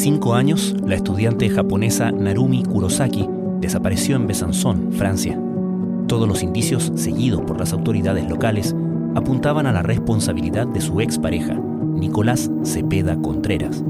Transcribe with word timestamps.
cinco 0.00 0.34
años, 0.34 0.74
la 0.86 0.94
estudiante 0.94 1.50
japonesa 1.50 2.10
Narumi 2.10 2.62
Kurosaki 2.64 3.28
desapareció 3.60 4.16
en 4.16 4.26
Besançon, 4.26 4.92
Francia. 4.92 5.38
Todos 6.06 6.26
los 6.26 6.42
indicios, 6.42 6.90
seguidos 6.94 7.42
por 7.42 7.60
las 7.60 7.74
autoridades 7.74 8.26
locales, 8.26 8.74
apuntaban 9.14 9.66
a 9.66 9.72
la 9.72 9.82
responsabilidad 9.82 10.66
de 10.66 10.80
su 10.80 11.02
expareja, 11.02 11.52
Nicolás 11.52 12.50
Cepeda 12.64 13.20
Contreras. 13.20 13.84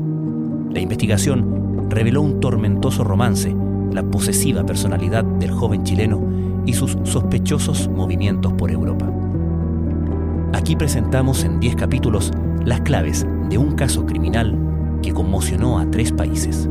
La 0.72 0.80
investigación 0.80 1.86
reveló 1.88 2.22
un 2.22 2.40
tormentoso 2.40 3.04
romance, 3.04 3.54
la 3.92 4.02
posesiva 4.02 4.66
personalidad 4.66 5.22
del 5.22 5.52
joven 5.52 5.84
chileno 5.84 6.20
y 6.66 6.72
sus 6.72 6.98
sospechosos 7.04 7.88
movimientos 7.88 8.52
por 8.54 8.72
Europa. 8.72 9.08
Aquí 10.54 10.74
presentamos 10.74 11.44
en 11.44 11.60
10 11.60 11.76
capítulos 11.76 12.32
las 12.64 12.80
claves 12.80 13.24
de 13.48 13.58
un 13.58 13.76
caso 13.76 14.04
criminal 14.06 14.69
que 15.02 15.12
conmocionó 15.12 15.78
a 15.78 15.90
tres 15.90 16.12
países. 16.12 16.68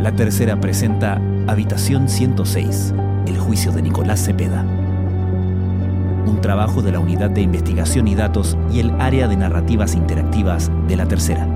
La 0.00 0.12
tercera 0.12 0.60
presenta 0.60 1.20
Habitación 1.46 2.08
106, 2.08 2.94
el 3.26 3.38
juicio 3.38 3.72
de 3.72 3.82
Nicolás 3.82 4.24
Cepeda. 4.24 4.62
Un 6.26 6.38
trabajo 6.40 6.82
de 6.82 6.92
la 6.92 7.00
Unidad 7.00 7.30
de 7.30 7.40
Investigación 7.40 8.06
y 8.08 8.14
Datos 8.14 8.56
y 8.72 8.80
el 8.80 8.90
área 9.00 9.28
de 9.28 9.36
narrativas 9.36 9.94
interactivas 9.94 10.70
de 10.88 10.96
la 10.96 11.06
tercera. 11.06 11.46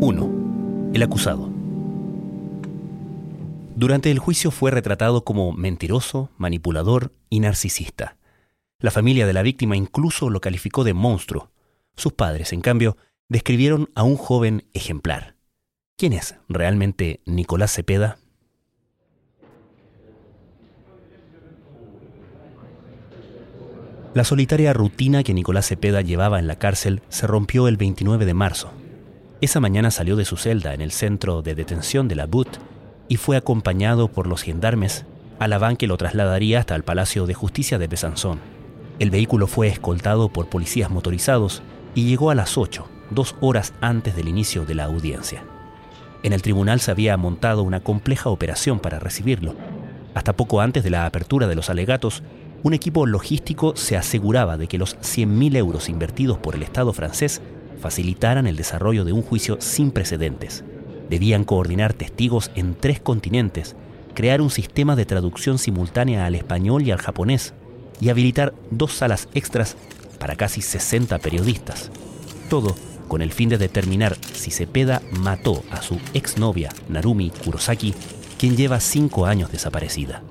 ...1. 0.00 0.94
El 0.94 1.02
acusado. 1.02 1.57
Durante 3.78 4.10
el 4.10 4.18
juicio 4.18 4.50
fue 4.50 4.72
retratado 4.72 5.22
como 5.22 5.52
mentiroso, 5.52 6.30
manipulador 6.36 7.12
y 7.30 7.38
narcisista. 7.38 8.16
La 8.80 8.90
familia 8.90 9.24
de 9.24 9.32
la 9.32 9.42
víctima 9.42 9.76
incluso 9.76 10.30
lo 10.30 10.40
calificó 10.40 10.82
de 10.82 10.94
monstruo. 10.94 11.52
Sus 11.94 12.12
padres, 12.12 12.52
en 12.52 12.60
cambio, 12.60 12.96
describieron 13.28 13.88
a 13.94 14.02
un 14.02 14.16
joven 14.16 14.64
ejemplar. 14.74 15.36
¿Quién 15.96 16.12
es 16.12 16.34
realmente 16.48 17.20
Nicolás 17.24 17.72
Cepeda? 17.72 18.18
La 24.12 24.24
solitaria 24.24 24.72
rutina 24.72 25.22
que 25.22 25.34
Nicolás 25.34 25.68
Cepeda 25.68 26.00
llevaba 26.00 26.40
en 26.40 26.48
la 26.48 26.58
cárcel 26.58 27.00
se 27.10 27.28
rompió 27.28 27.68
el 27.68 27.76
29 27.76 28.26
de 28.26 28.34
marzo. 28.34 28.72
Esa 29.40 29.60
mañana 29.60 29.92
salió 29.92 30.16
de 30.16 30.24
su 30.24 30.36
celda 30.36 30.74
en 30.74 30.80
el 30.80 30.90
centro 30.90 31.42
de 31.42 31.54
detención 31.54 32.08
de 32.08 32.16
la 32.16 32.26
BUT 32.26 32.58
y 33.08 33.16
fue 33.16 33.36
acompañado 33.36 34.08
por 34.08 34.26
los 34.26 34.42
gendarmes 34.42 35.04
a 35.38 35.48
la 35.48 35.74
que 35.76 35.86
lo 35.86 35.96
trasladaría 35.96 36.60
hasta 36.60 36.74
el 36.74 36.82
Palacio 36.82 37.26
de 37.26 37.34
Justicia 37.34 37.78
de 37.78 37.86
Besanzón. 37.86 38.40
El 38.98 39.10
vehículo 39.10 39.46
fue 39.46 39.68
escoltado 39.68 40.28
por 40.28 40.48
policías 40.48 40.90
motorizados 40.90 41.62
y 41.94 42.06
llegó 42.06 42.30
a 42.30 42.34
las 42.34 42.58
8, 42.58 42.86
dos 43.10 43.36
horas 43.40 43.72
antes 43.80 44.16
del 44.16 44.28
inicio 44.28 44.64
de 44.64 44.74
la 44.74 44.84
audiencia. 44.84 45.44
En 46.22 46.32
el 46.32 46.42
tribunal 46.42 46.80
se 46.80 46.90
había 46.90 47.16
montado 47.16 47.62
una 47.62 47.80
compleja 47.80 48.28
operación 48.28 48.80
para 48.80 48.98
recibirlo. 48.98 49.54
Hasta 50.14 50.34
poco 50.34 50.60
antes 50.60 50.82
de 50.82 50.90
la 50.90 51.06
apertura 51.06 51.46
de 51.46 51.54
los 51.54 51.70
alegatos, 51.70 52.24
un 52.64 52.74
equipo 52.74 53.06
logístico 53.06 53.76
se 53.76 53.96
aseguraba 53.96 54.56
de 54.56 54.66
que 54.66 54.78
los 54.78 54.98
100.000 54.98 55.56
euros 55.56 55.88
invertidos 55.88 56.38
por 56.38 56.56
el 56.56 56.64
Estado 56.64 56.92
francés 56.92 57.40
facilitaran 57.80 58.48
el 58.48 58.56
desarrollo 58.56 59.04
de 59.04 59.12
un 59.12 59.22
juicio 59.22 59.58
sin 59.60 59.92
precedentes. 59.92 60.64
Debían 61.10 61.44
coordinar 61.44 61.94
testigos 61.94 62.50
en 62.54 62.74
tres 62.74 63.00
continentes, 63.00 63.76
crear 64.14 64.40
un 64.40 64.50
sistema 64.50 64.96
de 64.96 65.06
traducción 65.06 65.58
simultánea 65.58 66.26
al 66.26 66.34
español 66.34 66.82
y 66.82 66.90
al 66.90 66.98
japonés, 66.98 67.54
y 68.00 68.10
habilitar 68.10 68.54
dos 68.70 68.92
salas 68.92 69.28
extras 69.34 69.76
para 70.18 70.36
casi 70.36 70.60
60 70.60 71.18
periodistas. 71.18 71.90
Todo 72.50 72.74
con 73.08 73.22
el 73.22 73.32
fin 73.32 73.48
de 73.48 73.58
determinar 73.58 74.16
si 74.32 74.50
Cepeda 74.50 75.02
mató 75.10 75.62
a 75.70 75.82
su 75.82 75.98
exnovia, 76.14 76.70
Narumi 76.88 77.30
Kurosaki, 77.30 77.94
quien 78.38 78.56
lleva 78.56 78.80
cinco 78.80 79.26
años 79.26 79.50
desaparecida. 79.50 80.22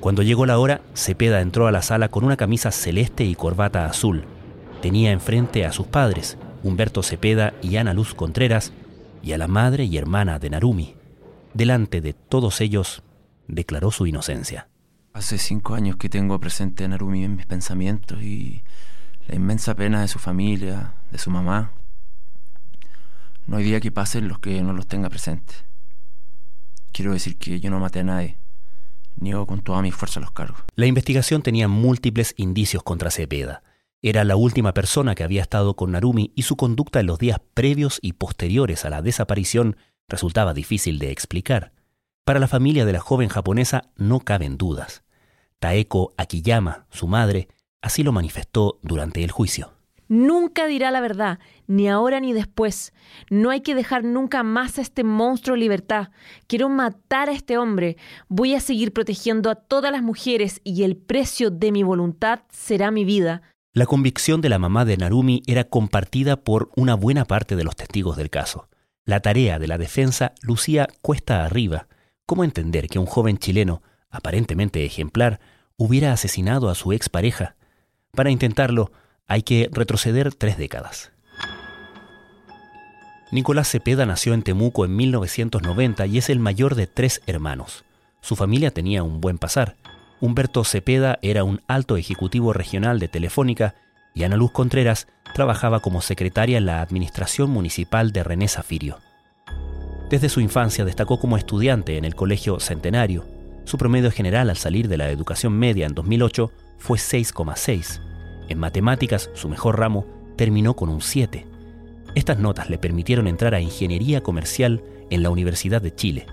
Cuando 0.00 0.22
llegó 0.22 0.46
la 0.46 0.58
hora, 0.58 0.82
Cepeda 0.94 1.40
entró 1.40 1.66
a 1.66 1.72
la 1.72 1.82
sala 1.82 2.08
con 2.08 2.24
una 2.24 2.36
camisa 2.36 2.70
celeste 2.70 3.24
y 3.24 3.34
corbata 3.34 3.86
azul. 3.86 4.24
Tenía 4.82 5.10
enfrente 5.10 5.64
a 5.64 5.72
sus 5.72 5.86
padres, 5.86 6.36
Humberto 6.62 7.02
Cepeda 7.02 7.54
y 7.62 7.76
Ana 7.76 7.94
Luz 7.94 8.14
Contreras, 8.14 8.72
y 9.22 9.32
a 9.32 9.38
la 9.38 9.48
madre 9.48 9.84
y 9.84 9.96
hermana 9.96 10.38
de 10.38 10.50
Narumi. 10.50 10.94
Delante 11.54 12.00
de 12.00 12.12
todos 12.12 12.60
ellos, 12.60 13.02
declaró 13.46 13.90
su 13.90 14.06
inocencia. 14.06 14.68
Hace 15.12 15.38
cinco 15.38 15.74
años 15.74 15.96
que 15.96 16.08
tengo 16.08 16.38
presente 16.38 16.84
a 16.84 16.88
Narumi 16.88 17.24
en 17.24 17.36
mis 17.36 17.46
pensamientos 17.46 18.22
y 18.22 18.62
la 19.26 19.34
inmensa 19.34 19.74
pena 19.74 20.00
de 20.00 20.08
su 20.08 20.18
familia, 20.18 20.94
de 21.10 21.18
su 21.18 21.30
mamá. 21.30 21.72
No 23.46 23.56
hay 23.56 23.64
día 23.64 23.80
que 23.80 23.90
pase 23.90 24.18
en 24.18 24.28
los 24.28 24.38
que 24.38 24.62
no 24.62 24.72
los 24.72 24.86
tenga 24.86 25.08
presentes. 25.08 25.64
Quiero 26.92 27.12
decir 27.12 27.38
que 27.38 27.60
yo 27.60 27.70
no 27.70 27.80
maté 27.80 28.00
a 28.00 28.04
nadie. 28.04 28.38
Niego 29.16 29.46
con 29.46 29.62
toda 29.62 29.82
mi 29.82 29.90
fuerza 29.90 30.20
los 30.20 30.30
cargos. 30.30 30.62
La 30.76 30.86
investigación 30.86 31.42
tenía 31.42 31.66
múltiples 31.66 32.34
indicios 32.36 32.82
contra 32.82 33.10
Cepeda. 33.10 33.62
Era 34.00 34.22
la 34.22 34.36
última 34.36 34.74
persona 34.74 35.16
que 35.16 35.24
había 35.24 35.42
estado 35.42 35.74
con 35.74 35.90
Narumi 35.90 36.32
y 36.36 36.42
su 36.42 36.56
conducta 36.56 37.00
en 37.00 37.06
los 37.06 37.18
días 37.18 37.40
previos 37.54 37.98
y 38.00 38.12
posteriores 38.12 38.84
a 38.84 38.90
la 38.90 39.02
desaparición 39.02 39.76
resultaba 40.08 40.54
difícil 40.54 41.00
de 41.00 41.10
explicar. 41.10 41.72
Para 42.24 42.38
la 42.38 42.46
familia 42.46 42.84
de 42.84 42.92
la 42.92 43.00
joven 43.00 43.28
japonesa 43.28 43.90
no 43.96 44.20
caben 44.20 44.56
dudas. 44.56 45.02
Taeko 45.58 46.14
Akiyama, 46.16 46.86
su 46.90 47.08
madre, 47.08 47.48
así 47.82 48.04
lo 48.04 48.12
manifestó 48.12 48.78
durante 48.82 49.24
el 49.24 49.32
juicio. 49.32 49.72
Nunca 50.06 50.66
dirá 50.66 50.92
la 50.92 51.00
verdad, 51.00 51.40
ni 51.66 51.88
ahora 51.88 52.20
ni 52.20 52.32
después. 52.32 52.94
No 53.30 53.50
hay 53.50 53.62
que 53.62 53.74
dejar 53.74 54.04
nunca 54.04 54.44
más 54.44 54.78
a 54.78 54.82
este 54.82 55.02
monstruo 55.02 55.56
libertad. 55.56 56.10
Quiero 56.46 56.68
matar 56.68 57.28
a 57.28 57.32
este 57.32 57.58
hombre. 57.58 57.96
Voy 58.28 58.54
a 58.54 58.60
seguir 58.60 58.92
protegiendo 58.92 59.50
a 59.50 59.56
todas 59.56 59.90
las 59.90 60.02
mujeres 60.02 60.60
y 60.62 60.84
el 60.84 60.96
precio 60.96 61.50
de 61.50 61.72
mi 61.72 61.82
voluntad 61.82 62.40
será 62.48 62.90
mi 62.92 63.04
vida. 63.04 63.42
La 63.78 63.86
convicción 63.86 64.40
de 64.40 64.48
la 64.48 64.58
mamá 64.58 64.84
de 64.84 64.96
Narumi 64.96 65.44
era 65.46 65.62
compartida 65.62 66.34
por 66.34 66.68
una 66.74 66.94
buena 66.96 67.26
parte 67.26 67.54
de 67.54 67.62
los 67.62 67.76
testigos 67.76 68.16
del 68.16 68.28
caso. 68.28 68.68
La 69.04 69.20
tarea 69.20 69.60
de 69.60 69.68
la 69.68 69.78
defensa 69.78 70.32
lucía 70.42 70.88
cuesta 71.00 71.44
arriba. 71.44 71.86
¿Cómo 72.26 72.42
entender 72.42 72.88
que 72.88 72.98
un 72.98 73.06
joven 73.06 73.38
chileno, 73.38 73.84
aparentemente 74.10 74.84
ejemplar, 74.84 75.38
hubiera 75.76 76.12
asesinado 76.12 76.70
a 76.70 76.74
su 76.74 76.92
expareja? 76.92 77.54
Para 78.10 78.32
intentarlo, 78.32 78.90
hay 79.28 79.42
que 79.42 79.70
retroceder 79.70 80.34
tres 80.34 80.58
décadas. 80.58 81.12
Nicolás 83.30 83.70
Cepeda 83.70 84.06
nació 84.06 84.34
en 84.34 84.42
Temuco 84.42 84.86
en 84.86 84.96
1990 84.96 86.04
y 86.06 86.18
es 86.18 86.30
el 86.30 86.40
mayor 86.40 86.74
de 86.74 86.88
tres 86.88 87.22
hermanos. 87.28 87.84
Su 88.22 88.34
familia 88.34 88.72
tenía 88.72 89.04
un 89.04 89.20
buen 89.20 89.38
pasar. 89.38 89.76
Humberto 90.20 90.64
Cepeda 90.64 91.18
era 91.22 91.44
un 91.44 91.62
alto 91.68 91.96
ejecutivo 91.96 92.52
regional 92.52 92.98
de 92.98 93.08
Telefónica 93.08 93.74
y 94.14 94.24
Ana 94.24 94.36
Luz 94.36 94.50
Contreras 94.50 95.06
trabajaba 95.32 95.80
como 95.80 96.00
secretaria 96.00 96.58
en 96.58 96.66
la 96.66 96.82
administración 96.82 97.50
municipal 97.50 98.10
de 98.10 98.24
René 98.24 98.48
Zafirio. 98.48 98.98
Desde 100.10 100.28
su 100.28 100.40
infancia 100.40 100.84
destacó 100.84 101.20
como 101.20 101.36
estudiante 101.36 101.98
en 101.98 102.04
el 102.04 102.16
Colegio 102.16 102.58
Centenario. 102.58 103.26
Su 103.64 103.78
promedio 103.78 104.10
general 104.10 104.50
al 104.50 104.56
salir 104.56 104.88
de 104.88 104.96
la 104.96 105.10
educación 105.10 105.52
media 105.52 105.86
en 105.86 105.94
2008 105.94 106.50
fue 106.78 106.98
6,6. 106.98 108.00
En 108.48 108.58
matemáticas, 108.58 109.30
su 109.34 109.48
mejor 109.48 109.78
ramo, 109.78 110.06
terminó 110.36 110.74
con 110.74 110.88
un 110.88 111.02
7. 111.02 111.46
Estas 112.14 112.38
notas 112.38 112.70
le 112.70 112.78
permitieron 112.78 113.28
entrar 113.28 113.54
a 113.54 113.60
Ingeniería 113.60 114.22
Comercial 114.22 114.82
en 115.10 115.22
la 115.22 115.30
Universidad 115.30 115.82
de 115.82 115.94
Chile. 115.94 116.26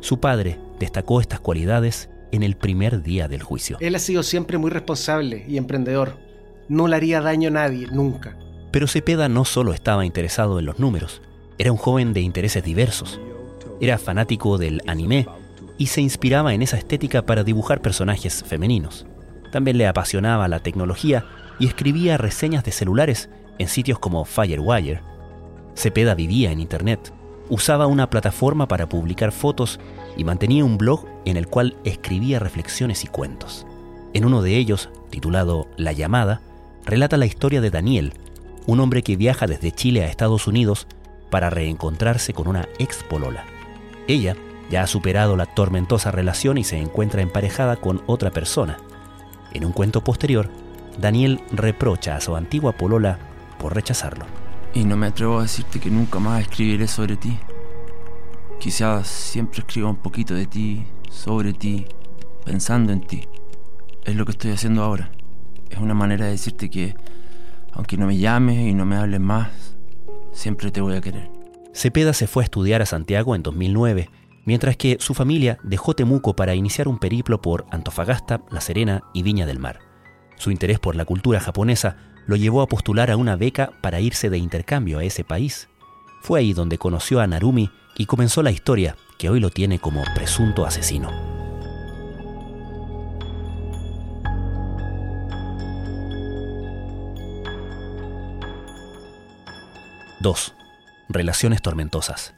Su 0.00 0.20
padre 0.20 0.58
destacó 0.80 1.20
estas 1.20 1.40
cualidades 1.40 2.10
en 2.32 2.42
el 2.42 2.56
primer 2.56 3.02
día 3.02 3.28
del 3.28 3.42
juicio. 3.42 3.76
Él 3.80 3.94
ha 3.94 4.00
sido 4.00 4.22
siempre 4.22 4.58
muy 4.58 4.70
responsable 4.70 5.44
y 5.46 5.56
emprendedor. 5.56 6.16
No 6.68 6.88
le 6.88 6.96
haría 6.96 7.20
daño 7.20 7.48
a 7.48 7.52
nadie, 7.52 7.86
nunca. 7.92 8.36
Pero 8.72 8.88
Cepeda 8.88 9.28
no 9.28 9.44
solo 9.44 9.72
estaba 9.74 10.06
interesado 10.06 10.58
en 10.58 10.64
los 10.64 10.78
números, 10.78 11.22
era 11.58 11.70
un 11.70 11.78
joven 11.78 12.12
de 12.12 12.20
intereses 12.20 12.64
diversos. 12.64 13.20
Era 13.80 13.98
fanático 13.98 14.58
del 14.58 14.80
anime 14.86 15.26
y 15.78 15.86
se 15.86 16.00
inspiraba 16.00 16.54
en 16.54 16.62
esa 16.62 16.78
estética 16.78 17.22
para 17.22 17.44
dibujar 17.44 17.80
personajes 17.80 18.42
femeninos. 18.44 19.06
También 19.50 19.78
le 19.78 19.86
apasionaba 19.86 20.48
la 20.48 20.60
tecnología 20.60 21.26
y 21.58 21.66
escribía 21.66 22.16
reseñas 22.16 22.64
de 22.64 22.72
celulares 22.72 23.28
en 23.58 23.68
sitios 23.68 23.98
como 23.98 24.24
Firewire. 24.24 25.02
Cepeda 25.74 26.14
vivía 26.14 26.50
en 26.50 26.60
Internet, 26.60 27.12
usaba 27.52 27.86
una 27.86 28.08
plataforma 28.08 28.66
para 28.66 28.88
publicar 28.88 29.30
fotos 29.30 29.78
y 30.16 30.24
mantenía 30.24 30.64
un 30.64 30.78
blog 30.78 31.04
en 31.26 31.36
el 31.36 31.48
cual 31.48 31.76
escribía 31.84 32.38
reflexiones 32.38 33.04
y 33.04 33.08
cuentos. 33.08 33.66
En 34.14 34.24
uno 34.24 34.40
de 34.40 34.56
ellos, 34.56 34.88
titulado 35.10 35.68
La 35.76 35.92
llamada, 35.92 36.40
relata 36.86 37.18
la 37.18 37.26
historia 37.26 37.60
de 37.60 37.70
Daniel, 37.70 38.14
un 38.66 38.80
hombre 38.80 39.02
que 39.02 39.16
viaja 39.16 39.46
desde 39.46 39.70
Chile 39.70 40.02
a 40.02 40.06
Estados 40.06 40.46
Unidos 40.46 40.86
para 41.28 41.50
reencontrarse 41.50 42.32
con 42.32 42.48
una 42.48 42.70
ex 42.78 43.02
polola. 43.02 43.44
Ella 44.08 44.34
ya 44.70 44.82
ha 44.82 44.86
superado 44.86 45.36
la 45.36 45.44
tormentosa 45.44 46.10
relación 46.10 46.56
y 46.56 46.64
se 46.64 46.78
encuentra 46.78 47.20
emparejada 47.20 47.76
con 47.76 48.00
otra 48.06 48.30
persona. 48.30 48.78
En 49.52 49.66
un 49.66 49.72
cuento 49.72 50.02
posterior, 50.02 50.48
Daniel 50.98 51.42
reprocha 51.52 52.16
a 52.16 52.22
su 52.22 52.34
antigua 52.34 52.72
polola 52.72 53.18
por 53.58 53.74
rechazarlo. 53.74 54.24
Y 54.74 54.84
no 54.84 54.96
me 54.96 55.08
atrevo 55.08 55.38
a 55.38 55.42
decirte 55.42 55.80
que 55.80 55.90
nunca 55.90 56.18
más 56.18 56.40
escribiré 56.40 56.88
sobre 56.88 57.16
ti. 57.16 57.38
Quizás 58.58 59.06
siempre 59.06 59.60
escriba 59.60 59.90
un 59.90 59.96
poquito 59.96 60.34
de 60.34 60.46
ti, 60.46 60.86
sobre 61.10 61.52
ti, 61.52 61.86
pensando 62.44 62.90
en 62.92 63.02
ti. 63.02 63.28
Es 64.04 64.16
lo 64.16 64.24
que 64.24 64.32
estoy 64.32 64.52
haciendo 64.52 64.82
ahora. 64.82 65.10
Es 65.68 65.78
una 65.78 65.92
manera 65.92 66.24
de 66.24 66.32
decirte 66.32 66.70
que, 66.70 66.94
aunque 67.72 67.98
no 67.98 68.06
me 68.06 68.16
llames 68.16 68.60
y 68.60 68.72
no 68.72 68.86
me 68.86 68.96
hables 68.96 69.20
más, 69.20 69.50
siempre 70.32 70.70
te 70.70 70.80
voy 70.80 70.96
a 70.96 71.02
querer. 71.02 71.30
Cepeda 71.74 72.14
se 72.14 72.26
fue 72.26 72.42
a 72.42 72.44
estudiar 72.44 72.80
a 72.80 72.86
Santiago 72.86 73.34
en 73.34 73.42
2009, 73.42 74.08
mientras 74.46 74.76
que 74.78 74.96
su 75.00 75.12
familia 75.12 75.58
dejó 75.62 75.94
Temuco 75.94 76.34
para 76.34 76.54
iniciar 76.54 76.88
un 76.88 76.98
periplo 76.98 77.42
por 77.42 77.66
Antofagasta, 77.70 78.42
La 78.50 78.62
Serena 78.62 79.02
y 79.12 79.22
Viña 79.22 79.44
del 79.44 79.58
Mar. 79.58 79.80
Su 80.36 80.50
interés 80.50 80.78
por 80.78 80.96
la 80.96 81.04
cultura 81.04 81.40
japonesa 81.40 82.11
lo 82.26 82.36
llevó 82.36 82.62
a 82.62 82.68
postular 82.68 83.10
a 83.10 83.16
una 83.16 83.36
beca 83.36 83.72
para 83.80 84.00
irse 84.00 84.30
de 84.30 84.38
intercambio 84.38 84.98
a 84.98 85.04
ese 85.04 85.24
país. 85.24 85.68
Fue 86.22 86.40
ahí 86.40 86.52
donde 86.52 86.78
conoció 86.78 87.20
a 87.20 87.26
Narumi 87.26 87.70
y 87.96 88.06
comenzó 88.06 88.42
la 88.42 88.50
historia 88.50 88.96
que 89.18 89.28
hoy 89.28 89.40
lo 89.40 89.50
tiene 89.50 89.78
como 89.78 90.02
presunto 90.14 90.64
asesino. 90.64 91.10
2. 100.22 100.54
Relaciones 101.08 101.62
tormentosas. 101.62 102.34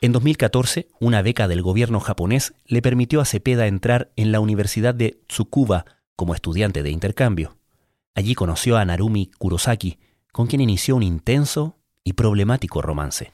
En 0.00 0.12
2014, 0.12 0.86
una 1.00 1.20
beca 1.22 1.48
del 1.48 1.62
gobierno 1.62 1.98
japonés 1.98 2.54
le 2.66 2.80
permitió 2.80 3.20
a 3.20 3.24
Cepeda 3.24 3.66
entrar 3.66 4.12
en 4.14 4.30
la 4.30 4.38
Universidad 4.38 4.94
de 4.94 5.18
Tsukuba 5.26 5.84
como 6.18 6.34
estudiante 6.34 6.82
de 6.82 6.90
intercambio. 6.90 7.56
Allí 8.16 8.34
conoció 8.34 8.76
a 8.76 8.84
Narumi 8.84 9.30
Kurosaki, 9.38 10.00
con 10.32 10.48
quien 10.48 10.60
inició 10.60 10.96
un 10.96 11.04
intenso 11.04 11.76
y 12.02 12.14
problemático 12.14 12.82
romance. 12.82 13.32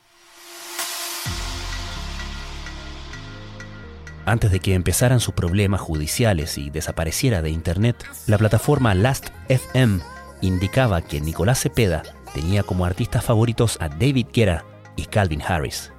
Antes 4.26 4.50
de 4.50 4.60
que 4.60 4.75
empezaran 4.75 5.20
sus 5.20 5.32
problemas 5.32 5.81
judiciales 5.81 6.58
y 6.58 6.69
desapareciera 6.69 7.40
de 7.40 7.48
Internet, 7.48 8.04
la 8.26 8.36
plataforma 8.36 8.94
Last.fm 8.94 10.00
indicaba 10.42 11.00
que 11.00 11.22
Nicolás 11.22 11.60
Cepeda 11.60 12.02
tenía 12.34 12.64
como 12.64 12.84
artistas 12.84 13.25
favoritos 13.25 13.78
a 13.81 13.88
David 13.88 14.26
Guetta 14.31 14.66
y 14.94 15.06
Calvin 15.06 15.40
Harris. 15.40 15.90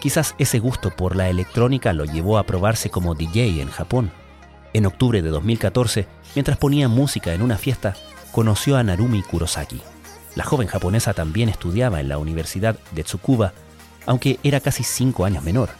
Quizás 0.00 0.34
ese 0.38 0.60
gusto 0.60 0.96
por 0.96 1.14
la 1.14 1.28
electrónica 1.28 1.92
lo 1.92 2.06
llevó 2.06 2.38
a 2.38 2.44
probarse 2.44 2.88
como 2.88 3.14
DJ 3.14 3.60
en 3.60 3.68
Japón. 3.68 4.10
En 4.74 4.86
octubre 4.86 5.20
de 5.20 5.28
2014, 5.28 6.08
mientras 6.34 6.58
ponía 6.58 6.88
música 6.88 7.32
en 7.34 7.42
una 7.42 7.58
fiesta, 7.58 7.94
conoció 8.32 8.76
a 8.76 8.82
Narumi 8.82 9.22
Kurosaki. 9.22 9.80
La 10.34 10.44
joven 10.44 10.68
japonesa 10.68 11.12
también 11.12 11.48
estudiaba 11.48 12.00
en 12.00 12.08
la 12.08 12.18
Universidad 12.18 12.78
de 12.92 13.04
Tsukuba, 13.04 13.52
aunque 14.06 14.38
era 14.42 14.60
casi 14.60 14.82
cinco 14.82 15.24
años 15.24 15.44
menor. 15.44 15.70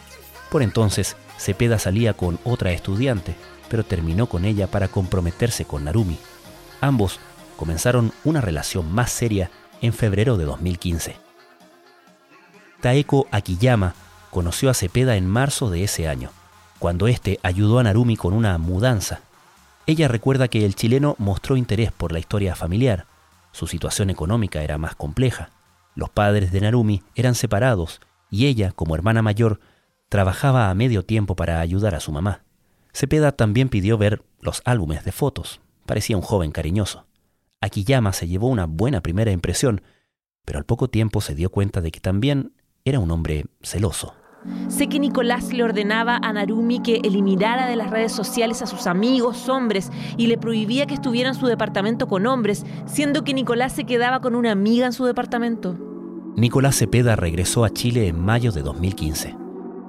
Por 0.51 0.61
entonces, 0.61 1.15
Cepeda 1.37 1.79
salía 1.79 2.13
con 2.13 2.39
otra 2.43 2.71
estudiante, 2.71 3.35
pero 3.69 3.83
terminó 3.83 4.27
con 4.27 4.45
ella 4.45 4.67
para 4.67 4.87
comprometerse 4.87 5.65
con 5.65 5.85
Narumi. 5.85 6.17
Ambos 6.79 7.19
comenzaron 7.57 8.11
una 8.23 8.41
relación 8.41 8.91
más 8.91 9.11
seria 9.11 9.49
en 9.81 9.93
febrero 9.93 10.37
de 10.37 10.45
2015. 10.45 11.15
Taeko 12.81 13.27
Akiyama 13.31 13.95
conoció 14.29 14.69
a 14.69 14.73
Cepeda 14.73 15.15
en 15.15 15.25
marzo 15.25 15.69
de 15.69 15.83
ese 15.83 16.07
año, 16.07 16.29
cuando 16.79 17.07
éste 17.07 17.39
ayudó 17.43 17.79
a 17.79 17.83
Narumi 17.83 18.17
con 18.17 18.33
una 18.33 18.57
mudanza. 18.57 19.21
Ella 19.85 20.07
recuerda 20.07 20.47
que 20.47 20.65
el 20.65 20.75
chileno 20.75 21.15
mostró 21.19 21.57
interés 21.57 21.91
por 21.91 22.13
la 22.13 22.19
historia 22.19 22.55
familiar. 22.55 23.05
Su 23.51 23.67
situación 23.67 24.09
económica 24.09 24.63
era 24.63 24.77
más 24.77 24.95
compleja. 24.95 25.49
Los 25.93 26.09
padres 26.09 26.51
de 26.51 26.61
Narumi 26.61 27.03
eran 27.15 27.35
separados 27.35 27.99
y 28.29 28.47
ella, 28.47 28.71
como 28.71 28.95
hermana 28.95 29.21
mayor, 29.21 29.59
trabajaba 30.07 30.69
a 30.69 30.73
medio 30.73 31.03
tiempo 31.03 31.35
para 31.35 31.59
ayudar 31.59 31.95
a 31.95 31.99
su 31.99 32.11
mamá. 32.11 32.43
Cepeda 32.93 33.33
también 33.33 33.67
pidió 33.67 33.97
ver 33.97 34.23
los 34.39 34.61
álbumes 34.63 35.03
de 35.03 35.11
fotos. 35.11 35.59
Parecía 35.85 36.15
un 36.15 36.23
joven 36.23 36.51
cariñoso. 36.51 37.05
Akiyama 37.59 38.13
se 38.13 38.27
llevó 38.27 38.47
una 38.47 38.65
buena 38.65 39.01
primera 39.01 39.31
impresión, 39.31 39.81
pero 40.45 40.59
al 40.59 40.65
poco 40.65 40.89
tiempo 40.89 41.19
se 41.19 41.35
dio 41.35 41.49
cuenta 41.49 41.81
de 41.81 41.91
que 41.91 41.99
también 41.99 42.53
era 42.85 42.99
un 42.99 43.11
hombre 43.11 43.45
celoso. 43.61 44.15
Sé 44.67 44.87
que 44.87 44.99
Nicolás 44.99 45.53
le 45.53 45.63
ordenaba 45.63 46.17
a 46.17 46.33
Narumi 46.33 46.81
que 46.81 47.01
eliminara 47.03 47.67
de 47.67 47.75
las 47.75 47.89
redes 47.89 48.11
sociales 48.11 48.61
a 48.61 48.65
sus 48.65 48.87
amigos 48.87 49.49
hombres 49.49 49.91
y 50.17 50.27
le 50.27 50.37
prohibía 50.37 50.85
que 50.85 50.93
estuviera 50.93 51.29
en 51.29 51.35
su 51.35 51.47
departamento 51.47 52.07
con 52.07 52.25
hombres, 52.25 52.65
siendo 52.85 53.23
que 53.23 53.33
Nicolás 53.33 53.73
se 53.73 53.85
quedaba 53.85 54.21
con 54.21 54.35
una 54.35 54.51
amiga 54.51 54.85
en 54.85 54.93
su 54.93 55.05
departamento. 55.05 55.75
Nicolás 56.35 56.77
Cepeda 56.77 57.15
regresó 57.15 57.63
a 57.63 57.69
Chile 57.69 58.07
en 58.07 58.19
mayo 58.19 58.51
de 58.51 58.63
2015. 58.63 59.35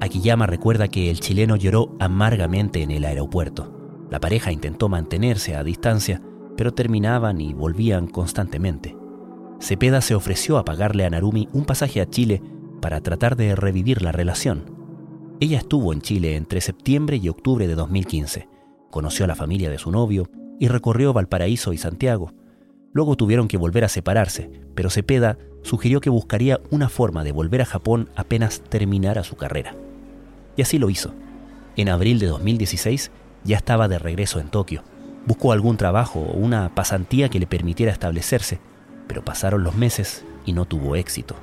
Akiyama 0.00 0.46
recuerda 0.46 0.88
que 0.88 1.10
el 1.10 1.20
chileno 1.20 1.56
lloró 1.56 1.96
amargamente 1.98 2.82
en 2.82 2.90
el 2.90 3.04
aeropuerto. 3.04 3.72
La 4.10 4.20
pareja 4.20 4.52
intentó 4.52 4.88
mantenerse 4.88 5.56
a 5.56 5.64
distancia, 5.64 6.20
pero 6.56 6.74
terminaban 6.74 7.40
y 7.40 7.54
volvían 7.54 8.06
constantemente. 8.06 8.96
Cepeda 9.60 10.02
se 10.02 10.14
ofreció 10.14 10.58
a 10.58 10.64
pagarle 10.64 11.06
a 11.06 11.10
Narumi 11.10 11.48
un 11.52 11.64
pasaje 11.64 12.02
a 12.02 12.10
Chile 12.10 12.42
para 12.84 13.00
tratar 13.00 13.34
de 13.34 13.56
revivir 13.56 14.02
la 14.02 14.12
relación. 14.12 14.66
Ella 15.40 15.56
estuvo 15.56 15.94
en 15.94 16.02
Chile 16.02 16.36
entre 16.36 16.60
septiembre 16.60 17.16
y 17.16 17.31
octubre 17.31 17.66
de 17.66 17.75
2015, 17.76 18.46
conoció 18.90 19.25
a 19.25 19.28
la 19.28 19.34
familia 19.34 19.70
de 19.70 19.78
su 19.78 19.90
novio 19.90 20.28
y 20.60 20.69
recorrió 20.69 21.14
Valparaíso 21.14 21.72
y 21.72 21.78
Santiago. 21.78 22.34
Luego 22.92 23.16
tuvieron 23.16 23.48
que 23.48 23.56
volver 23.56 23.84
a 23.84 23.88
separarse, 23.88 24.50
pero 24.75 24.90
Cepeda 24.90 25.38
sugirió 25.62 26.02
que 26.02 26.10
buscaría 26.10 26.60
una 26.70 26.90
forma 26.90 27.25
de 27.25 27.32
volver 27.32 27.62
a 27.62 27.64
Japón 27.64 28.10
apenas 28.16 28.60
terminara 28.69 29.25
su 29.25 29.37
carrera. 29.37 29.75
Y 30.54 30.60
así 30.60 30.78
lo 30.78 30.90
hizo. 30.90 31.14
En 31.76 31.88
abril 31.88 32.19
de 32.19 32.26
2016 32.26 33.10
ya 33.44 33.56
estaba 33.56 33.88
de 33.88 33.98
regreso 33.98 34.40
en 34.40 34.50
Tokio. 34.50 34.82
Buscó 35.25 35.52
algún 35.52 35.78
trabajo 35.78 36.20
o 36.20 36.37
una 36.37 36.75
pasantía 36.75 37.30
que 37.30 37.40
le 37.40 37.46
permitiera 37.46 37.92
establecerse, 37.92 38.60
pero 39.08 39.25
pasaron 39.25 39.64
los 39.64 39.75
meses 39.75 40.26
y 40.44 40.52
no 40.52 40.66
tuvo 40.66 40.96
éxito. 40.96 41.34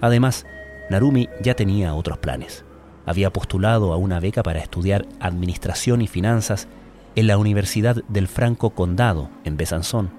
Además, 0.00 0.46
Narumi 0.90 1.28
ya 1.40 1.54
tenía 1.54 1.94
otros 1.94 2.18
planes. 2.18 2.64
Había 3.06 3.32
postulado 3.32 3.92
a 3.92 3.96
una 3.96 4.18
beca 4.20 4.42
para 4.42 4.58
estudiar 4.58 5.06
Administración 5.20 6.02
y 6.02 6.08
Finanzas 6.08 6.68
en 7.14 7.28
la 7.28 7.38
Universidad 7.38 8.02
del 8.08 8.26
Franco 8.26 8.70
Condado, 8.70 9.30
en 9.44 9.56
Besanzón. 9.56 10.10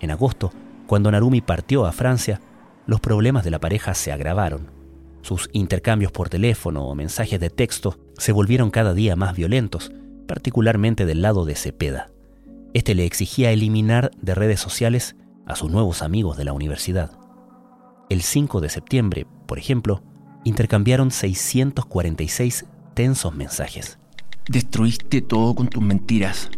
En 0.00 0.10
agosto, 0.10 0.50
cuando 0.86 1.10
Narumi 1.10 1.42
partió 1.42 1.84
a 1.86 1.92
Francia, 1.92 2.40
los 2.86 3.00
problemas 3.00 3.44
de 3.44 3.50
la 3.50 3.60
pareja 3.60 3.94
se 3.94 4.12
agravaron. 4.12 4.70
Sus 5.20 5.48
intercambios 5.52 6.10
por 6.10 6.28
teléfono 6.28 6.86
o 6.86 6.94
mensajes 6.94 7.38
de 7.38 7.50
texto 7.50 7.98
se 8.16 8.32
volvieron 8.32 8.70
cada 8.70 8.94
día 8.94 9.14
más 9.14 9.36
violentos, 9.36 9.92
particularmente 10.26 11.06
del 11.06 11.22
lado 11.22 11.44
de 11.44 11.54
Cepeda. 11.54 12.10
Este 12.74 12.94
le 12.94 13.04
exigía 13.04 13.52
eliminar 13.52 14.10
de 14.20 14.34
redes 14.34 14.58
sociales 14.58 15.16
a 15.46 15.54
sus 15.54 15.70
nuevos 15.70 16.02
amigos 16.02 16.36
de 16.38 16.44
la 16.44 16.54
universidad. 16.54 17.12
El 18.08 18.22
5 18.22 18.60
de 18.60 18.68
septiembre, 18.68 19.26
por 19.52 19.58
ejemplo, 19.58 20.02
intercambiaron 20.44 21.10
646 21.10 22.64
tensos 22.94 23.34
mensajes. 23.34 23.98
Destruiste 24.48 25.20
todo 25.20 25.54
con 25.54 25.68
tus 25.68 25.82
mentiras. 25.82 26.48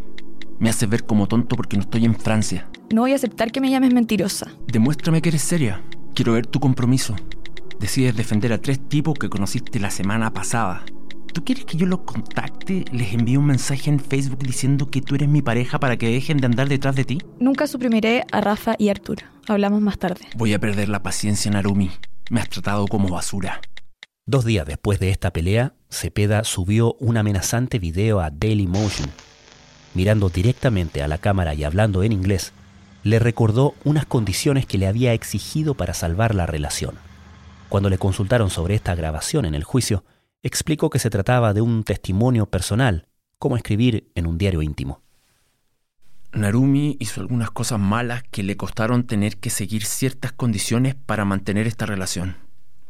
Me 0.61 0.71
haces 0.71 0.89
ver 0.89 1.03
como 1.03 1.27
tonto 1.27 1.57
porque 1.57 1.77
no 1.77 1.83
estoy 1.83 2.05
en 2.05 2.15
Francia. 2.15 2.69
No 2.95 3.01
voy 3.01 3.11
a 3.11 3.17
aceptar 3.17 3.51
que 3.51 3.61
me 3.61 3.69
llames 3.69 3.93
mentirosa. 3.93 4.53
Demuéstrame 4.69 5.21
que 5.21 5.31
eres 5.31 5.43
seria. 5.43 5.83
Quiero 6.15 6.35
ver 6.35 6.47
tu 6.47 6.61
compromiso. 6.61 7.17
Decides 7.81 8.15
defender 8.15 8.53
a 8.53 8.59
tres 8.59 8.79
tipos 8.89 9.19
que 9.19 9.29
conociste 9.29 9.81
la 9.81 9.91
semana 9.91 10.33
pasada. 10.33 10.85
¿Tú 11.33 11.45
quieres 11.45 11.65
que 11.65 11.77
yo 11.77 11.87
los 11.87 12.03
contacte, 12.03 12.85
les 12.93 13.13
envíe 13.13 13.39
un 13.39 13.47
mensaje 13.47 13.91
en 13.91 13.99
Facebook 13.99 14.45
diciendo 14.45 14.89
que 14.89 15.03
tú 15.03 15.17
eres 15.17 15.29
mi 15.29 15.43
pareja 15.43 15.81
para 15.81 15.97
que 15.97 16.11
dejen 16.11 16.37
de 16.37 16.47
andar 16.47 16.69
detrás 16.69 16.95
de 16.95 17.03
ti? 17.03 17.19
Nunca 17.41 17.67
suprimiré 17.67 18.25
a 18.31 18.41
Rafa 18.41 18.77
y 18.79 18.89
Arturo. 18.89 19.27
Hablamos 19.49 19.81
más 19.81 19.99
tarde. 19.99 20.27
Voy 20.37 20.53
a 20.53 20.61
perder 20.61 20.89
la 20.89 21.03
paciencia, 21.03 21.51
Narumi. 21.51 21.91
Me 22.31 22.41
has 22.41 22.49
tratado 22.49 22.87
como 22.87 23.11
basura. 23.11 23.61
Dos 24.25 24.47
días 24.47 24.67
después 24.67 24.99
de 24.99 25.11
esta 25.11 25.31
pelea, 25.31 25.75
Cepeda 25.91 26.45
subió 26.45 26.95
un 26.95 27.19
amenazante 27.19 27.79
video 27.79 28.21
a 28.21 28.31
Dailymotion. 28.31 29.11
Mirando 29.93 30.31
directamente 30.31 31.03
a 31.03 31.09
la 31.09 31.19
cámara 31.19 31.53
y 31.53 31.65
hablando 31.65 32.03
en 32.03 32.13
inglés, 32.13 32.53
le 33.03 33.19
recordó 33.19 33.75
unas 33.85 34.07
condiciones 34.07 34.65
que 34.65 34.79
le 34.79 34.87
había 34.87 35.13
exigido 35.13 35.75
para 35.75 35.93
salvar 35.93 36.35
la 36.35 36.47
relación. 36.47 36.95
Cuando 37.69 37.91
le 37.91 37.99
consultaron 37.99 38.49
sobre 38.49 38.75
esta 38.75 38.95
grabación 38.95 39.45
en 39.45 39.55
el 39.55 39.65
juicio, 39.65 40.05
explicó 40.43 40.89
que 40.89 40.99
se 40.99 41.11
trataba 41.11 41.53
de 41.53 41.61
un 41.61 41.85
testimonio 41.85 42.47
personal, 42.47 43.07
como 43.39 43.57
escribir 43.57 44.11
en 44.15 44.27
un 44.27 44.39
diario 44.39 44.63
íntimo. 44.63 45.04
Narumi 46.35 46.97
hizo 46.99 47.21
algunas 47.21 47.51
cosas 47.51 47.79
malas 47.79 48.25
que 48.31 48.43
le 48.43 48.57
costaron 48.57 49.07
tener 49.07 49.37
que 49.37 49.51
seguir 49.51 49.85
ciertas 49.85 50.33
condiciones 50.33 50.95
para 50.95 51.25
mantener 51.25 51.67
esta 51.67 51.87
relación. 51.87 52.37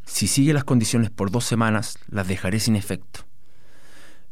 Si 0.07 0.27
sigue 0.27 0.55
las 0.55 0.65
condiciones 0.65 1.11
por 1.11 1.31
dos 1.31 1.45
semanas, 1.45 1.99
las 2.09 2.27
dejaré 2.27 2.59
sin 2.59 2.75
efecto. 2.75 3.21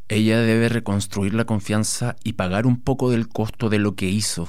Ella 0.08 0.40
debe 0.40 0.68
reconstruir 0.68 1.34
la 1.34 1.44
confianza 1.44 2.16
y 2.24 2.34
pagar 2.34 2.66
un 2.66 2.80
poco 2.80 3.10
del 3.10 3.28
costo 3.28 3.68
de 3.68 3.78
lo 3.78 3.96
que 3.96 4.08
hizo 4.08 4.48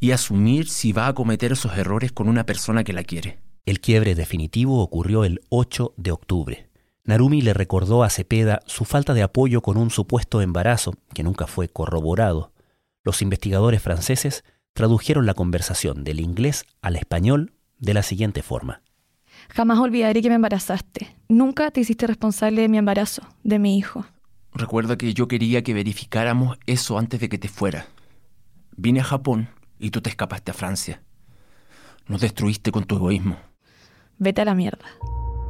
y 0.00 0.10
asumir 0.10 0.68
si 0.68 0.92
va 0.92 1.06
a 1.06 1.14
cometer 1.14 1.52
esos 1.52 1.76
errores 1.78 2.12
con 2.12 2.28
una 2.28 2.44
persona 2.44 2.84
que 2.84 2.92
la 2.92 3.04
quiere. 3.04 3.38
El 3.66 3.80
quiebre 3.80 4.16
definitivo 4.16 4.80
ocurrió 4.80 5.24
el 5.24 5.40
8 5.48 5.94
de 5.96 6.10
octubre. 6.10 6.68
Narumi 7.04 7.40
le 7.40 7.54
recordó 7.54 8.02
a 8.02 8.10
Cepeda 8.10 8.60
su 8.66 8.84
falta 8.84 9.14
de 9.14 9.22
apoyo 9.22 9.60
con 9.60 9.76
un 9.76 9.90
supuesto 9.90 10.40
embarazo 10.40 10.94
que 11.14 11.22
nunca 11.22 11.46
fue 11.46 11.68
corroborado. 11.68 12.52
Los 13.04 13.22
investigadores 13.22 13.82
franceses 13.82 14.44
tradujeron 14.72 15.26
la 15.26 15.34
conversación 15.34 16.04
del 16.04 16.20
inglés 16.20 16.64
al 16.80 16.96
español 16.96 17.54
de 17.78 17.94
la 17.94 18.02
siguiente 18.02 18.42
forma. 18.42 18.82
Jamás 19.48 19.78
olvidaré 19.78 20.22
que 20.22 20.28
me 20.28 20.36
embarazaste. 20.36 21.16
Nunca 21.28 21.70
te 21.70 21.80
hiciste 21.80 22.06
responsable 22.06 22.62
de 22.62 22.68
mi 22.68 22.78
embarazo, 22.78 23.22
de 23.42 23.58
mi 23.58 23.76
hijo. 23.76 24.06
Recuerda 24.54 24.96
que 24.96 25.14
yo 25.14 25.28
quería 25.28 25.62
que 25.62 25.74
verificáramos 25.74 26.58
eso 26.66 26.98
antes 26.98 27.20
de 27.20 27.28
que 27.28 27.38
te 27.38 27.48
fuera. 27.48 27.86
Vine 28.76 29.00
a 29.00 29.04
Japón 29.04 29.48
y 29.78 29.90
tú 29.90 30.00
te 30.00 30.10
escapaste 30.10 30.50
a 30.50 30.54
Francia. 30.54 31.02
Nos 32.06 32.20
destruiste 32.20 32.70
con 32.70 32.84
tu 32.84 32.96
egoísmo. 32.96 33.36
Vete 34.18 34.42
a 34.42 34.44
la 34.44 34.54
mierda. 34.54 34.84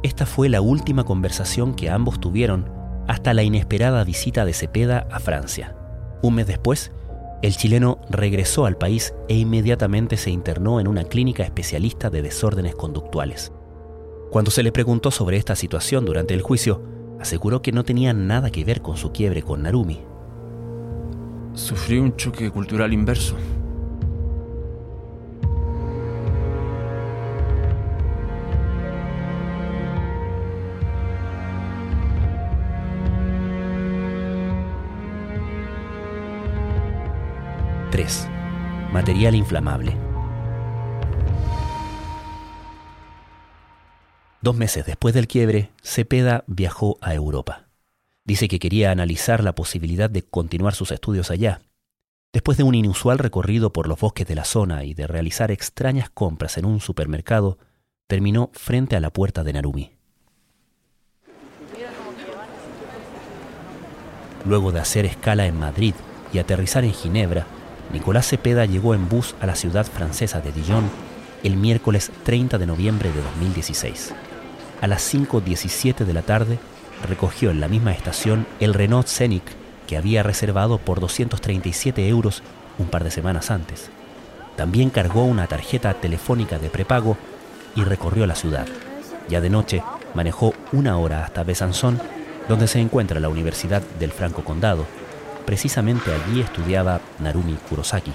Esta 0.03 0.25
fue 0.25 0.49
la 0.49 0.61
última 0.61 1.03
conversación 1.03 1.75
que 1.75 1.89
ambos 1.89 2.19
tuvieron 2.19 2.71
hasta 3.07 3.33
la 3.33 3.43
inesperada 3.43 4.03
visita 4.03 4.45
de 4.45 4.53
Cepeda 4.53 5.07
a 5.11 5.19
Francia. 5.19 5.75
Un 6.21 6.35
mes 6.35 6.47
después, 6.47 6.91
el 7.43 7.57
chileno 7.57 7.99
regresó 8.09 8.65
al 8.65 8.77
país 8.77 9.13
e 9.27 9.35
inmediatamente 9.35 10.15
se 10.15 10.31
internó 10.31 10.79
en 10.79 10.87
una 10.87 11.03
clínica 11.03 11.43
especialista 11.43 12.09
de 12.09 12.21
desórdenes 12.21 12.73
conductuales. 12.73 13.51
Cuando 14.31 14.49
se 14.49 14.63
le 14.63 14.71
preguntó 14.71 15.11
sobre 15.11 15.35
esta 15.35 15.57
situación 15.57 16.05
durante 16.05 16.33
el 16.33 16.41
juicio, 16.41 16.81
aseguró 17.19 17.61
que 17.61 17.73
no 17.73 17.83
tenía 17.83 18.13
nada 18.13 18.49
que 18.49 18.63
ver 18.63 18.81
con 18.81 18.95
su 18.95 19.11
quiebre 19.11 19.43
con 19.43 19.63
Narumi. 19.63 19.99
Sufrí 21.53 21.99
un 21.99 22.15
choque 22.15 22.49
cultural 22.49 22.93
inverso. 22.93 23.35
Tres. 37.93 38.27
Material 38.91 39.35
inflamable. 39.35 39.95
Dos 44.41 44.55
meses 44.55 44.87
después 44.87 45.13
del 45.13 45.27
quiebre, 45.27 45.69
Cepeda 45.83 46.43
viajó 46.47 46.97
a 47.01 47.13
Europa. 47.13 47.67
Dice 48.25 48.47
que 48.47 48.57
quería 48.57 48.89
analizar 48.89 49.43
la 49.43 49.53
posibilidad 49.53 50.09
de 50.09 50.23
continuar 50.23 50.73
sus 50.73 50.91
estudios 50.91 51.29
allá. 51.29 51.61
Después 52.33 52.57
de 52.57 52.63
un 52.63 52.73
inusual 52.73 53.19
recorrido 53.19 53.71
por 53.71 53.87
los 53.87 53.99
bosques 53.99 54.25
de 54.25 54.33
la 54.33 54.43
zona 54.43 54.85
y 54.85 54.95
de 54.95 55.05
realizar 55.05 55.51
extrañas 55.51 56.09
compras 56.09 56.57
en 56.57 56.65
un 56.65 56.79
supermercado, 56.79 57.59
terminó 58.07 58.49
frente 58.53 58.95
a 58.95 59.01
la 59.01 59.11
puerta 59.11 59.43
de 59.43 59.53
Narumi. 59.53 59.91
Luego 64.47 64.71
de 64.71 64.79
hacer 64.79 65.05
escala 65.05 65.45
en 65.45 65.59
Madrid 65.59 65.93
y 66.33 66.39
aterrizar 66.39 66.83
en 66.85 66.93
Ginebra, 66.93 67.45
Nicolás 67.93 68.27
Cepeda 68.27 68.65
llegó 68.65 68.93
en 68.93 69.07
bus 69.07 69.35
a 69.39 69.45
la 69.45 69.55
ciudad 69.55 69.85
francesa 69.85 70.41
de 70.41 70.51
Dijon 70.51 70.89
el 71.43 71.55
miércoles 71.55 72.11
30 72.23 72.57
de 72.57 72.67
noviembre 72.67 73.11
de 73.11 73.21
2016 73.21 74.13
a 74.83 74.87
las 74.87 75.13
5.17 75.13 76.03
de 76.03 76.13
la 76.13 76.23
tarde, 76.23 76.59
recogió 77.07 77.51
en 77.51 77.61
la 77.61 77.69
misma 77.69 77.93
estación 77.93 78.45
el 78.59 78.73
Renault 78.73 79.07
Scenic 79.07 79.43
que 79.87 79.95
había 79.95 80.23
reservado 80.23 80.77
por 80.77 80.99
237 80.99 82.05
euros 82.09 82.43
un 82.77 82.87
par 82.87 83.05
de 83.05 83.11
semanas 83.11 83.49
antes. 83.49 83.89
También 84.57 84.89
cargó 84.89 85.23
una 85.23 85.47
tarjeta 85.47 85.93
telefónica 85.93 86.59
de 86.59 86.69
prepago 86.69 87.15
y 87.77 87.85
recorrió 87.85 88.27
la 88.27 88.35
ciudad. 88.35 88.67
Ya 89.29 89.39
de 89.39 89.49
noche 89.49 89.81
manejó 90.15 90.53
una 90.73 90.97
hora 90.97 91.23
hasta 91.23 91.45
Besançon, 91.45 91.97
donde 92.49 92.67
se 92.67 92.81
encuentra 92.81 93.21
la 93.21 93.29
Universidad 93.29 93.83
del 94.01 94.11
Franco 94.11 94.43
Condado. 94.43 94.85
Precisamente 95.45 96.11
allí 96.13 96.41
estudiaba 96.41 97.01
Narumi 97.19 97.55
Kurosaki. 97.69 98.11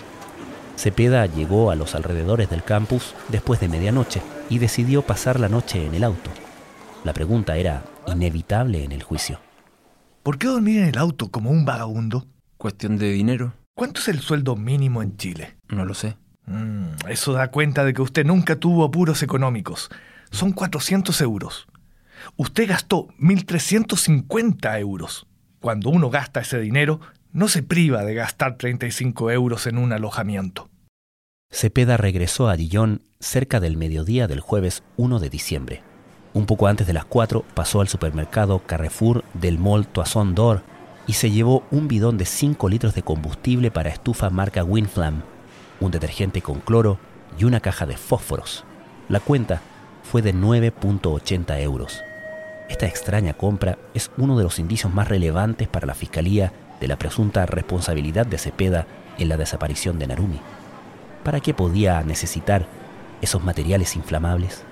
Cepeda 0.76 1.26
llegó 1.26 1.70
a 1.70 1.76
los 1.76 1.94
alrededores 1.94 2.48
del 2.50 2.62
campus 2.62 3.14
después 3.28 3.60
de 3.60 3.68
medianoche 3.68 4.22
y 4.48 4.58
decidió 4.58 5.02
pasar 5.02 5.40
la 5.40 5.48
noche 5.48 5.84
en 5.84 5.94
el 5.94 6.04
auto. 6.04 6.30
La 7.04 7.12
pregunta 7.12 7.56
era 7.56 7.84
inevitable 8.06 8.84
en 8.84 8.92
el 8.92 9.02
juicio. 9.02 9.40
¿Por 10.22 10.38
qué 10.38 10.46
dormir 10.46 10.82
en 10.82 10.88
el 10.88 10.98
auto 10.98 11.30
como 11.30 11.50
un 11.50 11.64
vagabundo? 11.64 12.26
Cuestión 12.56 12.96
de 12.96 13.10
dinero. 13.10 13.54
¿Cuánto 13.74 14.00
es 14.00 14.08
el 14.08 14.20
sueldo 14.20 14.56
mínimo 14.56 15.02
en 15.02 15.16
Chile? 15.16 15.56
No 15.68 15.84
lo 15.84 15.94
sé. 15.94 16.16
Mm, 16.46 17.08
eso 17.08 17.32
da 17.32 17.50
cuenta 17.50 17.84
de 17.84 17.92
que 17.92 18.02
usted 18.02 18.24
nunca 18.24 18.56
tuvo 18.56 18.84
apuros 18.84 19.22
económicos. 19.22 19.90
Son 20.30 20.52
400 20.52 21.20
euros. 21.20 21.66
Usted 22.36 22.68
gastó 22.68 23.08
1.350 23.20 24.80
euros. 24.80 25.26
Cuando 25.60 25.90
uno 25.90 26.10
gasta 26.10 26.40
ese 26.40 26.58
dinero, 26.58 27.00
no 27.32 27.48
se 27.48 27.62
priva 27.62 28.04
de 28.04 28.14
gastar 28.14 28.56
35 28.56 29.30
euros 29.30 29.66
en 29.66 29.78
un 29.78 29.92
alojamiento. 29.92 30.68
Cepeda 31.50 31.96
regresó 31.96 32.48
a 32.48 32.56
Dijon 32.56 33.02
cerca 33.20 33.60
del 33.60 33.76
mediodía 33.76 34.26
del 34.28 34.40
jueves 34.40 34.82
1 34.96 35.18
de 35.18 35.30
diciembre. 35.30 35.82
Un 36.34 36.46
poco 36.46 36.66
antes 36.66 36.86
de 36.86 36.92
las 36.92 37.04
4 37.04 37.44
pasó 37.54 37.80
al 37.80 37.88
supermercado 37.88 38.60
Carrefour 38.66 39.24
del 39.34 39.58
Mall 39.58 39.86
Toison 39.86 40.34
d'Or 40.34 40.62
y 41.06 41.14
se 41.14 41.30
llevó 41.30 41.64
un 41.70 41.88
bidón 41.88 42.18
de 42.18 42.26
5 42.26 42.68
litros 42.68 42.94
de 42.94 43.02
combustible 43.02 43.70
para 43.70 43.88
estufa 43.88 44.28
marca 44.28 44.62
Winflam, 44.62 45.22
un 45.80 45.90
detergente 45.90 46.42
con 46.42 46.60
cloro 46.60 46.98
y 47.38 47.44
una 47.44 47.60
caja 47.60 47.86
de 47.86 47.96
fósforos. 47.96 48.64
La 49.08 49.20
cuenta 49.20 49.62
fue 50.02 50.20
de 50.20 50.34
9.80 50.34 51.60
euros. 51.62 52.02
Esta 52.68 52.86
extraña 52.86 53.32
compra 53.32 53.78
es 53.94 54.10
uno 54.18 54.36
de 54.36 54.44
los 54.44 54.58
indicios 54.58 54.92
más 54.92 55.08
relevantes 55.08 55.66
para 55.66 55.86
la 55.86 55.94
Fiscalía 55.94 56.52
de 56.80 56.88
la 56.88 56.96
presunta 56.96 57.46
responsabilidad 57.46 58.26
de 58.26 58.38
Cepeda 58.38 58.86
en 59.18 59.28
la 59.28 59.36
desaparición 59.36 59.98
de 59.98 60.06
Narumi. 60.06 60.40
¿Para 61.24 61.40
qué 61.40 61.54
podía 61.54 62.02
necesitar 62.02 62.66
esos 63.20 63.42
materiales 63.42 63.96
inflamables? 63.96 64.62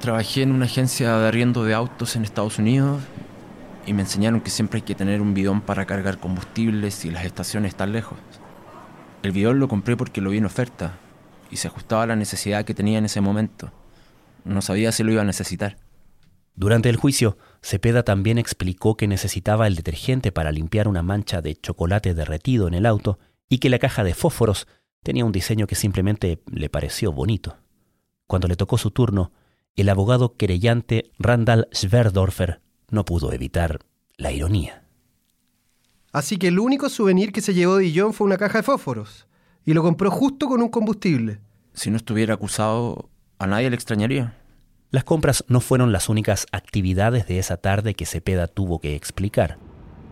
Trabajé 0.00 0.42
en 0.42 0.52
una 0.52 0.64
agencia 0.64 1.16
de 1.18 1.28
arriendo 1.28 1.64
de 1.64 1.74
autos 1.74 2.16
en 2.16 2.24
Estados 2.24 2.58
Unidos 2.58 3.02
y 3.86 3.92
me 3.92 4.02
enseñaron 4.02 4.40
que 4.40 4.50
siempre 4.50 4.78
hay 4.78 4.82
que 4.82 4.94
tener 4.94 5.20
un 5.20 5.34
bidón 5.34 5.60
para 5.60 5.84
cargar 5.84 6.18
combustible 6.18 6.90
si 6.90 7.10
las 7.10 7.24
estaciones 7.24 7.70
están 7.70 7.92
lejos. 7.92 8.18
El 9.22 9.32
bidón 9.32 9.58
lo 9.58 9.68
compré 9.68 9.96
porque 9.96 10.20
lo 10.20 10.30
vi 10.30 10.38
en 10.38 10.46
oferta 10.46 10.94
y 11.50 11.56
se 11.56 11.68
ajustaba 11.68 12.04
a 12.04 12.06
la 12.06 12.16
necesidad 12.16 12.64
que 12.64 12.74
tenía 12.74 12.98
en 12.98 13.04
ese 13.04 13.20
momento. 13.20 13.72
No 14.44 14.62
sabía 14.62 14.92
si 14.92 15.02
lo 15.02 15.12
iba 15.12 15.22
a 15.22 15.26
necesitar. 15.26 15.76
Durante 16.54 16.88
el 16.88 16.96
juicio, 16.96 17.36
Cepeda 17.62 18.02
también 18.04 18.38
explicó 18.38 18.96
que 18.96 19.06
necesitaba 19.06 19.66
el 19.66 19.76
detergente 19.76 20.32
para 20.32 20.52
limpiar 20.52 20.88
una 20.88 21.02
mancha 21.02 21.42
de 21.42 21.56
chocolate 21.56 22.14
derretido 22.14 22.68
en 22.68 22.74
el 22.74 22.86
auto 22.86 23.18
y 23.48 23.58
que 23.58 23.68
la 23.68 23.78
caja 23.78 24.04
de 24.04 24.14
fósforos 24.14 24.66
tenía 25.02 25.24
un 25.24 25.32
diseño 25.32 25.66
que 25.66 25.74
simplemente 25.74 26.42
le 26.50 26.70
pareció 26.70 27.12
bonito. 27.12 27.58
Cuando 28.26 28.48
le 28.48 28.56
tocó 28.56 28.78
su 28.78 28.90
turno, 28.90 29.32
el 29.76 29.88
abogado 29.88 30.36
querellante 30.36 31.10
Randall 31.18 31.68
Sverdorfer 31.72 32.60
no 32.90 33.04
pudo 33.04 33.32
evitar 33.32 33.80
la 34.16 34.32
ironía. 34.32 34.84
Así 36.12 36.38
que 36.38 36.48
el 36.48 36.58
único 36.58 36.88
souvenir 36.88 37.32
que 37.32 37.40
se 37.40 37.54
llevó 37.54 37.78
Dillon 37.78 38.12
fue 38.12 38.26
una 38.26 38.36
caja 38.36 38.58
de 38.58 38.64
fósforos. 38.64 39.26
Y 39.64 39.74
lo 39.74 39.82
compró 39.82 40.10
justo 40.10 40.48
con 40.48 40.62
un 40.62 40.68
combustible. 40.68 41.40
Si 41.72 41.90
no 41.90 41.96
estuviera 41.96 42.34
acusado, 42.34 43.10
a 43.38 43.46
nadie 43.46 43.70
le 43.70 43.76
extrañaría. 43.76 44.39
Las 44.90 45.04
compras 45.04 45.44
no 45.48 45.60
fueron 45.60 45.92
las 45.92 46.08
únicas 46.08 46.46
actividades 46.52 47.26
de 47.26 47.38
esa 47.38 47.56
tarde 47.56 47.94
que 47.94 48.06
Cepeda 48.06 48.48
tuvo 48.48 48.80
que 48.80 48.96
explicar. 48.96 49.58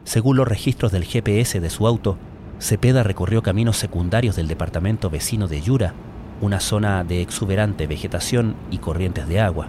Según 0.04 0.37
los 0.37 0.47
registros 0.47 0.92
del 0.92 1.04
GPS 1.04 1.61
de 1.61 1.70
su 1.70 1.87
auto, 1.87 2.16
Cepeda 2.61 3.02
recorrió 3.02 3.42
caminos 3.42 3.76
secundarios 3.76 4.37
del 4.37 4.49
departamento 4.49 5.11
vecino 5.11 5.49
de 5.49 5.61
Yura 5.61 5.94
una 6.40 6.61
zona 6.61 7.04
de 7.04 7.20
exuberante 7.20 7.87
vegetación 7.87 8.54
y 8.70 8.78
corrientes 8.78 9.26
de 9.28 9.40
agua. 9.40 9.68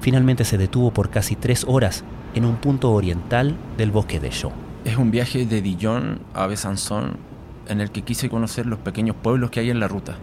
Finalmente 0.00 0.44
se 0.44 0.58
detuvo 0.58 0.92
por 0.92 1.10
casi 1.10 1.36
tres 1.36 1.64
horas 1.68 2.04
en 2.34 2.44
un 2.44 2.56
punto 2.56 2.90
oriental 2.92 3.56
del 3.76 3.92
bosque 3.92 4.18
de 4.18 4.30
Chaux. 4.30 4.54
Es 4.84 4.96
un 4.96 5.10
viaje 5.10 5.46
de 5.46 5.62
Dijon 5.62 6.20
a 6.34 6.46
Besançon 6.46 7.16
en 7.68 7.80
el 7.80 7.92
que 7.92 8.02
quise 8.02 8.28
conocer 8.28 8.66
los 8.66 8.80
pequeños 8.80 9.14
pueblos 9.14 9.50
que 9.50 9.60
hay 9.60 9.70
en 9.70 9.78
la 9.78 9.86
ruta. 9.86 10.16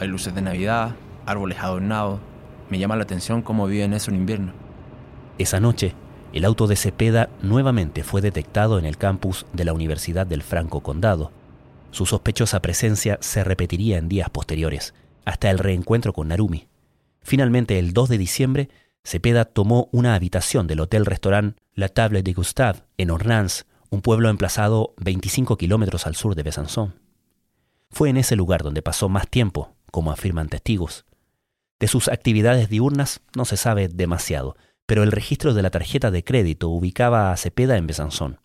Hay 0.00 0.08
luces 0.08 0.34
de 0.34 0.40
Navidad, 0.40 0.92
árboles 1.26 1.58
adornados. 1.58 2.20
Me 2.72 2.78
llama 2.78 2.96
la 2.96 3.02
atención 3.02 3.42
cómo 3.42 3.66
viven 3.66 3.92
eso 3.92 4.10
en 4.10 4.16
invierno. 4.16 4.54
Esa 5.36 5.60
noche, 5.60 5.94
el 6.32 6.46
auto 6.46 6.66
de 6.66 6.76
Cepeda 6.76 7.28
nuevamente 7.42 8.02
fue 8.02 8.22
detectado 8.22 8.78
en 8.78 8.86
el 8.86 8.96
campus 8.96 9.44
de 9.52 9.66
la 9.66 9.74
Universidad 9.74 10.26
del 10.26 10.42
Franco 10.42 10.80
Condado. 10.80 11.32
Su 11.90 12.06
sospechosa 12.06 12.62
presencia 12.62 13.18
se 13.20 13.44
repetiría 13.44 13.98
en 13.98 14.08
días 14.08 14.30
posteriores, 14.30 14.94
hasta 15.26 15.50
el 15.50 15.58
reencuentro 15.58 16.14
con 16.14 16.28
Narumi. 16.28 16.66
Finalmente, 17.20 17.78
el 17.78 17.92
2 17.92 18.08
de 18.08 18.16
diciembre, 18.16 18.70
Cepeda 19.04 19.44
tomó 19.44 19.90
una 19.92 20.14
habitación 20.14 20.66
del 20.66 20.80
hotel-restaurant 20.80 21.58
La 21.74 21.90
Table 21.90 22.22
de 22.22 22.32
Gustave 22.32 22.84
en 22.96 23.10
Ornans, 23.10 23.66
un 23.90 24.00
pueblo 24.00 24.30
emplazado 24.30 24.94
25 24.96 25.58
kilómetros 25.58 26.06
al 26.06 26.16
sur 26.16 26.34
de 26.34 26.42
Besançon. 26.42 26.94
Fue 27.90 28.08
en 28.08 28.16
ese 28.16 28.34
lugar 28.34 28.62
donde 28.62 28.80
pasó 28.80 29.10
más 29.10 29.28
tiempo, 29.28 29.74
como 29.90 30.10
afirman 30.10 30.48
testigos. 30.48 31.04
De 31.82 31.88
sus 31.88 32.06
actividades 32.06 32.68
diurnas 32.68 33.22
no 33.34 33.44
se 33.44 33.56
sabe 33.56 33.88
demasiado, 33.88 34.54
pero 34.86 35.02
el 35.02 35.10
registro 35.10 35.52
de 35.52 35.62
la 35.62 35.70
tarjeta 35.70 36.12
de 36.12 36.22
crédito 36.22 36.68
ubicaba 36.68 37.32
a 37.32 37.36
Cepeda 37.36 37.76
en 37.76 37.88
Besançon. 37.88 38.38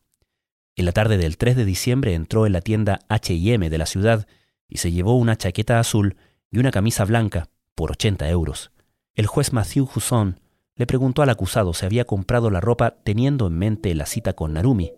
En 0.75 0.85
la 0.85 0.91
tarde 0.91 1.19
del 1.19 1.37
3 1.37 1.55
de 1.55 1.63
diciembre 1.63 2.15
entró 2.15 2.47
en 2.47 2.53
la 2.53 2.61
tienda 2.61 3.01
HM 3.09 3.69
de 3.69 3.77
la 3.77 3.85
ciudad 3.85 4.25
y 4.67 4.79
se 4.79 4.91
llevó 4.91 5.15
una 5.17 5.35
chaqueta 5.35 5.79
azul 5.79 6.15
y 6.49 6.57
una 6.57 6.71
camisa 6.71 7.05
blanca 7.05 7.47
por 7.75 7.91
80 7.91 8.27
euros. 8.27 8.71
El 9.13 9.27
juez 9.27 9.53
Matthew 9.53 9.87
Husson 9.95 10.39
le 10.75 10.87
preguntó 10.87 11.21
al 11.21 11.29
acusado 11.29 11.75
si 11.75 11.85
había 11.85 12.05
comprado 12.05 12.49
la 12.49 12.59
ropa 12.59 12.95
teniendo 13.03 13.45
en 13.45 13.53
mente 13.59 13.93
la 13.93 14.07
cita 14.07 14.33
con 14.33 14.53
Narumi. 14.53 14.93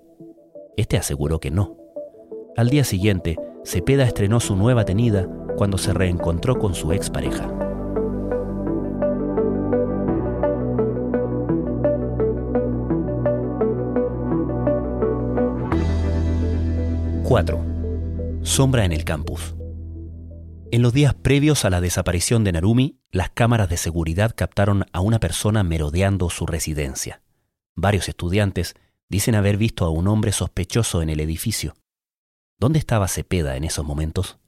Este 0.78 0.96
aseguró 0.96 1.42
que 1.42 1.52
no. 1.52 1.76
Al 2.56 2.70
día 2.70 2.86
siguiente, 2.86 3.36
Cepeda 3.66 4.06
estrenó 4.06 4.40
su 4.40 4.56
nueva 4.56 4.86
tenida 4.86 5.28
cuando 5.58 5.78
se 5.78 5.94
reencontró 5.94 6.58
con 6.58 6.74
su 6.74 6.94
expareja. 6.94 7.69
4. 17.30 18.40
Sombra 18.42 18.86
en 18.86 18.92
el 18.92 19.06
campus. 19.06 19.54
En 20.72 20.82
los 20.82 20.94
días 20.94 21.14
previos 21.14 21.64
a 21.64 21.70
la 21.70 21.80
desaparición 21.80 22.44
de 22.44 22.54
Narumi, 22.54 22.98
las 23.12 23.30
cámaras 23.30 23.70
de 23.70 23.78
seguridad 23.78 24.34
captaron 24.36 24.88
a 24.94 25.00
una 25.02 25.20
persona 25.20 25.62
merodeando 25.62 26.32
su 26.32 26.48
residencia. 26.48 27.22
Varios 27.76 28.10
estudiantes 28.10 28.74
dicen 29.10 29.36
haber 29.36 29.58
visto 29.58 29.86
a 29.86 29.92
un 29.92 30.08
hombre 30.08 30.32
sospechoso 30.32 31.04
en 31.04 31.12
el 31.12 31.20
edificio. 31.20 31.76
¿Dónde 32.58 32.80
estaba 32.80 33.08
Cepeda 33.08 33.58
en 33.58 33.64
esos 33.64 33.86
momentos? 33.86 34.40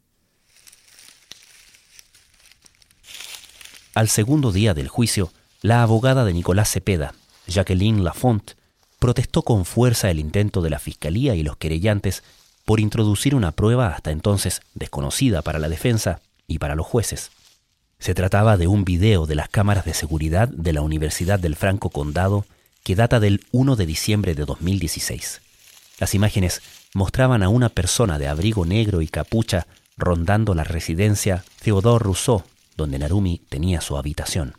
Al 3.94 4.10
segundo 4.10 4.52
día 4.52 4.74
del 4.74 4.88
juicio, 4.88 5.32
la 5.62 5.84
abogada 5.84 6.26
de 6.26 6.34
Nicolás 6.34 6.72
Cepeda, 6.72 7.14
Jacqueline 7.46 8.04
Lafont, 8.04 8.54
protestó 8.98 9.44
con 9.44 9.66
fuerza 9.66 10.10
el 10.10 10.20
intento 10.20 10.64
de 10.64 10.72
la 10.72 10.80
fiscalía 10.80 11.36
y 11.36 11.44
los 11.44 11.58
querellantes 11.58 12.24
por 12.66 12.80
introducir 12.80 13.36
una 13.36 13.52
prueba 13.52 13.90
hasta 13.90 14.12
entonces 14.12 14.62
desconocida 14.74 15.42
para 15.42 15.60
la 15.60 15.70
defensa 15.70 16.22
y 16.48 16.60
para 16.60 16.76
los 16.76 16.86
jueces. 16.86 17.32
Se 18.00 18.16
trataba 18.16 18.58
de 18.58 18.68
un 18.68 18.84
video 18.84 19.26
de 19.26 19.36
las 19.36 19.50
cámaras 19.50 19.86
de 19.86 19.94
seguridad 19.94 20.48
de 20.48 20.74
la 20.74 20.82
Universidad 20.82 21.40
del 21.40 21.56
Franco 21.56 21.90
Condado 21.90 22.46
que 22.84 22.96
data 22.96 23.20
del 23.20 23.42
1 23.52 23.76
de 23.76 23.86
diciembre 23.86 24.34
de 24.34 24.46
2016. 24.46 25.42
Las 26.00 26.16
imágenes 26.16 26.62
mostraban 26.94 27.44
a 27.44 27.50
una 27.50 27.70
persona 27.70 28.18
de 28.18 28.28
abrigo 28.28 28.66
negro 28.66 29.02
y 29.02 29.08
capucha 29.08 29.68
rondando 29.98 30.56
la 30.56 30.64
residencia 30.64 31.44
Theodore 31.62 32.04
Rousseau, 32.04 32.44
donde 32.76 32.98
Narumi 32.98 33.42
tenía 33.50 33.82
su 33.82 33.98
habitación. 33.98 34.56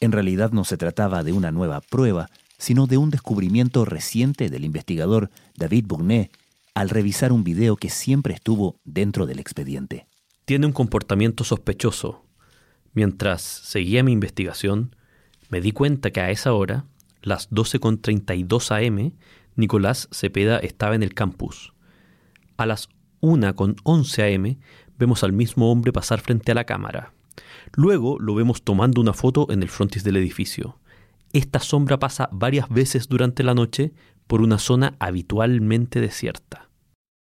En 0.00 0.12
realidad 0.12 0.52
no 0.52 0.64
se 0.64 0.76
trataba 0.76 1.24
de 1.24 1.32
una 1.32 1.50
nueva 1.50 1.80
prueba, 1.80 2.30
sino 2.58 2.86
de 2.86 2.96
un 2.96 3.10
descubrimiento 3.10 3.84
reciente 3.84 4.48
del 4.48 4.64
investigador 4.64 5.30
David 5.56 5.86
Bournet 5.88 6.30
al 6.74 6.88
revisar 6.88 7.32
un 7.32 7.44
video 7.44 7.76
que 7.76 7.90
siempre 7.90 8.34
estuvo 8.34 8.80
dentro 8.84 9.26
del 9.26 9.38
expediente. 9.38 10.06
Tiene 10.44 10.66
un 10.66 10.72
comportamiento 10.72 11.44
sospechoso. 11.44 12.24
Mientras 12.94 13.42
seguía 13.42 14.02
mi 14.02 14.12
investigación, 14.12 14.96
me 15.48 15.60
di 15.60 15.72
cuenta 15.72 16.10
que 16.10 16.20
a 16.20 16.30
esa 16.30 16.52
hora, 16.52 16.86
las 17.22 17.50
12.32 17.50 18.86
am, 18.86 19.12
Nicolás 19.54 20.08
Cepeda 20.12 20.58
estaba 20.58 20.94
en 20.94 21.02
el 21.02 21.14
campus. 21.14 21.72
A 22.56 22.66
las 22.66 22.88
1.11 23.20 24.34
am, 24.34 24.58
vemos 24.98 25.22
al 25.22 25.32
mismo 25.32 25.70
hombre 25.70 25.92
pasar 25.92 26.20
frente 26.20 26.52
a 26.52 26.54
la 26.54 26.64
cámara. 26.64 27.12
Luego 27.74 28.18
lo 28.18 28.34
vemos 28.34 28.62
tomando 28.62 29.00
una 29.00 29.12
foto 29.12 29.46
en 29.50 29.62
el 29.62 29.68
frontis 29.68 30.04
del 30.04 30.16
edificio. 30.16 30.78
Esta 31.32 31.60
sombra 31.60 31.98
pasa 31.98 32.28
varias 32.32 32.68
veces 32.68 33.08
durante 33.08 33.42
la 33.42 33.54
noche 33.54 33.94
por 34.26 34.40
una 34.40 34.58
zona 34.58 34.96
habitualmente 34.98 36.00
desierta. 36.00 36.70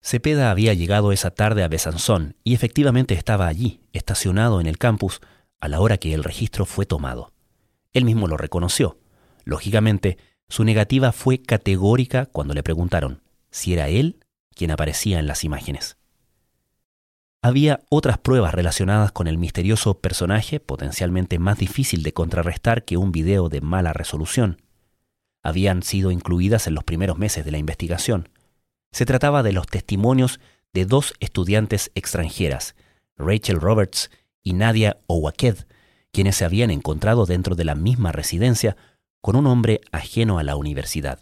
Cepeda 0.01 0.49
había 0.49 0.73
llegado 0.73 1.11
esa 1.11 1.31
tarde 1.31 1.63
a 1.63 1.67
Besanzón 1.67 2.35
y 2.43 2.53
efectivamente 2.53 3.13
estaba 3.13 3.47
allí, 3.47 3.81
estacionado 3.93 4.61
en 4.61 4.67
el 4.67 4.77
campus, 4.77 5.21
a 5.59 5.67
la 5.67 5.81
hora 5.81 5.97
que 5.97 6.13
el 6.13 6.23
registro 6.23 6.65
fue 6.65 6.85
tomado. 6.85 7.33
Él 7.93 8.05
mismo 8.05 8.27
lo 8.27 8.37
reconoció. 8.37 8.97
Lógicamente, 9.43 10.17
su 10.47 10.63
negativa 10.63 11.11
fue 11.11 11.41
categórica 11.41 12.25
cuando 12.25 12.53
le 12.53 12.63
preguntaron 12.63 13.21
si 13.51 13.73
era 13.73 13.89
él 13.89 14.19
quien 14.55 14.71
aparecía 14.71 15.19
en 15.19 15.27
las 15.27 15.43
imágenes. 15.43 15.97
Había 17.41 17.81
otras 17.89 18.17
pruebas 18.17 18.53
relacionadas 18.53 19.11
con 19.11 19.27
el 19.27 19.37
misterioso 19.37 19.99
personaje, 19.99 20.59
potencialmente 20.59 21.39
más 21.39 21.57
difícil 21.57 22.03
de 22.03 22.13
contrarrestar 22.13 22.83
que 22.83 22.97
un 22.97 23.11
video 23.11 23.47
de 23.47 23.61
mala 23.61 23.93
resolución 23.93 24.61
habían 25.49 25.83
sido 25.83 26.11
incluidas 26.11 26.67
en 26.67 26.75
los 26.75 26.83
primeros 26.83 27.17
meses 27.17 27.43
de 27.43 27.51
la 27.51 27.57
investigación. 27.57 28.29
Se 28.91 29.05
trataba 29.05 29.43
de 29.43 29.51
los 29.51 29.67
testimonios 29.67 30.39
de 30.73 30.85
dos 30.85 31.13
estudiantes 31.19 31.91
extranjeras, 31.95 32.75
Rachel 33.17 33.59
Roberts 33.59 34.09
y 34.43 34.53
Nadia 34.53 34.97
Owaked, 35.07 35.65
quienes 36.11 36.37
se 36.37 36.45
habían 36.45 36.71
encontrado 36.71 37.25
dentro 37.25 37.55
de 37.55 37.65
la 37.65 37.75
misma 37.75 38.11
residencia 38.11 38.77
con 39.21 39.35
un 39.35 39.47
hombre 39.47 39.81
ajeno 39.91 40.39
a 40.39 40.43
la 40.43 40.55
universidad. 40.55 41.19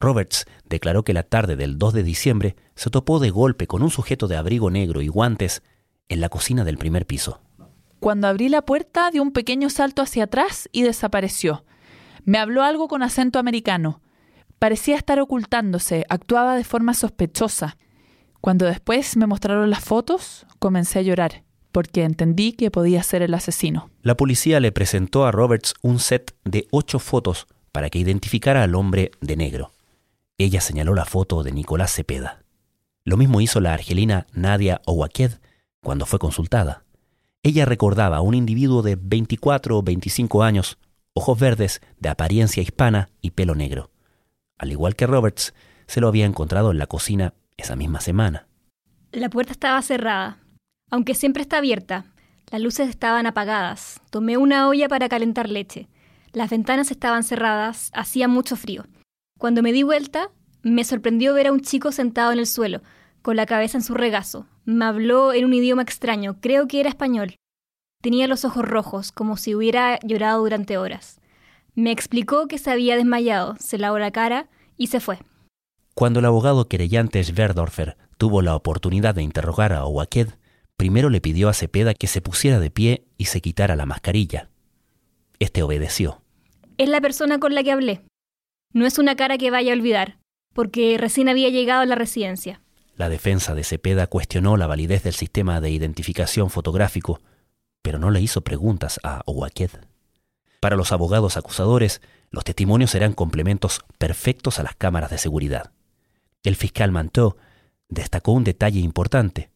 Roberts 0.00 0.46
declaró 0.64 1.02
que 1.02 1.12
la 1.12 1.24
tarde 1.24 1.56
del 1.56 1.78
2 1.78 1.92
de 1.92 2.02
diciembre 2.02 2.56
se 2.74 2.90
topó 2.90 3.18
de 3.18 3.30
golpe 3.30 3.66
con 3.66 3.82
un 3.82 3.90
sujeto 3.90 4.28
de 4.28 4.36
abrigo 4.36 4.70
negro 4.70 5.02
y 5.02 5.08
guantes 5.08 5.62
en 6.08 6.20
la 6.20 6.28
cocina 6.28 6.64
del 6.64 6.78
primer 6.78 7.06
piso. 7.06 7.40
Cuando 8.00 8.28
abrí 8.28 8.48
la 8.48 8.62
puerta 8.62 9.10
dio 9.10 9.22
un 9.22 9.32
pequeño 9.32 9.70
salto 9.70 10.02
hacia 10.02 10.24
atrás 10.24 10.68
y 10.72 10.82
desapareció. 10.82 11.64
Me 12.28 12.36
habló 12.36 12.62
algo 12.62 12.88
con 12.88 13.02
acento 13.02 13.38
americano. 13.38 14.02
Parecía 14.58 14.96
estar 14.96 15.18
ocultándose, 15.18 16.04
actuaba 16.10 16.56
de 16.56 16.64
forma 16.64 16.92
sospechosa. 16.92 17.78
Cuando 18.42 18.66
después 18.66 19.16
me 19.16 19.26
mostraron 19.26 19.70
las 19.70 19.82
fotos, 19.82 20.46
comencé 20.58 20.98
a 20.98 21.02
llorar, 21.02 21.42
porque 21.72 22.04
entendí 22.04 22.52
que 22.52 22.70
podía 22.70 23.02
ser 23.02 23.22
el 23.22 23.32
asesino. 23.32 23.88
La 24.02 24.14
policía 24.14 24.60
le 24.60 24.72
presentó 24.72 25.24
a 25.24 25.32
Roberts 25.32 25.72
un 25.80 26.00
set 26.00 26.36
de 26.44 26.68
ocho 26.70 26.98
fotos 26.98 27.46
para 27.72 27.88
que 27.88 27.98
identificara 27.98 28.62
al 28.62 28.74
hombre 28.74 29.10
de 29.22 29.36
negro. 29.36 29.72
Ella 30.36 30.60
señaló 30.60 30.94
la 30.94 31.06
foto 31.06 31.42
de 31.42 31.52
Nicolás 31.52 31.94
Cepeda. 31.94 32.44
Lo 33.06 33.16
mismo 33.16 33.40
hizo 33.40 33.58
la 33.62 33.72
argelina 33.72 34.26
Nadia 34.34 34.82
Owaked 34.84 35.40
cuando 35.80 36.04
fue 36.04 36.18
consultada. 36.18 36.84
Ella 37.42 37.64
recordaba 37.64 38.18
a 38.18 38.20
un 38.20 38.34
individuo 38.34 38.82
de 38.82 38.98
24 39.00 39.78
o 39.78 39.82
25 39.82 40.42
años 40.42 40.76
ojos 41.14 41.38
verdes, 41.38 41.80
de 41.98 42.08
apariencia 42.08 42.62
hispana 42.62 43.10
y 43.20 43.30
pelo 43.30 43.54
negro. 43.54 43.90
Al 44.58 44.72
igual 44.72 44.96
que 44.96 45.06
Roberts, 45.06 45.54
se 45.86 46.00
lo 46.00 46.08
había 46.08 46.26
encontrado 46.26 46.70
en 46.70 46.78
la 46.78 46.86
cocina 46.86 47.34
esa 47.56 47.76
misma 47.76 48.00
semana. 48.00 48.46
La 49.12 49.30
puerta 49.30 49.52
estaba 49.52 49.80
cerrada, 49.82 50.38
aunque 50.90 51.14
siempre 51.14 51.42
está 51.42 51.58
abierta. 51.58 52.06
Las 52.50 52.60
luces 52.60 52.88
estaban 52.88 53.26
apagadas. 53.26 54.00
Tomé 54.10 54.36
una 54.36 54.68
olla 54.68 54.88
para 54.88 55.08
calentar 55.08 55.48
leche. 55.48 55.88
Las 56.32 56.50
ventanas 56.50 56.90
estaban 56.90 57.22
cerradas, 57.22 57.90
hacía 57.94 58.28
mucho 58.28 58.56
frío. 58.56 58.84
Cuando 59.38 59.62
me 59.62 59.72
di 59.72 59.82
vuelta, 59.82 60.30
me 60.62 60.84
sorprendió 60.84 61.34
ver 61.34 61.46
a 61.46 61.52
un 61.52 61.60
chico 61.60 61.92
sentado 61.92 62.32
en 62.32 62.38
el 62.38 62.46
suelo, 62.46 62.82
con 63.22 63.36
la 63.36 63.46
cabeza 63.46 63.78
en 63.78 63.84
su 63.84 63.94
regazo. 63.94 64.46
Me 64.64 64.84
habló 64.84 65.32
en 65.32 65.44
un 65.44 65.54
idioma 65.54 65.82
extraño, 65.82 66.40
creo 66.40 66.68
que 66.68 66.80
era 66.80 66.88
español. 66.88 67.36
Tenía 68.00 68.28
los 68.28 68.44
ojos 68.44 68.64
rojos, 68.64 69.10
como 69.10 69.36
si 69.36 69.56
hubiera 69.56 69.98
llorado 70.04 70.40
durante 70.40 70.78
horas. 70.78 71.20
Me 71.74 71.90
explicó 71.90 72.46
que 72.46 72.58
se 72.58 72.70
había 72.70 72.96
desmayado, 72.96 73.56
se 73.58 73.76
lavó 73.76 73.98
la 73.98 74.12
cara 74.12 74.48
y 74.76 74.86
se 74.86 75.00
fue. 75.00 75.18
Cuando 75.94 76.20
el 76.20 76.26
abogado 76.26 76.68
querellante 76.68 77.22
Sverdorfer 77.24 77.96
tuvo 78.16 78.40
la 78.40 78.54
oportunidad 78.54 79.16
de 79.16 79.24
interrogar 79.24 79.72
a 79.72 79.84
Owaked, 79.84 80.28
primero 80.76 81.10
le 81.10 81.20
pidió 81.20 81.48
a 81.48 81.54
Cepeda 81.54 81.92
que 81.92 82.06
se 82.06 82.20
pusiera 82.20 82.60
de 82.60 82.70
pie 82.70 83.04
y 83.16 83.24
se 83.24 83.40
quitara 83.40 83.74
la 83.74 83.84
mascarilla. 83.84 84.48
Este 85.40 85.64
obedeció. 85.64 86.22
Es 86.78 86.88
la 86.88 87.00
persona 87.00 87.40
con 87.40 87.52
la 87.52 87.64
que 87.64 87.72
hablé. 87.72 88.02
No 88.72 88.86
es 88.86 88.98
una 89.00 89.16
cara 89.16 89.38
que 89.38 89.50
vaya 89.50 89.72
a 89.72 89.76
olvidar, 89.76 90.18
porque 90.54 90.96
recién 90.98 91.28
había 91.28 91.48
llegado 91.48 91.80
a 91.80 91.86
la 91.86 91.96
residencia. 91.96 92.60
La 92.94 93.08
defensa 93.08 93.56
de 93.56 93.64
Cepeda 93.64 94.06
cuestionó 94.06 94.56
la 94.56 94.68
validez 94.68 95.02
del 95.02 95.14
sistema 95.14 95.60
de 95.60 95.70
identificación 95.70 96.50
fotográfico 96.50 97.20
pero 97.88 97.98
no 97.98 98.10
le 98.10 98.20
hizo 98.20 98.42
preguntas 98.42 99.00
a 99.02 99.22
Owaked. 99.24 99.70
Para 100.60 100.76
los 100.76 100.92
abogados 100.92 101.38
acusadores, 101.38 102.02
los 102.30 102.44
testimonios 102.44 102.94
eran 102.94 103.14
complementos 103.14 103.80
perfectos 103.96 104.58
a 104.58 104.62
las 104.62 104.76
cámaras 104.76 105.10
de 105.10 105.16
seguridad. 105.16 105.72
El 106.42 106.54
fiscal 106.54 106.92
Manteau 106.92 107.36
destacó 107.88 108.32
un 108.32 108.44
detalle 108.44 108.80
importante. 108.80 109.48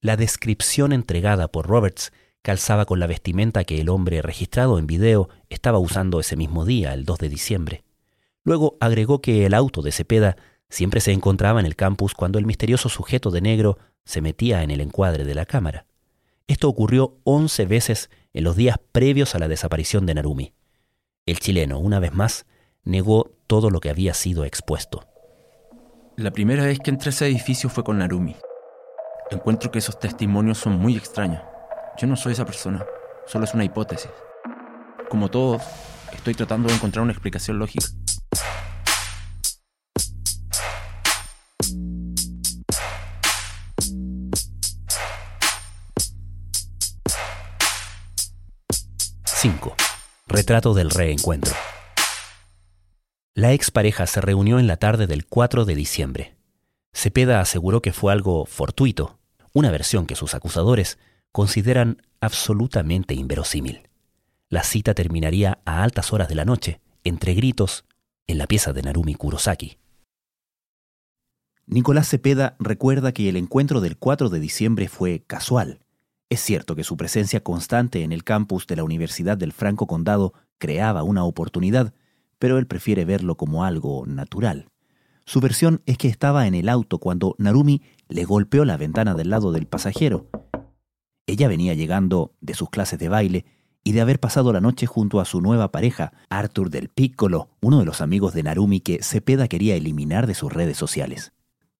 La 0.00 0.16
descripción 0.16 0.92
entregada 0.92 1.48
por 1.48 1.66
Roberts 1.66 2.12
calzaba 2.42 2.84
con 2.84 3.00
la 3.00 3.08
vestimenta 3.08 3.64
que 3.64 3.80
el 3.80 3.88
hombre 3.88 4.22
registrado 4.22 4.78
en 4.78 4.86
video 4.86 5.28
estaba 5.48 5.80
usando 5.80 6.20
ese 6.20 6.36
mismo 6.36 6.64
día, 6.64 6.94
el 6.94 7.04
2 7.04 7.18
de 7.18 7.28
diciembre. 7.28 7.82
Luego 8.44 8.76
agregó 8.78 9.20
que 9.20 9.46
el 9.46 9.52
auto 9.52 9.82
de 9.82 9.90
Cepeda 9.90 10.36
Siempre 10.68 11.00
se 11.00 11.10
encontraba 11.10 11.58
en 11.58 11.66
el 11.66 11.74
campus 11.74 12.14
cuando 12.14 12.38
el 12.38 12.46
misterioso 12.46 12.88
sujeto 12.88 13.32
de 13.32 13.40
negro 13.40 13.78
se 14.04 14.20
metía 14.20 14.62
en 14.62 14.70
el 14.70 14.80
encuadre 14.80 15.24
de 15.24 15.34
la 15.34 15.44
cámara. 15.44 15.86
Esto 16.50 16.68
ocurrió 16.68 17.16
11 17.22 17.64
veces 17.66 18.10
en 18.32 18.42
los 18.42 18.56
días 18.56 18.76
previos 18.90 19.36
a 19.36 19.38
la 19.38 19.46
desaparición 19.46 20.04
de 20.04 20.14
Narumi. 20.14 20.52
El 21.24 21.38
chileno, 21.38 21.78
una 21.78 22.00
vez 22.00 22.12
más, 22.12 22.44
negó 22.82 23.30
todo 23.46 23.70
lo 23.70 23.78
que 23.78 23.88
había 23.88 24.14
sido 24.14 24.44
expuesto. 24.44 25.06
La 26.16 26.32
primera 26.32 26.64
vez 26.64 26.80
que 26.80 26.90
entré 26.90 27.10
a 27.10 27.10
ese 27.10 27.28
edificio 27.28 27.70
fue 27.70 27.84
con 27.84 27.98
Narumi. 27.98 28.34
Encuentro 29.30 29.70
que 29.70 29.78
esos 29.78 30.00
testimonios 30.00 30.58
son 30.58 30.76
muy 30.76 30.96
extraños. 30.96 31.40
Yo 31.96 32.08
no 32.08 32.16
soy 32.16 32.32
esa 32.32 32.44
persona, 32.44 32.84
solo 33.28 33.44
es 33.44 33.54
una 33.54 33.62
hipótesis. 33.62 34.10
Como 35.08 35.28
todos, 35.28 35.62
estoy 36.12 36.34
tratando 36.34 36.68
de 36.68 36.74
encontrar 36.74 37.04
una 37.04 37.12
explicación 37.12 37.60
lógica. 37.60 37.86
Cinco. 49.40 49.74
Retrato 50.26 50.74
del 50.74 50.90
reencuentro. 50.90 51.54
La 53.32 53.54
expareja 53.54 54.06
se 54.06 54.20
reunió 54.20 54.58
en 54.58 54.66
la 54.66 54.76
tarde 54.76 55.06
del 55.06 55.24
4 55.24 55.64
de 55.64 55.74
diciembre. 55.74 56.36
Cepeda 56.92 57.40
aseguró 57.40 57.80
que 57.80 57.94
fue 57.94 58.12
algo 58.12 58.44
fortuito, 58.44 59.18
una 59.54 59.70
versión 59.70 60.04
que 60.04 60.14
sus 60.14 60.34
acusadores 60.34 60.98
consideran 61.32 62.02
absolutamente 62.20 63.14
inverosímil. 63.14 63.88
La 64.50 64.62
cita 64.62 64.92
terminaría 64.92 65.62
a 65.64 65.84
altas 65.84 66.12
horas 66.12 66.28
de 66.28 66.34
la 66.34 66.44
noche, 66.44 66.82
entre 67.02 67.32
gritos, 67.32 67.86
en 68.26 68.36
la 68.36 68.46
pieza 68.46 68.74
de 68.74 68.82
Narumi 68.82 69.14
Kurosaki. 69.14 69.78
Nicolás 71.64 72.10
Cepeda 72.10 72.56
recuerda 72.58 73.12
que 73.12 73.30
el 73.30 73.38
encuentro 73.38 73.80
del 73.80 73.96
4 73.96 74.28
de 74.28 74.38
diciembre 74.38 74.88
fue 74.88 75.22
casual. 75.26 75.80
Es 76.30 76.40
cierto 76.40 76.76
que 76.76 76.84
su 76.84 76.96
presencia 76.96 77.42
constante 77.42 78.04
en 78.04 78.12
el 78.12 78.22
campus 78.22 78.68
de 78.68 78.76
la 78.76 78.84
Universidad 78.84 79.36
del 79.36 79.52
Franco 79.52 79.88
Condado 79.88 80.32
creaba 80.58 81.02
una 81.02 81.24
oportunidad, 81.24 81.92
pero 82.38 82.56
él 82.56 82.68
prefiere 82.68 83.04
verlo 83.04 83.36
como 83.36 83.64
algo 83.64 84.06
natural. 84.06 84.68
Su 85.26 85.40
versión 85.40 85.82
es 85.86 85.98
que 85.98 86.06
estaba 86.06 86.46
en 86.46 86.54
el 86.54 86.68
auto 86.68 86.98
cuando 86.98 87.34
Narumi 87.38 87.82
le 88.08 88.24
golpeó 88.24 88.64
la 88.64 88.76
ventana 88.76 89.14
del 89.14 89.30
lado 89.30 89.50
del 89.50 89.66
pasajero. 89.66 90.28
Ella 91.26 91.48
venía 91.48 91.74
llegando 91.74 92.32
de 92.40 92.54
sus 92.54 92.70
clases 92.70 93.00
de 93.00 93.08
baile 93.08 93.44
y 93.82 93.90
de 93.90 94.00
haber 94.00 94.20
pasado 94.20 94.52
la 94.52 94.60
noche 94.60 94.86
junto 94.86 95.20
a 95.20 95.24
su 95.24 95.40
nueva 95.40 95.72
pareja, 95.72 96.12
Arthur 96.28 96.70
del 96.70 96.90
Piccolo, 96.90 97.50
uno 97.60 97.80
de 97.80 97.86
los 97.86 98.00
amigos 98.00 98.34
de 98.34 98.44
Narumi 98.44 98.80
que 98.80 99.02
Cepeda 99.02 99.48
quería 99.48 99.74
eliminar 99.74 100.28
de 100.28 100.34
sus 100.34 100.52
redes 100.52 100.76
sociales. 100.76 101.32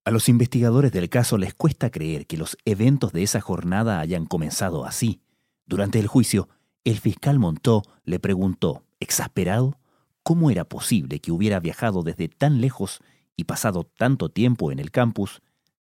A 0.05 0.11
los 0.11 0.29
investigadores 0.29 0.93
del 0.93 1.11
caso 1.11 1.37
les 1.37 1.55
cuesta 1.55 1.91
creer 1.91 2.27
que 2.27 2.39
los 2.39 2.57
eventos 2.65 3.13
de 3.13 3.23
esa 3.23 3.41
jornada 3.41 4.01
hayan 4.01 4.25
comenzado 4.25 4.87
así. 4.87 5.21
Durante 5.67 5.99
el 5.99 6.07
juicio, 6.07 6.49
el 6.85 6.99
fiscal 6.99 7.39
Montó 7.39 7.83
le 8.05 8.19
preguntó, 8.19 8.85
exasperado, 8.99 9.79
cómo 10.23 10.51
era 10.51 10.65
posible 10.65 11.21
que 11.21 11.33
hubiera 11.33 11.61
viajado 11.61 12.03
desde 12.03 12.29
tan 12.29 12.61
lejos 12.61 13.01
y 13.37 13.45
pasado 13.45 13.85
tanto 13.85 14.31
tiempo 14.31 14.73
en 14.73 14.79
el 14.79 14.91
campus 14.91 15.43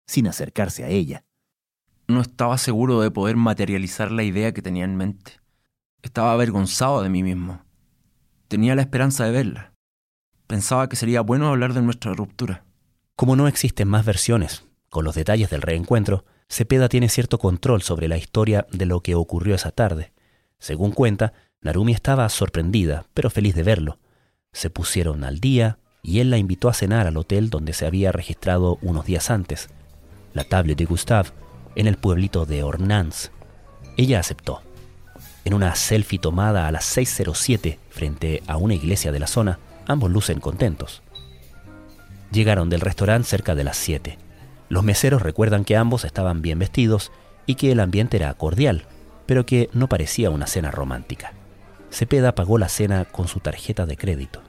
sin 0.08 0.28
acercarse 0.28 0.84
a 0.84 0.90
ella. 0.90 1.24
No 2.08 2.22
estaba 2.22 2.58
seguro 2.58 3.02
de 3.02 3.12
poder 3.12 3.36
materializar 3.36 4.12
la 4.12 4.24
idea 4.24 4.52
que 4.52 4.64
tenía 4.64 4.86
en 4.86 4.96
mente. 4.96 5.34
Estaba 6.02 6.34
avergonzado 6.34 7.04
de 7.04 7.10
mí 7.10 7.22
mismo. 7.22 7.62
Tenía 8.48 8.74
la 8.74 8.82
esperanza 8.82 9.26
de 9.26 9.32
verla. 9.32 9.74
Pensaba 10.48 10.90
que 10.90 10.96
sería 10.96 11.22
bueno 11.22 11.48
hablar 11.48 11.74
de 11.74 11.84
nuestra 11.84 12.14
ruptura. 12.14 12.66
Como 13.20 13.36
no 13.36 13.50
existen 13.50 13.90
más 13.90 14.06
versiones 14.06 14.64
con 14.90 15.04
los 15.04 15.14
detalles 15.14 15.50
del 15.50 15.62
reencuentro, 15.62 16.24
Cepeda 16.48 16.88
tiene 16.88 17.10
cierto 17.10 17.38
control 17.38 17.82
sobre 17.82 18.08
la 18.08 18.16
historia 18.16 18.66
de 18.72 18.86
lo 18.86 19.02
que 19.02 19.14
ocurrió 19.14 19.56
esa 19.56 19.72
tarde. 19.72 20.14
Según 20.58 20.92
cuenta, 20.92 21.34
Narumi 21.60 21.92
estaba 21.92 22.30
sorprendida, 22.30 23.08
pero 23.14 23.30
feliz 23.30 23.56
de 23.56 23.64
verlo. 23.64 24.00
Se 24.54 24.70
pusieron 24.70 25.26
al 25.26 25.42
día, 25.42 25.80
y 26.02 26.22
él 26.22 26.30
la 26.30 26.38
invitó 26.38 26.70
a 26.70 26.74
cenar 26.74 27.08
al 27.08 27.18
hotel 27.18 27.50
donde 27.50 27.74
se 27.74 27.86
había 27.86 28.14
registrado 28.14 28.78
unos 28.82 29.04
días 29.04 29.30
antes, 29.30 29.68
la 30.34 30.46
Table 30.46 30.76
de 30.76 30.86
Gustave, 30.86 31.32
en 31.76 31.88
el 31.88 31.98
pueblito 31.98 32.46
de 32.46 32.64
Ornans. 32.64 33.34
Ella 33.98 34.22
aceptó. 34.22 34.62
En 35.44 35.54
una 35.54 35.76
selfie 35.76 36.20
tomada 36.20 36.70
a 36.70 36.72
las 36.72 36.96
6.07 36.96 37.80
frente 37.90 38.44
a 38.48 38.56
una 38.56 38.76
iglesia 38.76 39.12
de 39.12 39.20
la 39.20 39.28
zona, 39.28 39.60
ambos 39.88 40.10
lucen 40.10 40.40
contentos. 40.40 41.02
Llegaron 42.32 42.70
del 42.70 42.82
restaurante 42.82 43.28
cerca 43.28 43.56
de 43.56 43.64
las 43.64 43.78
7. 43.78 44.18
Los 44.70 44.84
meseros 44.84 45.22
recuerdan 45.22 45.66
que 45.66 45.76
ambos 45.76 46.06
estaban 46.06 46.42
bien 46.42 46.60
vestidos 46.60 47.12
y 47.46 47.56
que 47.56 47.72
el 47.72 47.80
ambiente 47.80 48.18
era 48.18 48.34
cordial, 48.36 48.86
pero 49.26 49.46
que 49.46 49.70
no 49.74 49.90
parecía 49.90 50.30
una 50.30 50.48
cena 50.48 50.72
romántica. 50.72 51.34
Cepeda 51.90 52.36
pagó 52.36 52.58
la 52.58 52.70
cena 52.70 53.06
con 53.06 53.28
su 53.28 53.40
tarjeta 53.40 53.86
de 53.86 53.98
crédito. 53.98 54.44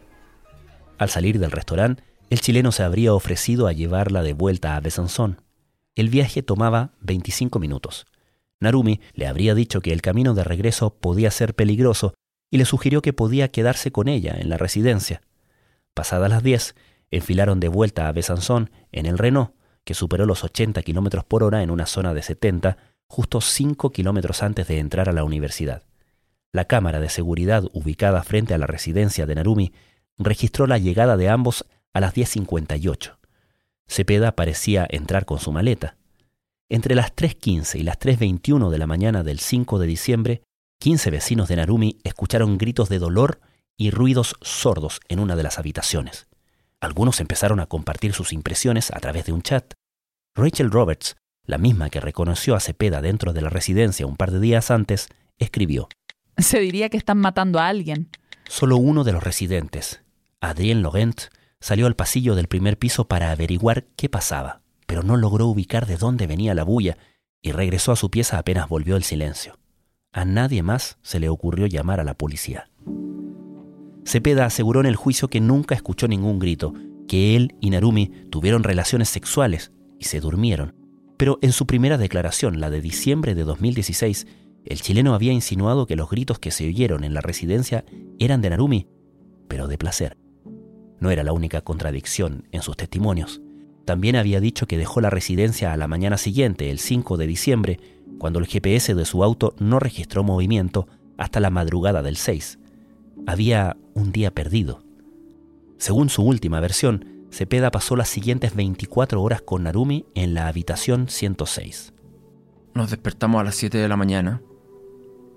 Al 0.99 1.09
salir 1.09 1.38
del 1.38 1.51
restaurante, 1.51 2.03
el 2.29 2.40
chileno 2.40 2.71
se 2.71 2.83
habría 2.83 3.14
ofrecido 3.14 3.66
a 3.66 3.73
llevarla 3.73 4.23
de 4.23 4.35
vuelta 4.35 4.77
a 4.77 4.81
Besançon. 4.81 5.40
El 5.95 6.11
viaje 6.11 6.43
tomaba 6.43 6.93
25 7.01 7.59
minutos. 7.59 8.07
Narumi 8.61 9.01
le 9.14 9.27
habría 9.27 9.55
dicho 9.55 9.81
que 9.81 9.93
el 9.93 10.03
camino 10.03 10.35
de 10.35 10.45
regreso 10.45 10.95
podía 10.95 11.31
ser 11.31 11.55
peligroso 11.55 12.12
y 12.51 12.59
le 12.59 12.66
sugirió 12.66 13.01
que 13.01 13.14
podía 13.14 13.49
quedarse 13.51 13.90
con 13.90 14.09
ella 14.09 14.37
en 14.38 14.51
la 14.51 14.59
residencia. 14.59 15.23
Pasadas 15.95 16.29
las 16.31 16.43
10, 16.43 16.75
enfilaron 17.11 17.61
de 17.61 17.68
vuelta 17.68 18.09
a 18.09 18.12
Besançon 18.12 18.70
en 18.92 19.07
el 19.07 19.18
Renault, 19.18 19.55
que 19.85 19.94
superó 19.94 20.27
los 20.27 20.44
80 20.44 20.83
kilómetros 20.83 21.25
por 21.25 21.42
hora 21.42 21.62
en 21.62 21.70
una 21.70 21.87
zona 21.87 22.14
de 22.14 22.23
70, 22.23 22.77
justo 23.09 23.40
5 23.40 23.90
kilómetros 23.90 24.42
antes 24.42 24.68
de 24.68 24.79
entrar 24.79 25.09
a 25.09 25.12
la 25.12 25.25
universidad. 25.25 25.83
La 26.53 26.64
cámara 26.64 27.01
de 27.01 27.09
seguridad 27.09 27.64
ubicada 27.73 28.23
frente 28.23 28.55
a 28.55 28.59
la 28.59 28.66
residencia 28.66 29.27
de 29.27 29.35
Narumi 29.35 29.73
registró 30.18 30.66
la 30.66 30.79
llegada 30.79 31.16
de 31.16 31.29
ambos 31.29 31.64
a 31.92 32.01
las 32.01 32.14
10.58. 32.14 33.18
Cepeda 33.88 34.37
parecía 34.37 34.87
entrar 34.88 35.25
con 35.25 35.38
su 35.38 35.53
maleta. 35.53 35.96
Entre 36.68 36.94
las 36.94 37.14
3.15 37.14 37.81
y 37.81 37.83
las 37.83 37.99
3.21 37.99 38.70
de 38.70 38.79
la 38.79 38.87
mañana 38.87 39.25
del 39.25 39.40
5 39.40 39.79
de 39.81 39.87
diciembre, 39.87 40.42
15 40.79 41.11
vecinos 41.11 41.49
de 41.49 41.57
Narumi 41.57 41.99
escucharon 42.05 42.59
gritos 42.59 42.88
de 42.88 43.01
dolor 43.01 43.40
y 43.77 43.90
ruidos 43.90 44.37
sordos 44.40 45.01
en 45.09 45.18
una 45.18 45.35
de 45.37 45.42
las 45.42 45.59
habitaciones. 45.59 46.30
Algunos 46.81 47.21
empezaron 47.21 47.61
a 47.61 47.66
compartir 47.66 48.14
sus 48.14 48.33
impresiones 48.33 48.90
a 48.90 49.01
través 49.01 49.27
de 49.27 49.33
un 49.33 49.43
chat. 49.43 49.75
Rachel 50.35 50.71
Roberts, 50.71 51.16
la 51.45 51.59
misma 51.59 51.90
que 51.90 52.01
reconoció 52.01 52.55
a 52.55 52.61
Cepeda 52.61 53.03
dentro 53.03 53.33
de 53.33 53.43
la 53.43 53.51
residencia 53.51 54.07
un 54.07 54.16
par 54.16 54.31
de 54.31 54.40
días 54.40 54.71
antes, 54.71 55.09
escribió. 55.38 55.88
Se 56.38 56.61
diría 56.61 56.88
que 56.88 56.97
están 56.97 57.19
matando 57.19 57.59
a 57.59 57.69
alguien. 57.69 58.09
Solo 58.49 58.77
uno 58.79 59.05
de 59.05 59.12
los 59.12 59.23
residentes, 59.23 60.03
Adrien 60.40 60.83
Laurent 60.83 61.21
salió 61.61 61.87
al 61.87 61.97
pasillo 61.97 62.35
del 62.35 62.49
primer 62.49 62.79
piso 62.79 63.07
para 63.07 63.31
averiguar 63.31 63.85
qué 63.97 64.09
pasaba, 64.09 64.62
pero 64.87 65.03
no 65.03 65.16
logró 65.16 65.47
ubicar 65.47 65.87
de 65.87 65.97
dónde 65.97 66.27
venía 66.27 66.55
la 66.55 66.64
bulla 66.64 66.97
y 67.43 67.53
regresó 67.53 67.93
a 67.93 67.97
su 67.97 68.11
pieza 68.11 68.38
apenas 68.38 68.69
volvió 68.69 68.97
el 68.97 69.05
silencio. 69.05 69.59
A 70.12 70.25
nadie 70.25 70.62
más 70.62 70.99
se 71.03 71.21
le 71.21 71.29
ocurrió 71.29 71.66
llamar 71.66 72.01
a 72.01 72.05
la 72.05 72.14
policía. 72.14 72.71
Cepeda 74.11 74.44
aseguró 74.44 74.81
en 74.81 74.87
el 74.87 74.96
juicio 74.96 75.29
que 75.29 75.40
nunca 75.40 75.77
escuchó 75.77 76.09
ningún 76.09 76.40
grito, 76.40 76.75
que 77.07 77.37
él 77.37 77.55
y 77.61 77.70
Narumi 77.70 78.11
tuvieron 78.29 78.64
relaciones 78.64 79.09
sexuales 79.09 79.70
y 80.01 80.07
se 80.07 80.18
durmieron. 80.18 80.75
Pero 81.16 81.38
en 81.42 81.53
su 81.53 81.64
primera 81.64 81.96
declaración, 81.96 82.59
la 82.59 82.70
de 82.70 82.81
diciembre 82.81 83.37
de 83.37 83.44
2016, 83.44 84.27
el 84.64 84.81
chileno 84.81 85.14
había 85.14 85.33
insinuado 85.33 85.87
que 85.87 85.94
los 85.94 86.11
gritos 86.11 86.40
que 86.40 86.51
se 86.51 86.66
oyeron 86.66 87.05
en 87.05 87.14
la 87.14 87.20
residencia 87.20 87.85
eran 88.18 88.40
de 88.40 88.51
Narumi, 88.51 88.88
pero 89.46 89.68
de 89.68 89.79
placer. 89.79 90.18
No 90.99 91.12
era 91.12 91.23
la 91.23 91.33
única 91.33 91.61
contradicción 91.61 92.49
en 92.51 92.62
sus 92.62 92.77
testimonios. 92.77 93.40
También 93.85 94.16
había 94.16 94.40
dicho 94.40 94.66
que 94.66 94.77
dejó 94.77 95.01
la 95.01 95.11
residencia 95.11 95.73
a 95.73 95.77
la 95.77 95.87
mañana 95.87 96.16
siguiente, 96.16 96.73
el 96.73 96.81
5 96.81 97.16
de 97.16 97.29
diciembre, 97.29 97.81
cuando 98.18 98.40
el 98.40 98.49
GPS 98.49 98.96
de 98.96 99.05
su 99.05 99.23
auto 99.23 99.55
no 99.61 99.79
registró 99.79 100.25
movimiento 100.25 100.88
hasta 101.16 101.38
la 101.38 101.51
madrugada 101.51 102.03
del 102.03 102.16
6. 102.16 102.60
Había 103.26 103.76
un 103.94 104.12
día 104.12 104.33
perdido. 104.33 104.83
Según 105.78 106.09
su 106.09 106.22
última 106.22 106.61
versión, 106.61 107.26
Cepeda 107.30 107.70
pasó 107.70 107.96
las 107.96 108.09
siguientes 108.09 108.54
24 108.54 109.22
horas 109.22 109.42
con 109.42 109.62
Narumi 109.62 110.06
en 110.14 110.35
la 110.35 110.48
habitación 110.48 111.09
106. 111.09 111.92
Nos 112.74 112.90
despertamos 112.90 113.40
a 113.40 113.44
las 113.44 113.54
7 113.54 113.78
de 113.78 113.88
la 113.88 113.96
mañana. 113.96 114.42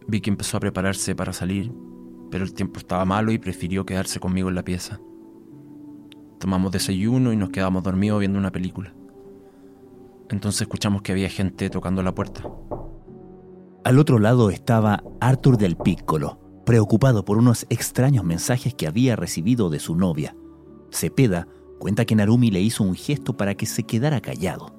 Vicky 0.07 0.29
empezó 0.29 0.57
a 0.57 0.59
prepararse 0.59 1.15
para 1.15 1.33
salir, 1.33 1.71
pero 2.31 2.43
el 2.43 2.53
tiempo 2.53 2.79
estaba 2.79 3.05
malo 3.05 3.31
y 3.31 3.37
prefirió 3.37 3.85
quedarse 3.85 4.19
conmigo 4.19 4.49
en 4.49 4.55
la 4.55 4.63
pieza. 4.63 4.99
Tomamos 6.39 6.71
desayuno 6.71 7.31
y 7.31 7.37
nos 7.37 7.49
quedamos 7.49 7.83
dormidos 7.83 8.19
viendo 8.19 8.39
una 8.39 8.51
película. 8.51 8.93
Entonces 10.29 10.61
escuchamos 10.61 11.01
que 11.01 11.11
había 11.11 11.29
gente 11.29 11.69
tocando 11.69 12.01
la 12.01 12.15
puerta. 12.15 12.43
Al 13.83 13.99
otro 13.99 14.17
lado 14.19 14.49
estaba 14.49 15.03
Arthur 15.19 15.57
del 15.57 15.75
Piccolo, 15.75 16.39
preocupado 16.65 17.25
por 17.25 17.37
unos 17.37 17.65
extraños 17.69 18.23
mensajes 18.23 18.73
que 18.73 18.87
había 18.87 19.15
recibido 19.15 19.69
de 19.69 19.79
su 19.79 19.95
novia. 19.95 20.35
Cepeda 20.91 21.47
Cuenta 21.83 22.05
que 22.05 22.15
Narumi 22.15 22.49
le 22.49 22.61
hizo 22.61 22.81
un 22.81 22.95
gesto 22.95 23.35
para 23.35 23.55
que 23.55 23.65
se 23.65 23.83
quedara 23.83 24.21
callado. 24.21 24.73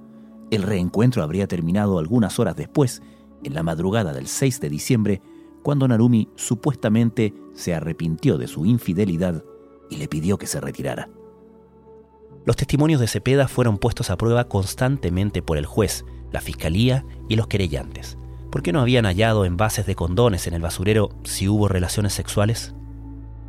El 0.51 0.63
reencuentro 0.63 1.23
habría 1.23 1.47
terminado 1.47 1.99
algunas 1.99 2.39
horas 2.39 2.57
después, 2.57 3.03
en 3.43 3.53
la 3.53 3.63
madrugada 3.63 4.15
del 4.15 4.27
6 4.27 4.59
de 4.59 4.71
diciembre, 4.71 5.23
cuando 5.63 5.87
Narumi 5.87 6.31
supuestamente 6.35 7.35
se 7.53 7.75
arrepintió 7.75 8.39
de 8.39 8.49
su 8.49 8.65
infidelidad 8.65 9.45
y 9.91 9.97
le 9.97 10.09
pidió 10.09 10.39
que 10.39 10.47
se 10.47 10.63
retirara. 10.63 11.11
Los 12.47 12.57
testimonios 12.57 13.03
de 13.03 13.07
Cepeda 13.07 13.49
fueron 13.49 13.77
puestos 13.77 14.09
a 14.09 14.17
prueba 14.17 14.49
constantemente 14.49 15.43
por 15.43 15.59
el 15.59 15.67
juez, 15.67 16.07
la 16.33 16.41
fiscalía 16.41 17.05
y 17.29 17.37
los 17.37 17.49
querellantes. 17.49 18.17
¿Por 18.55 18.63
qué 18.63 18.73
no 18.73 18.81
habían 18.81 19.05
hallado 19.05 19.45
envases 19.45 19.85
de 19.85 19.97
condones 19.97 20.47
en 20.47 20.55
el 20.55 20.63
basurero 20.63 21.09
si 21.25 21.49
hubo 21.49 21.67
relaciones 21.67 22.13
sexuales? 22.13 22.73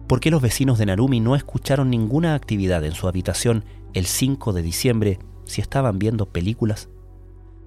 ¿Por 0.08 0.20
qué 0.20 0.32
los 0.32 0.42
vecinos 0.42 0.80
de 0.80 0.88
Narumi 0.88 1.20
no 1.20 1.36
escucharon 1.36 1.92
ninguna 1.92 2.34
actividad 2.34 2.84
en 2.84 2.94
su 2.94 3.08
habitación 3.08 3.66
el 3.94 4.08
5 4.08 4.52
de 4.52 4.64
diciembre 4.64 5.20
si 5.46 5.62
estaban 5.62 6.00
viendo 6.00 6.26
películas? 6.26 6.90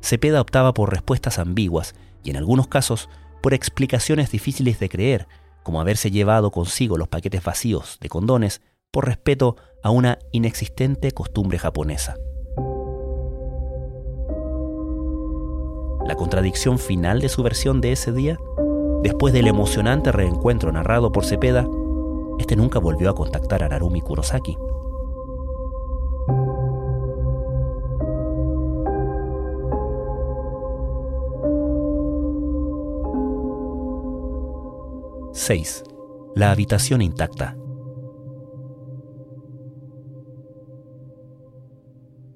Cepeda 0.03 0.41
optaba 0.41 0.75
por 0.75 0.91
respuestas 0.91 1.39
ambiguas 1.39 1.95
y 2.25 2.31
en 2.31 2.39
algunos 2.39 2.67
casos 2.67 3.09
por 3.41 3.55
explicaciones 3.55 4.33
difíciles 4.33 4.81
de 4.81 4.89
creer, 4.89 5.29
como 5.63 5.81
haberse 5.81 6.11
llevado 6.11 6.51
consigo 6.51 6.99
los 6.99 7.07
paquetes 7.07 7.45
vacíos 7.45 7.99
de 8.01 8.09
condones 8.09 8.63
por 8.91 9.07
respeto 9.07 9.55
a 9.85 9.91
una 9.91 10.19
inexistente 10.33 11.13
costumbre 11.13 11.61
japonesa. 11.61 12.17
La 16.09 16.17
contradicción 16.17 16.79
final 16.79 17.21
de 17.21 17.29
su 17.29 17.43
versión 17.43 17.83
de 17.83 17.93
ese 17.93 18.13
día, 18.13 18.41
después 19.03 19.35
del 19.35 19.47
emocionante 19.47 20.11
reencuentro 20.11 20.73
narrado 20.73 21.13
por 21.13 21.27
Cepeda, 21.27 21.69
este 22.39 22.57
nunca 22.57 22.79
volvió 22.79 23.11
a 23.11 23.15
contactar 23.15 23.63
a 23.63 23.69
Narumi 23.69 24.01
Kurosaki. 24.01 24.57
...6. 35.33 35.85
La 36.35 36.51
habitación 36.51 37.03
intacta. 37.03 37.57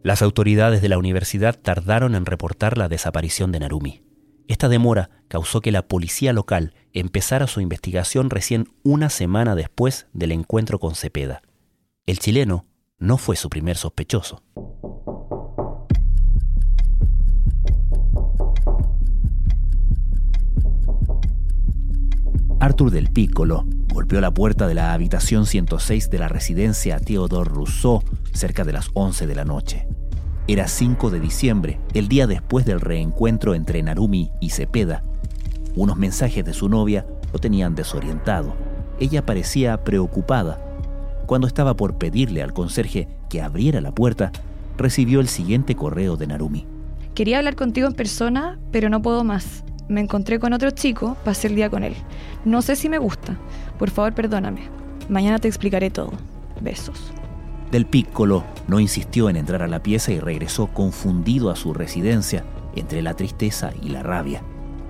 Las 0.02 0.20
autoridades 0.20 0.82
de 0.82 0.88
la 0.88 0.98
universidad 0.98 1.56
tardaron 1.56 2.16
en 2.16 2.26
reportar 2.26 2.76
la 2.76 2.88
desaparición 2.88 3.52
de 3.52 3.60
Narumi. 3.60 4.02
Esta 4.48 4.68
demora 4.68 5.10
causó 5.28 5.60
que 5.60 5.70
la 5.70 5.86
policía 5.86 6.32
local 6.32 6.74
empezara 6.92 7.46
su 7.46 7.60
investigación 7.60 8.28
recién 8.28 8.66
una 8.82 9.10
semana 9.10 9.54
después 9.54 10.08
del 10.12 10.32
encuentro 10.32 10.80
con 10.80 10.96
Cepeda. 10.96 11.42
El 12.04 12.18
chileno 12.18 12.66
no 12.98 13.16
fue 13.16 13.36
su 13.36 13.48
primer 13.48 13.76
sospechoso. 13.76 14.42
Arthur 22.58 22.90
del 22.90 23.10
Piccolo 23.12 23.64
golpeó 23.92 24.20
la 24.20 24.34
puerta 24.34 24.66
de 24.66 24.74
la 24.74 24.92
habitación 24.94 25.46
106 25.46 26.10
de 26.10 26.18
la 26.18 26.28
residencia 26.28 26.98
Theodore 26.98 27.50
Rousseau 27.50 28.02
cerca 28.32 28.64
de 28.64 28.72
las 28.72 28.90
11 28.94 29.26
de 29.26 29.34
la 29.34 29.44
noche. 29.44 29.86
Era 30.48 30.66
5 30.66 31.10
de 31.10 31.20
diciembre, 31.20 31.80
el 31.94 32.08
día 32.08 32.26
después 32.26 32.66
del 32.66 32.80
reencuentro 32.80 33.54
entre 33.54 33.82
Narumi 33.82 34.32
y 34.40 34.50
Cepeda. 34.50 35.04
Unos 35.76 35.96
mensajes 35.96 36.44
de 36.44 36.52
su 36.52 36.68
novia 36.68 37.06
lo 37.32 37.38
tenían 37.38 37.74
desorientado. 37.74 38.54
Ella 38.98 39.24
parecía 39.24 39.84
preocupada. 39.84 40.58
Cuando 41.26 41.46
estaba 41.46 41.74
por 41.74 41.96
pedirle 41.96 42.42
al 42.42 42.52
conserje 42.52 43.08
que 43.28 43.40
abriera 43.40 43.80
la 43.80 43.92
puerta, 43.92 44.32
recibió 44.76 45.20
el 45.20 45.28
siguiente 45.28 45.76
correo 45.76 46.16
de 46.16 46.26
Narumi. 46.26 46.66
Quería 47.14 47.38
hablar 47.38 47.56
contigo 47.56 47.86
en 47.86 47.94
persona, 47.94 48.58
pero 48.70 48.88
no 48.88 49.00
puedo 49.00 49.22
más. 49.22 49.64
Me 49.88 50.00
encontré 50.00 50.38
con 50.38 50.52
otro 50.52 50.70
chico, 50.70 51.16
pasé 51.24 51.48
el 51.48 51.56
día 51.56 51.70
con 51.70 51.84
él. 51.84 51.94
No 52.44 52.62
sé 52.62 52.76
si 52.76 52.88
me 52.88 52.98
gusta. 52.98 53.36
Por 53.78 53.90
favor, 53.90 54.14
perdóname. 54.14 54.62
Mañana 55.08 55.38
te 55.38 55.48
explicaré 55.48 55.90
todo. 55.90 56.12
Besos. 56.60 57.12
Del 57.72 57.86
Piccolo 57.86 58.44
no 58.68 58.80
insistió 58.80 59.30
en 59.30 59.36
entrar 59.36 59.62
a 59.62 59.66
la 59.66 59.82
pieza 59.82 60.12
y 60.12 60.20
regresó 60.20 60.66
confundido 60.66 61.48
a 61.48 61.56
su 61.56 61.72
residencia 61.72 62.44
entre 62.76 63.00
la 63.00 63.14
tristeza 63.14 63.70
y 63.80 63.88
la 63.88 64.02
rabia. 64.02 64.42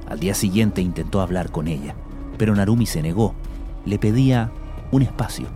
Al 0.08 0.18
día 0.18 0.34
siguiente 0.34 0.82
intentó 0.82 1.20
hablar 1.20 1.52
con 1.52 1.68
ella, 1.68 1.94
pero 2.38 2.56
Narumi 2.56 2.86
se 2.86 3.00
negó. 3.00 3.36
Le 3.86 4.00
pedía 4.00 4.50
un 4.90 5.02
espacio. 5.02 5.46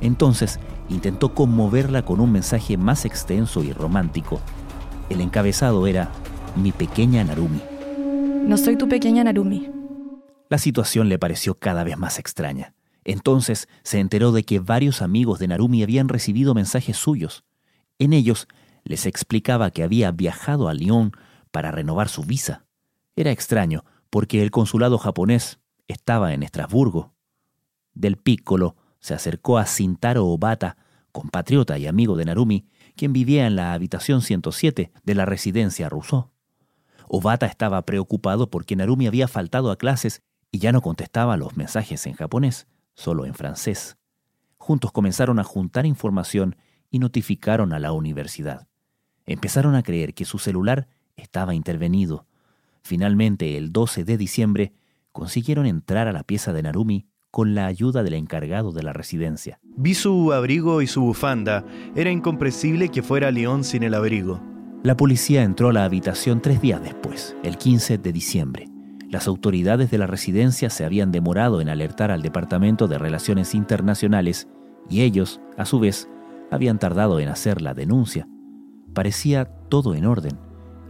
Entonces 0.00 0.58
intentó 0.88 1.32
conmoverla 1.32 2.04
con 2.04 2.18
un 2.18 2.32
mensaje 2.32 2.76
más 2.76 3.04
extenso 3.04 3.62
y 3.62 3.72
romántico. 3.72 4.40
El 5.10 5.20
encabezado 5.20 5.86
era 5.86 6.10
Mi 6.56 6.72
pequeña 6.72 7.22
Narumi. 7.22 7.62
No 8.48 8.56
soy 8.56 8.74
tu 8.76 8.88
pequeña 8.88 9.22
Narumi. 9.22 9.70
La 10.48 10.58
situación 10.58 11.08
le 11.08 11.20
pareció 11.20 11.54
cada 11.54 11.84
vez 11.84 11.96
más 11.96 12.18
extraña. 12.18 12.73
Entonces 13.04 13.68
se 13.82 14.00
enteró 14.00 14.32
de 14.32 14.44
que 14.44 14.58
varios 14.58 15.02
amigos 15.02 15.38
de 15.38 15.48
Narumi 15.48 15.82
habían 15.82 16.08
recibido 16.08 16.54
mensajes 16.54 16.96
suyos. 16.96 17.44
En 17.98 18.12
ellos 18.12 18.48
les 18.82 19.06
explicaba 19.06 19.70
que 19.70 19.82
había 19.82 20.10
viajado 20.10 20.68
a 20.68 20.74
Lyon 20.74 21.12
para 21.50 21.70
renovar 21.70 22.08
su 22.08 22.22
visa. 22.22 22.64
Era 23.14 23.30
extraño, 23.30 23.84
porque 24.10 24.42
el 24.42 24.50
consulado 24.50 24.98
japonés 24.98 25.60
estaba 25.86 26.32
en 26.32 26.42
Estrasburgo. 26.42 27.14
Del 27.92 28.16
Piccolo 28.16 28.76
se 29.00 29.14
acercó 29.14 29.58
a 29.58 29.66
Sintaro 29.66 30.26
Obata, 30.26 30.76
compatriota 31.12 31.78
y 31.78 31.86
amigo 31.86 32.16
de 32.16 32.24
Narumi, 32.24 32.66
quien 32.96 33.12
vivía 33.12 33.46
en 33.46 33.56
la 33.56 33.72
habitación 33.72 34.22
107 34.22 34.92
de 35.02 35.14
la 35.14 35.26
residencia 35.26 35.88
Rousseau. 35.88 36.30
Obata 37.06 37.46
estaba 37.46 37.82
preocupado 37.82 38.50
porque 38.50 38.76
Narumi 38.76 39.06
había 39.06 39.28
faltado 39.28 39.70
a 39.70 39.76
clases 39.76 40.22
y 40.50 40.58
ya 40.58 40.72
no 40.72 40.80
contestaba 40.80 41.36
los 41.36 41.56
mensajes 41.56 42.06
en 42.06 42.14
japonés 42.14 42.66
solo 42.94 43.26
en 43.26 43.34
francés. 43.34 43.96
Juntos 44.56 44.92
comenzaron 44.92 45.38
a 45.38 45.44
juntar 45.44 45.86
información 45.86 46.56
y 46.90 46.98
notificaron 46.98 47.72
a 47.72 47.78
la 47.78 47.92
universidad. 47.92 48.66
Empezaron 49.26 49.74
a 49.74 49.82
creer 49.82 50.14
que 50.14 50.24
su 50.24 50.38
celular 50.38 50.88
estaba 51.16 51.54
intervenido. 51.54 52.26
Finalmente, 52.82 53.56
el 53.56 53.72
12 53.72 54.04
de 54.04 54.16
diciembre, 54.16 54.72
consiguieron 55.12 55.66
entrar 55.66 56.08
a 56.08 56.12
la 56.12 56.24
pieza 56.24 56.52
de 56.52 56.62
Narumi 56.62 57.06
con 57.30 57.54
la 57.54 57.66
ayuda 57.66 58.02
del 58.02 58.14
encargado 58.14 58.72
de 58.72 58.82
la 58.82 58.92
residencia. 58.92 59.58
Vi 59.76 59.94
su 59.94 60.32
abrigo 60.32 60.82
y 60.82 60.86
su 60.86 61.00
bufanda. 61.00 61.64
Era 61.96 62.10
incomprensible 62.10 62.90
que 62.90 63.02
fuera 63.02 63.30
León 63.30 63.64
sin 63.64 63.82
el 63.82 63.94
abrigo. 63.94 64.40
La 64.84 64.96
policía 64.96 65.42
entró 65.42 65.70
a 65.70 65.72
la 65.72 65.84
habitación 65.84 66.40
tres 66.42 66.60
días 66.60 66.82
después, 66.82 67.36
el 67.42 67.56
15 67.56 67.98
de 67.98 68.12
diciembre. 68.12 68.73
Las 69.14 69.28
autoridades 69.28 69.92
de 69.92 69.98
la 69.98 70.08
residencia 70.08 70.70
se 70.70 70.84
habían 70.84 71.12
demorado 71.12 71.60
en 71.60 71.68
alertar 71.68 72.10
al 72.10 72.20
Departamento 72.20 72.88
de 72.88 72.98
Relaciones 72.98 73.54
Internacionales 73.54 74.48
y 74.90 75.02
ellos, 75.02 75.40
a 75.56 75.66
su 75.66 75.78
vez, 75.78 76.08
habían 76.50 76.80
tardado 76.80 77.20
en 77.20 77.28
hacer 77.28 77.62
la 77.62 77.74
denuncia. 77.74 78.26
Parecía 78.92 79.44
todo 79.44 79.94
en 79.94 80.04
orden. 80.04 80.36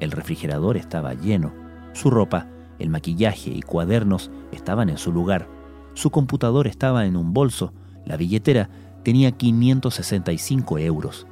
El 0.01 0.11
refrigerador 0.11 0.79
estaba 0.79 1.13
lleno. 1.13 1.53
Su 1.93 2.09
ropa, 2.09 2.49
el 2.79 2.89
maquillaje 2.89 3.51
y 3.51 3.61
cuadernos 3.61 4.31
estaban 4.53 4.89
en 4.89 4.97
su 4.97 5.13
lugar. 5.13 5.47
Su 5.93 6.09
computador 6.09 6.67
estaba 6.67 7.05
en 7.05 7.19
un 7.19 7.35
bolso. 7.35 7.75
La 8.07 8.17
billetera 8.17 8.71
tenía 9.03 9.33
565 9.33 10.79
euros. 10.79 11.27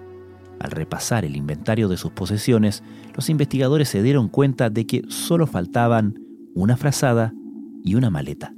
Al 0.61 0.71
repasar 0.71 1.25
el 1.25 1.37
inventario 1.37 1.89
de 1.89 1.97
sus 1.97 2.13
posesiones, 2.13 2.83
los 3.15 3.31
investigadores 3.31 3.89
se 3.89 4.03
dieron 4.03 4.29
cuenta 4.29 4.69
de 4.69 4.87
que 4.87 5.05
solo 5.09 5.47
faltaban 5.47 6.22
una 6.55 6.77
frazada 6.77 7.33
y 7.85 7.95
una 7.95 8.11
maleta. 8.11 8.55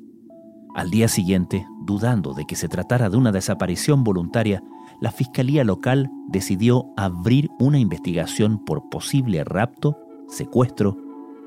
Al 0.74 0.90
día 0.90 1.08
siguiente, 1.08 1.66
dudando 1.82 2.34
de 2.34 2.46
que 2.46 2.56
se 2.56 2.68
tratara 2.68 3.08
de 3.08 3.16
una 3.16 3.30
desaparición 3.30 4.02
voluntaria, 4.02 4.62
la 5.00 5.12
Fiscalía 5.12 5.64
local 5.64 6.10
decidió 6.28 6.86
abrir 6.96 7.50
una 7.58 7.78
investigación 7.78 8.64
por 8.64 8.88
posible 8.88 9.44
rapto, 9.44 9.98
secuestro 10.28 10.96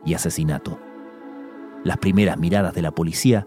y 0.05 0.13
asesinato. 0.13 0.79
Las 1.83 1.97
primeras 1.97 2.37
miradas 2.37 2.73
de 2.73 2.81
la 2.81 2.91
policía 2.91 3.45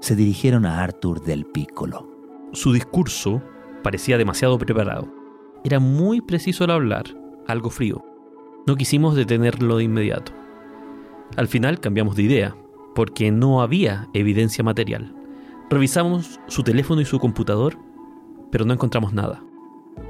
se 0.00 0.16
dirigieron 0.16 0.64
a 0.64 0.82
Arthur 0.82 1.22
del 1.22 1.44
Piccolo. 1.46 2.08
Su 2.52 2.72
discurso 2.72 3.42
parecía 3.82 4.18
demasiado 4.18 4.58
preparado. 4.58 5.12
Era 5.64 5.78
muy 5.78 6.20
preciso 6.20 6.64
al 6.64 6.70
hablar, 6.70 7.04
algo 7.46 7.70
frío. 7.70 8.04
No 8.66 8.76
quisimos 8.76 9.14
detenerlo 9.14 9.76
de 9.76 9.84
inmediato. 9.84 10.32
Al 11.36 11.48
final 11.48 11.80
cambiamos 11.80 12.16
de 12.16 12.24
idea, 12.24 12.56
porque 12.94 13.30
no 13.30 13.62
había 13.62 14.08
evidencia 14.14 14.64
material. 14.64 15.14
Revisamos 15.70 16.40
su 16.48 16.62
teléfono 16.62 17.00
y 17.00 17.04
su 17.04 17.18
computador, 17.20 17.78
pero 18.50 18.64
no 18.64 18.72
encontramos 18.72 19.12
nada. 19.12 19.42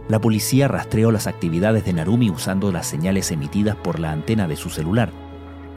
La 0.08 0.20
policía 0.20 0.66
rastreó 0.66 1.10
las 1.12 1.26
actividades 1.26 1.84
de 1.84 1.92
Narumi 1.92 2.30
usando 2.30 2.72
las 2.72 2.86
señales 2.86 3.30
emitidas 3.30 3.76
por 3.76 4.00
la 4.00 4.12
antena 4.12 4.48
de 4.48 4.56
su 4.56 4.70
celular. 4.70 5.12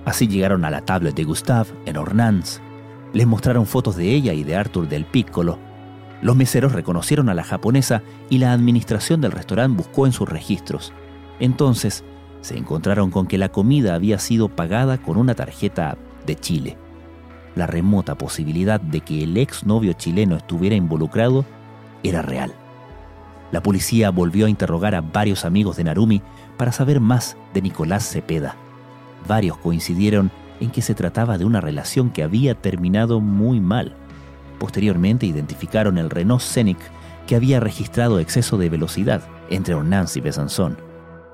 Así 0.06 0.28
llegaron 0.28 0.66
a 0.66 0.72
la 0.72 0.82
tablet 0.82 1.16
de 1.16 1.24
Gustave 1.24 1.70
en 1.86 1.98
Ornans. 1.98 2.62
Les 3.14 3.28
mostraron 3.28 3.66
fotos 3.66 3.96
de 3.96 4.12
ella 4.12 4.34
y 4.34 4.44
de 4.44 4.56
Arthur 4.56 4.88
del 4.88 5.06
Piccolo. 5.06 5.60
Los 6.22 6.36
meseros 6.36 6.72
reconocieron 6.72 7.30
a 7.30 7.34
la 7.34 7.44
japonesa 7.44 8.02
y 8.30 8.38
la 8.38 8.54
administración 8.54 9.22
del 9.22 9.34
restaurante 9.34 9.78
buscó 9.78 10.06
en 10.06 10.14
sus 10.14 10.28
registros. 10.28 10.94
Entonces, 11.40 12.04
se 12.44 12.58
encontraron 12.58 13.10
con 13.10 13.26
que 13.26 13.38
la 13.38 13.50
comida 13.50 13.96
había 13.96 14.20
sido 14.20 14.50
pagada 14.50 14.98
con 14.98 15.18
una 15.18 15.34
tarjeta 15.34 15.98
de 16.26 16.36
Chile. 16.36 16.78
La 17.56 17.68
remota 17.68 18.16
posibilidad 18.16 18.82
de 18.82 19.00
que 19.00 19.24
el 19.24 19.38
ex 19.38 19.66
novio 19.66 19.94
chileno 19.94 20.36
estuviera 20.36 20.76
involucrado 20.76 21.46
era 22.04 22.22
real. 22.22 22.54
La 23.52 23.64
policía 23.64 24.10
volvió 24.10 24.46
a 24.46 24.50
interrogar 24.50 24.94
a 24.94 25.02
varios 25.02 25.46
amigos 25.46 25.78
de 25.78 25.86
Narumi 25.86 26.22
para 26.58 26.74
saber 26.74 27.00
más 27.00 27.38
de 27.54 27.62
Nicolás 27.62 28.10
Cepeda. 28.10 28.58
Varios 29.26 29.58
coincidieron 29.58 30.30
en 30.60 30.70
que 30.70 30.82
se 30.82 30.96
trataba 30.96 31.38
de 31.38 31.46
una 31.46 31.62
relación 31.62 32.10
que 32.10 32.24
había 32.24 32.56
terminado 32.56 33.22
muy 33.22 33.62
mal. 33.62 33.96
Posteriormente 34.60 35.26
identificaron 35.26 35.98
el 35.98 36.10
Renault 36.10 36.42
Scenic 36.42 36.80
que 37.26 37.38
había 37.38 37.62
registrado 37.62 38.20
exceso 38.20 38.58
de 38.58 38.70
velocidad 38.70 39.22
entre 39.50 39.76
Ornans 39.76 40.18
y 40.18 40.22
Besanzón. 40.22 40.78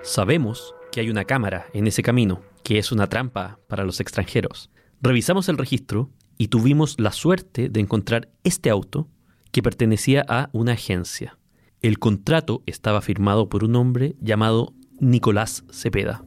Sabemos 0.04 0.76
que 0.92 1.02
hay 1.02 1.10
una 1.10 1.26
cámara 1.26 1.66
en 1.74 1.88
ese 1.88 2.04
camino, 2.04 2.42
que 2.64 2.78
es 2.78 2.92
una 2.92 3.08
trampa 3.08 3.60
para 3.68 3.84
los 3.84 4.00
extranjeros. 4.00 4.70
Revisamos 5.02 5.50
el 5.50 5.58
registro 5.58 6.10
y 6.38 6.48
tuvimos 6.48 6.96
la 7.00 7.12
suerte 7.12 7.70
de 7.70 7.80
encontrar 7.80 8.30
este 8.44 8.70
auto 8.70 9.08
que 9.52 9.64
pertenecía 9.64 10.26
a 10.28 10.50
una 10.52 10.74
agencia. 10.74 11.38
El 11.82 12.00
contrato 12.00 12.64
estaba 12.66 13.02
firmado 13.02 13.50
por 13.50 13.64
un 13.64 13.76
hombre 13.76 14.16
llamado 14.20 14.74
Nicolás 15.00 15.64
Cepeda. 15.72 16.24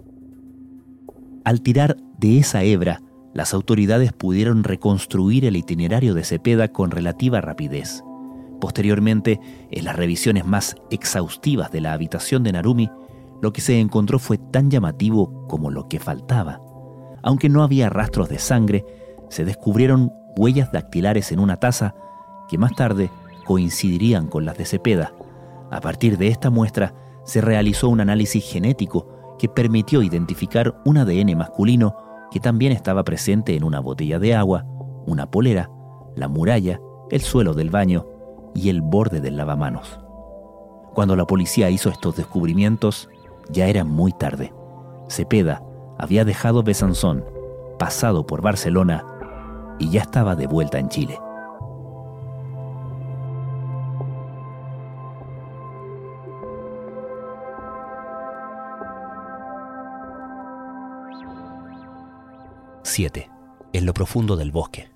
Al 1.45 1.61
tirar 1.63 1.97
de 2.19 2.39
esa 2.39 2.63
hebra, 2.63 3.03
las 3.35 3.55
autoridades 3.55 4.13
pudieron 4.13 4.65
reconstruir 4.65 5.45
el 5.45 5.57
itinerario 5.57 6.15
de 6.15 6.25
Cepeda 6.25 6.69
con 6.69 6.91
relativa 6.91 7.41
rapidez. 7.41 8.03
Posteriormente, 8.61 9.41
en 9.71 9.85
las 9.85 9.97
revisiones 9.97 10.47
más 10.47 10.77
exhaustivas 10.91 11.73
de 11.73 11.81
la 11.81 11.95
habitación 11.95 12.45
de 12.45 12.53
Narumi, 12.53 12.91
lo 13.43 13.53
que 13.53 13.61
se 13.61 13.79
encontró 13.81 14.21
fue 14.21 14.39
tan 14.39 14.71
llamativo 14.71 15.47
como 15.49 15.71
lo 15.71 15.89
que 15.89 15.99
faltaba. 15.99 16.61
Aunque 17.25 17.49
no 17.49 17.65
había 17.65 17.91
rastros 17.91 18.29
de 18.29 18.39
sangre, 18.39 18.87
se 19.29 19.45
descubrieron 19.45 20.13
huellas 20.37 20.71
dactilares 20.71 21.33
en 21.33 21.41
una 21.41 21.57
taza 21.57 21.95
que 22.49 22.57
más 22.57 22.75
tarde 22.75 23.11
coincidirían 23.45 24.29
con 24.29 24.45
las 24.45 24.57
de 24.57 24.65
Cepeda. 24.65 25.13
A 25.73 25.81
partir 25.81 26.19
de 26.19 26.29
esta 26.29 26.51
muestra, 26.51 26.95
se 27.25 27.41
realizó 27.41 27.89
un 27.89 28.01
análisis 28.01 28.45
genético 28.45 29.37
que 29.39 29.49
permitió 29.49 30.03
identificar 30.03 30.81
un 30.85 30.99
ADN 30.99 31.37
masculino 31.37 31.97
que 32.31 32.39
también 32.39 32.71
estaba 32.71 33.03
presente 33.03 33.57
en 33.57 33.65
una 33.65 33.81
botella 33.81 34.21
de 34.21 34.37
agua, 34.37 34.65
una 35.05 35.31
polera, 35.31 35.69
la 36.15 36.29
muralla, 36.29 36.81
el 37.11 37.21
suelo 37.23 37.55
del 37.55 37.71
baño 37.71 38.07
y 38.55 38.69
el 38.69 38.83
borde 38.83 39.21
del 39.21 39.37
lavamanos. 39.37 39.99
Cuando 40.95 41.17
la 41.17 41.27
policía 41.27 41.71
hizo 41.71 41.89
estos 41.89 42.17
descubrimientos, 42.17 43.09
ya 43.51 43.67
era 43.67 43.85
muy 43.85 44.13
tarde. 44.13 44.53
Cepeda 45.09 45.63
había 45.99 46.25
dejado 46.25 46.63
Besanzón, 46.63 47.25
pasado 47.79 48.27
por 48.27 48.43
Barcelona 48.43 49.05
y 49.79 49.91
ya 49.91 50.03
estaba 50.03 50.37
de 50.37 50.47
vuelta 50.47 50.79
en 50.79 50.89
Chile. 50.89 51.19
...7... 62.85 63.31
En 63.73 63.87
lo 63.87 63.95
profundo 63.95 64.37
del 64.37 64.53
bosque. 64.53 64.91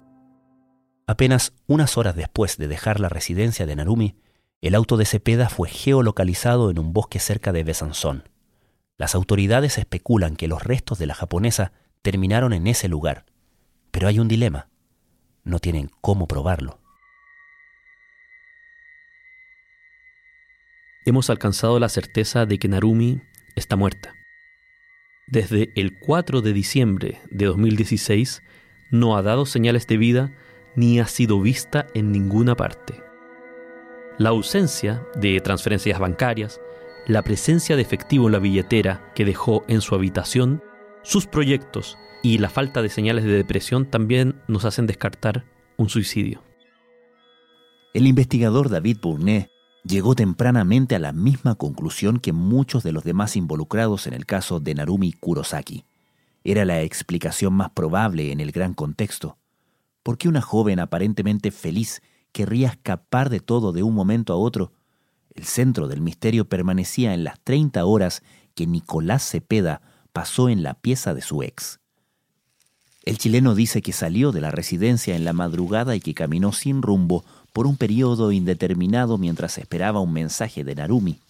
Apenas 1.06 1.54
unas 1.66 1.96
horas 1.96 2.14
después 2.14 2.59
de 2.59 2.68
dejar 2.68 3.00
la 3.00 3.09
residencia 3.09 3.64
de 3.64 3.74
Narumi, 3.74 4.16
el 4.61 4.74
auto 4.74 4.98
de 4.98 5.06
Cepeda 5.06 5.48
fue 5.48 5.70
geolocalizado 5.70 6.70
en 6.70 6.78
un 6.78 6.92
bosque 6.92 7.20
cerca 7.20 7.52
de 7.52 7.64
Besanzón. 7.64 8.24
Las 8.98 9.14
autoridades 9.14 9.78
especulan 9.78 10.37
que 10.37 10.48
los 10.48 10.62
restos 10.62 10.98
de 10.98 11.06
la 11.06 11.14
japonesa 11.14 11.72
terminaron 12.02 12.52
en 12.52 12.66
ese 12.66 12.88
lugar, 12.88 13.26
pero 13.90 14.09
hay 14.09 14.18
un 14.18 14.28
dilema. 14.28 14.68
No 15.44 15.59
tienen 15.59 15.90
cómo 16.00 16.26
probarlo. 16.26 16.80
Hemos 21.04 21.30
alcanzado 21.30 21.78
la 21.78 21.88
certeza 21.88 22.46
de 22.46 22.59
que 22.59 22.68
Narumi 22.68 23.20
está 23.54 23.76
muerta. 23.76 24.14
Desde 25.28 25.70
el 25.76 25.98
4 25.98 26.40
de 26.40 26.52
diciembre 26.52 27.20
de 27.30 27.46
2016 27.46 28.42
no 28.90 29.16
ha 29.16 29.22
dado 29.22 29.46
señales 29.46 29.87
de 29.87 29.98
vida 29.98 30.32
ni 30.74 31.00
ha 31.00 31.06
sido 31.06 31.40
vista 31.40 31.87
en 31.94 32.12
ninguna 32.12 32.56
parte. 32.56 33.02
La 34.18 34.30
ausencia 34.30 35.06
de 35.14 35.40
transferencias 35.40 35.98
bancarias, 35.98 36.61
la 37.06 37.22
presencia 37.22 37.76
de 37.76 37.82
efectivo 37.82 38.26
en 38.26 38.32
la 38.32 38.40
billetera 38.40 39.12
que 39.14 39.24
dejó 39.24 39.64
en 39.68 39.80
su 39.80 39.94
habitación, 39.94 40.62
sus 41.02 41.26
proyectos 41.26 41.96
y 42.22 42.38
la 42.38 42.50
falta 42.50 42.82
de 42.82 42.88
señales 42.88 43.24
de 43.24 43.30
depresión 43.30 43.88
también 43.88 44.42
nos 44.48 44.64
hacen 44.64 44.86
descartar 44.86 45.44
un 45.76 45.88
suicidio. 45.88 46.42
El 47.94 48.08
investigador 48.08 48.70
David 48.70 48.98
Bournet 49.00 49.48
llegó 49.84 50.16
tempranamente 50.16 50.96
a 50.96 50.98
la 50.98 51.12
misma 51.12 51.54
conclusión 51.54 52.18
que 52.18 52.32
muchos 52.32 52.82
de 52.82 52.90
los 52.90 53.04
demás 53.04 53.36
involucrados 53.36 54.08
en 54.08 54.12
el 54.12 54.26
caso 54.26 54.58
de 54.58 54.74
Narumi 54.74 55.12
Kurosaki. 55.12 55.84
Era 56.42 56.64
la 56.64 56.82
explicación 56.82 57.54
más 57.54 57.70
probable 57.70 58.32
en 58.32 58.40
el 58.40 58.50
gran 58.50 58.74
contexto. 58.74 59.38
¿Por 60.02 60.18
qué 60.18 60.28
una 60.28 60.42
joven 60.42 60.80
aparentemente 60.80 61.52
feliz 61.52 62.02
querría 62.32 62.68
escapar 62.68 63.30
de 63.30 63.38
todo 63.38 63.72
de 63.72 63.84
un 63.84 63.94
momento 63.94 64.32
a 64.32 64.36
otro? 64.36 64.72
El 65.37 65.44
centro 65.44 65.87
del 65.87 66.01
misterio 66.01 66.46
permanecía 66.46 67.14
en 67.14 67.22
las 67.22 67.38
30 67.40 67.85
horas 67.85 68.22
que 68.55 68.66
Nicolás 68.66 69.22
Cepeda 69.29 69.83
pasó 70.12 70.49
en 70.49 70.62
la 70.62 70.75
pieza 70.75 71.12
de 71.12 71.20
su 71.20 71.42
ex. 71.42 71.79
El 73.05 73.18
chileno 73.18 73.55
dice 73.55 73.83
que 73.83 73.92
salió 73.92 74.33
de 74.33 74.40
la 74.40 74.51
residencia 74.51 75.14
en 75.14 75.25
la 75.25 75.35
madrugada 75.35 75.94
y 75.94 76.01
que 76.01 76.14
caminó 76.14 76.53
sin 76.53 76.83
rumbo 76.83 77.25
por 77.53 77.66
un 77.66 77.77
periodo 77.77 78.33
indeterminado 78.33 79.18
mientras 79.18 79.59
esperaba 79.59 80.01
un 80.01 80.12
mensaje 80.12 80.64
de 80.64 80.75
Narumi. 80.75 81.20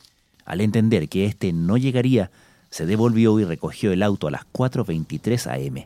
Al 0.45 0.61
entender 0.61 1.09
que 1.09 1.27
éste 1.27 1.53
no 1.53 1.77
llegaría, 1.77 2.31
se 2.71 2.87
devolvió 2.87 3.39
y 3.41 3.45
recogió 3.45 3.93
el 3.93 4.03
auto 4.03 4.29
a 4.29 4.31
las 4.31 4.43
4.23 4.53 5.69
am. 5.69 5.85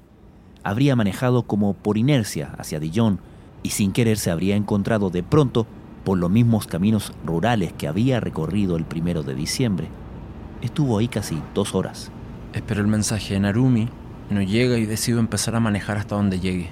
Habría 0.63 0.95
manejado 0.95 1.43
como 1.45 1.73
por 1.73 1.97
inercia 1.97 2.55
hacia 2.59 2.79
Dijon 2.79 3.19
y 3.63 3.71
sin 3.71 3.93
querer 3.93 4.19
se 4.19 4.31
habría 4.31 4.57
encontrado 4.57 5.11
de 5.11 5.23
pronto 5.23 5.67
por 6.05 6.19
los 6.19 6.31
mismos 6.31 6.67
caminos 6.67 7.13
rurales 7.25 7.73
que 7.73 7.89
había 7.89 8.21
recorrido 8.21 8.77
el 8.77 8.85
primero 8.85 9.23
de 9.23 9.35
diciembre. 9.35 9.89
Estuvo 10.63 10.99
ahí 10.99 11.09
casi 11.09 11.41
dos 11.55 11.75
horas. 11.75 12.11
Espero 12.53 12.81
el 12.81 12.87
mensaje 12.87 13.35
de 13.35 13.41
Narumi, 13.41 13.89
no 14.31 14.43
llega 14.43 14.79
y 14.79 14.87
decido 14.87 15.19
empezar 15.21 15.57
a 15.57 15.61
manejar 15.61 15.97
hasta 15.97 16.17
donde 16.17 16.41
llegue. 16.41 16.71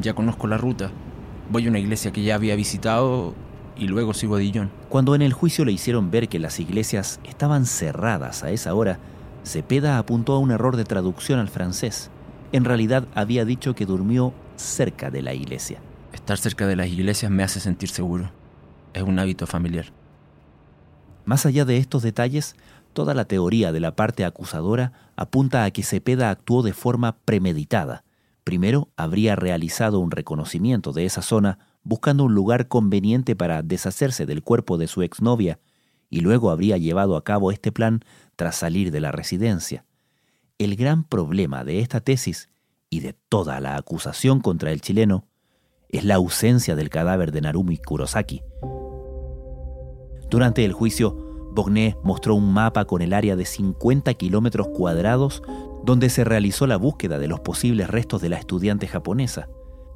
Ya 0.00 0.14
conozco 0.14 0.46
la 0.46 0.58
ruta, 0.58 0.90
Voy 1.50 1.66
a 1.66 1.68
una 1.68 1.78
iglesia 1.78 2.10
que 2.10 2.22
ya 2.22 2.36
había 2.36 2.56
visitado 2.56 3.34
y 3.76 3.86
luego 3.86 4.14
sigo 4.14 4.36
a 4.36 4.38
Dijon. 4.38 4.70
Cuando 4.88 5.14
en 5.14 5.20
el 5.20 5.34
juicio 5.34 5.64
le 5.64 5.72
hicieron 5.72 6.10
ver 6.10 6.28
que 6.28 6.38
las 6.38 6.58
iglesias 6.58 7.20
estaban 7.22 7.66
cerradas 7.66 8.42
a 8.42 8.50
esa 8.50 8.74
hora, 8.74 8.98
Cepeda 9.44 9.98
apuntó 9.98 10.32
a 10.32 10.38
un 10.38 10.52
error 10.52 10.76
de 10.76 10.84
traducción 10.84 11.38
al 11.38 11.48
francés. 11.48 12.10
En 12.52 12.64
realidad 12.64 13.06
había 13.14 13.44
dicho 13.44 13.74
que 13.74 13.84
durmió 13.84 14.32
cerca 14.56 15.10
de 15.10 15.20
la 15.20 15.34
iglesia. 15.34 15.80
Estar 16.24 16.38
cerca 16.38 16.66
de 16.66 16.76
las 16.76 16.88
iglesias 16.88 17.30
me 17.30 17.42
hace 17.42 17.60
sentir 17.60 17.90
seguro. 17.90 18.32
Es 18.94 19.02
un 19.02 19.18
hábito 19.18 19.46
familiar. 19.46 19.92
Más 21.24 21.46
allá 21.46 21.64
de 21.64 21.76
estos 21.76 22.02
detalles, 22.02 22.56
toda 22.92 23.14
la 23.14 23.26
teoría 23.26 23.72
de 23.72 23.80
la 23.80 23.94
parte 23.94 24.24
acusadora 24.24 24.92
apunta 25.16 25.64
a 25.64 25.70
que 25.70 25.82
Cepeda 25.82 26.30
actuó 26.30 26.62
de 26.62 26.72
forma 26.72 27.16
premeditada 27.24 28.04
Primero 28.44 28.90
habría 28.96 29.36
realizado 29.36 29.98
un 30.00 30.10
reconocimiento 30.10 30.92
de 30.92 31.06
esa 31.06 31.22
zona 31.22 31.58
buscando 31.82 32.24
un 32.24 32.34
lugar 32.34 32.68
conveniente 32.68 33.34
para 33.34 33.62
deshacerse 33.62 34.26
del 34.26 34.42
cuerpo 34.42 34.76
de 34.76 34.86
su 34.86 35.02
exnovia 35.02 35.58
y 36.10 36.20
luego 36.20 36.50
habría 36.50 36.76
llevado 36.76 37.16
a 37.16 37.24
cabo 37.24 37.50
este 37.50 37.72
plan 37.72 38.04
tras 38.36 38.56
salir 38.56 38.90
de 38.90 39.00
la 39.00 39.12
residencia. 39.12 39.86
El 40.58 40.76
gran 40.76 41.04
problema 41.04 41.64
de 41.64 41.80
esta 41.80 42.00
tesis 42.00 42.50
y 42.90 43.00
de 43.00 43.14
toda 43.14 43.60
la 43.60 43.76
acusación 43.76 44.40
contra 44.40 44.70
el 44.72 44.82
chileno 44.82 45.26
es 45.96 46.04
la 46.04 46.16
ausencia 46.16 46.74
del 46.76 46.90
cadáver 46.90 47.30
de 47.30 47.40
Narumi 47.40 47.78
Kurosaki. 47.78 48.42
Durante 50.28 50.64
el 50.64 50.72
juicio, 50.72 51.16
Bogné 51.52 51.96
mostró 52.02 52.34
un 52.34 52.52
mapa 52.52 52.84
con 52.84 53.00
el 53.00 53.12
área 53.12 53.36
de 53.36 53.44
50 53.44 54.12
kilómetros 54.14 54.68
cuadrados 54.68 55.42
donde 55.84 56.10
se 56.10 56.24
realizó 56.24 56.66
la 56.66 56.78
búsqueda 56.78 57.18
de 57.18 57.28
los 57.28 57.40
posibles 57.40 57.88
restos 57.88 58.20
de 58.20 58.28
la 58.28 58.38
estudiante 58.38 58.88
japonesa. 58.88 59.48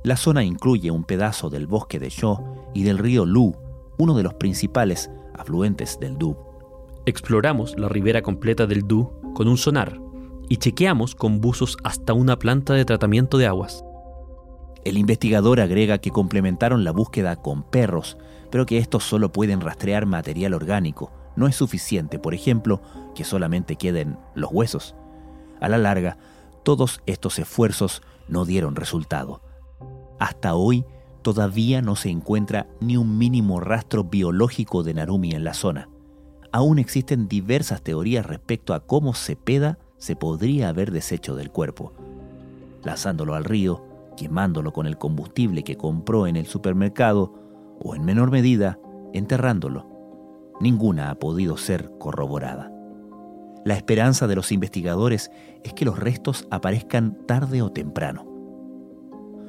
La 0.04 0.16
zona 0.16 0.44
incluye 0.44 0.92
un 0.92 1.02
pedazo 1.02 1.50
del 1.50 1.66
bosque 1.66 1.98
de 1.98 2.10
Sho 2.10 2.44
y 2.74 2.84
del 2.84 2.98
río 2.98 3.26
Lu, 3.26 3.56
uno 3.98 4.14
de 4.14 4.22
los 4.22 4.34
principales 4.34 5.10
afluentes 5.34 5.98
del 5.98 6.16
Du. 6.16 6.36
Exploramos 7.06 7.76
la 7.76 7.88
ribera 7.88 8.22
completa 8.22 8.66
del 8.66 8.86
Du 8.86 9.10
con 9.34 9.48
un 9.48 9.56
sonar 9.56 10.00
y 10.48 10.58
chequeamos 10.58 11.16
con 11.16 11.40
buzos 11.40 11.76
hasta 11.82 12.12
una 12.12 12.38
planta 12.38 12.74
de 12.74 12.84
tratamiento 12.84 13.38
de 13.38 13.46
aguas. 13.46 13.82
El 14.88 14.96
investigador 14.96 15.60
agrega 15.60 15.98
que 15.98 16.10
complementaron 16.10 16.82
la 16.82 16.92
búsqueda 16.92 17.36
con 17.36 17.62
perros, 17.62 18.16
pero 18.50 18.64
que 18.64 18.78
estos 18.78 19.04
solo 19.04 19.30
pueden 19.30 19.60
rastrear 19.60 20.06
material 20.06 20.54
orgánico. 20.54 21.12
No 21.36 21.46
es 21.46 21.56
suficiente, 21.56 22.18
por 22.18 22.32
ejemplo, 22.32 22.80
que 23.14 23.22
solamente 23.22 23.76
queden 23.76 24.16
los 24.34 24.50
huesos. 24.50 24.94
A 25.60 25.68
la 25.68 25.76
larga, 25.76 26.16
todos 26.62 27.02
estos 27.04 27.38
esfuerzos 27.38 28.00
no 28.28 28.46
dieron 28.46 28.76
resultado. 28.76 29.42
Hasta 30.18 30.54
hoy 30.54 30.86
todavía 31.20 31.82
no 31.82 31.94
se 31.94 32.08
encuentra 32.08 32.66
ni 32.80 32.96
un 32.96 33.18
mínimo 33.18 33.60
rastro 33.60 34.04
biológico 34.04 34.84
de 34.84 34.94
Narumi 34.94 35.32
en 35.32 35.44
la 35.44 35.52
zona. 35.52 35.90
Aún 36.50 36.78
existen 36.78 37.28
diversas 37.28 37.82
teorías 37.82 38.24
respecto 38.24 38.72
a 38.72 38.80
cómo 38.80 39.12
Cepeda 39.12 39.78
se 39.98 40.16
podría 40.16 40.70
haber 40.70 40.92
deshecho 40.92 41.36
del 41.36 41.50
cuerpo. 41.50 41.92
Lanzándolo 42.84 43.34
al 43.34 43.44
río, 43.44 43.84
quemándolo 44.18 44.72
con 44.72 44.86
el 44.86 44.98
combustible 44.98 45.62
que 45.62 45.76
compró 45.76 46.26
en 46.26 46.34
el 46.34 46.46
supermercado 46.46 47.32
o 47.80 47.94
en 47.94 48.04
menor 48.04 48.32
medida 48.32 48.80
enterrándolo. 49.12 49.86
Ninguna 50.60 51.10
ha 51.10 51.14
podido 51.14 51.56
ser 51.56 51.92
corroborada. 51.98 52.72
La 53.64 53.74
esperanza 53.74 54.26
de 54.26 54.34
los 54.34 54.50
investigadores 54.50 55.30
es 55.62 55.72
que 55.72 55.84
los 55.84 56.00
restos 56.00 56.48
aparezcan 56.50 57.16
tarde 57.26 57.62
o 57.62 57.70
temprano. 57.70 58.26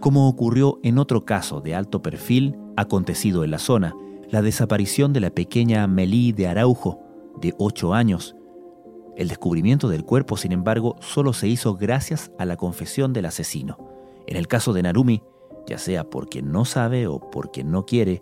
Como 0.01 0.30
ocurrió 0.30 0.80
en 0.84 0.99
otro 0.99 1.26
caso 1.26 1.61
de 1.61 1.74
alto 1.74 2.03
perfil 2.03 2.55
acontecido 2.78 3.43
en 3.43 3.51
la 3.51 3.59
zona, 3.59 3.95
la 4.30 4.43
desaparición 4.43 5.13
de 5.13 5.22
la 5.22 5.32
pequeña 5.32 5.88
Melí 5.88 6.32
de 6.32 6.47
Araujo, 6.47 6.99
de 7.41 7.55
8 7.57 7.93
años. 7.95 8.36
El 9.17 9.30
descubrimiento 9.30 9.89
del 9.89 10.05
cuerpo, 10.05 10.38
sin 10.38 10.51
embargo, 10.51 10.95
solo 10.99 11.34
se 11.34 11.47
hizo 11.47 11.76
gracias 11.76 12.32
a 12.38 12.45
la 12.45 12.55
confesión 12.55 13.13
del 13.13 13.26
asesino. 13.26 13.89
En 14.30 14.38
el 14.38 14.47
caso 14.47 14.73
de 14.73 14.84
Narumi, 14.84 15.23
ya 15.65 15.80
sea 15.80 16.07
porque 16.07 16.43
no 16.43 16.63
sabe 16.63 17.07
o 17.07 17.19
porque 17.32 17.63
no 17.63 17.88
quiere, 17.88 18.21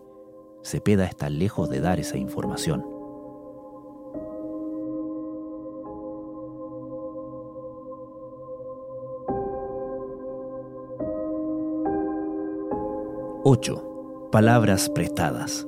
Cepeda 0.63 1.03
está 1.03 1.29
lejos 1.29 1.69
de 1.69 1.81
dar 1.81 1.99
esa 1.99 2.17
información. 2.17 2.85
...8. 13.43 14.29
Palabras 14.31 14.89
prestadas. 14.89 15.67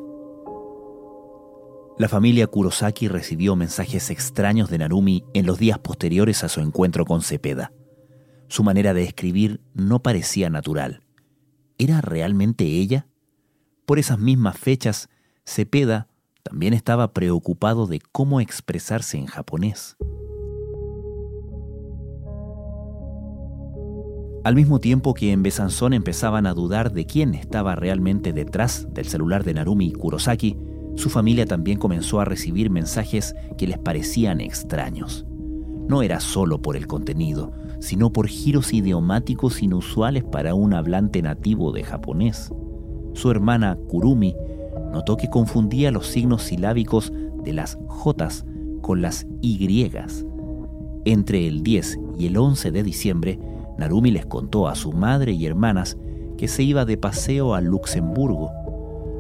La 1.98 2.08
familia 2.08 2.48
Kurosaki 2.48 3.10
recibió 3.10 3.58
mensajes 3.58 4.10
extraños 4.10 4.70
de 4.70 4.78
Narumi 4.78 5.26
en 5.34 5.46
los 5.46 5.60
días 5.60 5.80
posteriores 5.80 6.46
a 6.46 6.50
su 6.50 6.62
encuentro 6.62 7.06
con 7.06 7.22
Cepeda. 7.22 7.74
Su 8.50 8.64
manera 8.64 8.96
de 8.96 9.04
escribir 9.04 9.62
no 9.76 10.02
parecía 10.02 10.50
natural. 10.50 11.04
¿Era 11.78 12.02
realmente 12.02 12.66
ella? 12.66 13.08
Por 13.86 14.00
esas 14.00 14.18
mismas 14.18 14.58
fechas, 14.58 15.08
Cepeda 15.46 16.08
también 16.42 16.74
estaba 16.74 17.14
preocupado 17.14 17.86
de 17.86 18.02
cómo 18.12 18.42
expresarse 18.42 19.18
en 19.18 19.28
japonés. 19.28 19.98
Al 24.44 24.56
mismo 24.56 24.80
tiempo 24.80 25.14
que 25.14 25.32
en 25.32 25.44
Besanzón 25.44 25.94
empezaban 25.94 26.48
a 26.48 26.56
dudar 26.56 26.92
de 26.92 27.06
quién 27.06 27.36
estaba 27.36 27.76
realmente 27.76 28.34
detrás 28.34 28.88
del 28.92 29.06
celular 29.06 29.44
de 29.44 29.54
Narumi 29.54 29.92
Kurosaki, 29.94 30.58
su 30.96 31.12
familia 31.12 31.46
también 31.46 31.78
comenzó 31.78 32.20
a 32.20 32.26
recibir 32.26 32.72
mensajes 32.72 33.36
que 33.60 33.68
les 33.68 33.78
parecían 33.78 34.42
extraños. 34.42 35.28
No 35.88 36.02
era 36.02 36.20
solo 36.20 36.62
por 36.62 36.76
el 36.76 36.88
contenido, 36.88 37.52
sino 37.80 38.12
por 38.12 38.28
giros 38.28 38.74
idiomáticos 38.74 39.62
inusuales 39.64 40.24
para 40.24 40.54
un 40.54 40.74
hablante 40.74 41.22
nativo 41.22 41.72
de 41.72 41.84
japonés. 41.84 42.52
Su 43.14 43.32
hermana 43.32 43.78
Kurumi 43.88 44.36
notó 44.92 45.18
que 45.18 45.30
confundía 45.30 45.92
los 45.92 46.08
signos 46.08 46.44
silábicos 46.44 47.12
de 47.44 47.54
las 47.54 47.78
J 47.88 48.30
con 48.82 49.02
las 49.02 49.28
Y. 49.42 49.90
Entre 51.06 51.48
el 51.48 51.64
10 51.64 52.00
y 52.18 52.28
el 52.28 52.38
11 52.38 52.72
de 52.72 52.84
diciembre, 52.84 53.40
Narumi 53.78 54.12
les 54.12 54.26
contó 54.26 54.68
a 54.68 54.76
su 54.76 54.92
madre 54.92 55.32
y 55.32 55.46
hermanas 55.46 55.98
que 56.38 56.48
se 56.48 56.64
iba 56.64 56.86
de 56.86 56.98
paseo 56.98 57.54
a 57.54 57.62
Luxemburgo. 57.62 58.52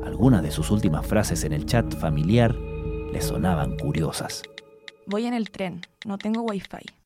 Algunas 0.03 0.43
de 0.43 0.51
sus 0.51 0.71
últimas 0.71 1.05
frases 1.05 1.43
en 1.43 1.53
el 1.53 1.65
chat 1.65 1.93
familiar 1.95 2.55
le 3.11 3.21
sonaban 3.21 3.77
curiosas. 3.77 4.43
Voy 5.07 5.25
en 5.25 5.33
el 5.33 5.49
tren, 5.49 5.81
no 6.05 6.17
tengo 6.17 6.41
wifi. 6.41 6.98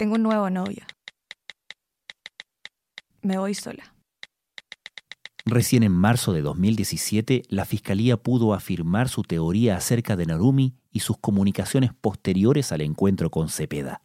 Tengo 0.00 0.14
un 0.14 0.22
nuevo 0.22 0.48
novio. 0.48 0.82
Me 3.20 3.36
voy 3.36 3.52
sola. 3.52 3.94
Recién 5.44 5.82
en 5.82 5.92
marzo 5.92 6.32
de 6.32 6.40
2017, 6.40 7.42
la 7.50 7.66
Fiscalía 7.66 8.16
pudo 8.16 8.54
afirmar 8.54 9.10
su 9.10 9.24
teoría 9.24 9.76
acerca 9.76 10.16
de 10.16 10.24
Narumi 10.24 10.74
y 10.90 11.00
sus 11.00 11.18
comunicaciones 11.18 11.92
posteriores 11.92 12.72
al 12.72 12.80
encuentro 12.80 13.28
con 13.28 13.50
Cepeda. 13.50 14.00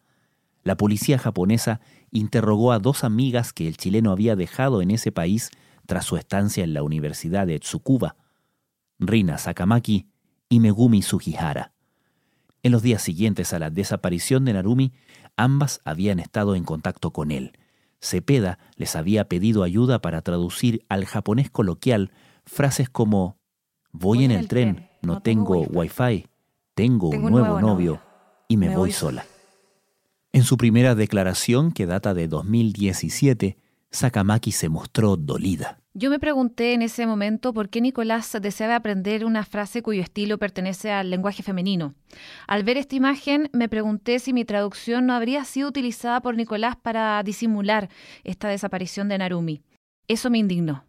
La 0.63 0.75
policía 0.75 1.17
japonesa 1.17 1.79
interrogó 2.11 2.73
a 2.73 2.79
dos 2.79 3.05
amigas 3.05 3.53
que 3.53 3.65
el 3.65 3.77
chileno 3.77 4.11
había 4.11 4.35
dejado 4.35 4.81
en 4.81 4.91
ese 4.91 5.13
país 5.13 5.49
tras 5.85 6.03
su 6.03 6.17
estancia 6.17 6.65
en 6.65 6.73
la 6.73 6.83
Universidad 6.83 7.47
de 7.47 7.57
Tsukuba, 7.59 8.17
Rina 8.99 9.37
Sakamaki 9.37 10.09
y 10.49 10.59
Megumi 10.59 11.01
Sugihara. 11.01 11.71
En 12.63 12.73
los 12.73 12.81
días 12.81 13.01
siguientes 13.01 13.53
a 13.53 13.59
la 13.59 13.69
desaparición 13.69 14.43
de 14.43 14.51
Narumi, 14.51 14.91
Ambas 15.37 15.81
habían 15.85 16.19
estado 16.19 16.55
en 16.55 16.63
contacto 16.63 17.11
con 17.11 17.31
él. 17.31 17.53
Cepeda 18.01 18.59
les 18.75 18.95
había 18.95 19.27
pedido 19.27 19.63
ayuda 19.63 19.99
para 19.99 20.21
traducir 20.21 20.85
al 20.89 21.05
japonés 21.05 21.49
coloquial 21.49 22.11
frases 22.45 22.89
como 22.89 23.37
Voy, 23.91 24.25
en 24.25 24.31
el 24.31 24.49
tren, 24.49 24.89
no, 25.01 25.21
tengo, 25.21 25.61
wifi, 25.61 26.27
tengo, 26.73 27.09
un 27.09 27.31
nuevo, 27.31 27.61
novio, 27.61 28.01
y 28.49 28.57
me, 28.57 28.75
voy, 28.75 28.91
sola. 28.91 29.25
En 30.33 30.43
su 30.43 30.57
primera 30.57 30.95
declaración, 30.95 31.71
que 31.71 31.85
data 31.85 32.13
de 32.13 32.27
2017, 32.27 33.57
Sakamaki 33.91 34.51
se 34.51 34.67
mostró 34.67 35.15
dolida. 35.15 35.79
Yo 35.97 36.09
me 36.09 36.19
pregunté 36.19 36.73
en 36.73 36.81
ese 36.81 37.07
momento 37.07 37.53
por 37.53 37.69
qué 37.69 37.79
Nicolás 37.79 38.37
deseaba 38.41 38.75
aprender 38.75 39.23
una 39.23 39.45
frase 39.45 39.81
cuyo 39.81 40.01
estilo 40.01 40.37
pertenece 40.37 40.91
al 40.91 41.09
lenguaje 41.09 41.41
femenino. 41.41 41.95
Al 42.47 42.65
ver 42.65 42.75
esta 42.75 42.97
imagen 42.97 43.49
me 43.53 43.69
pregunté 43.69 44.19
si 44.19 44.33
mi 44.33 44.43
traducción 44.43 45.05
no 45.05 45.13
habría 45.13 45.45
sido 45.45 45.69
utilizada 45.69 46.19
por 46.19 46.35
Nicolás 46.35 46.75
para 46.75 47.23
disimular 47.23 47.89
esta 48.25 48.49
desaparición 48.49 49.07
de 49.07 49.19
Narumi. 49.19 49.61
Eso 50.09 50.29
me 50.29 50.37
indignó. 50.37 50.83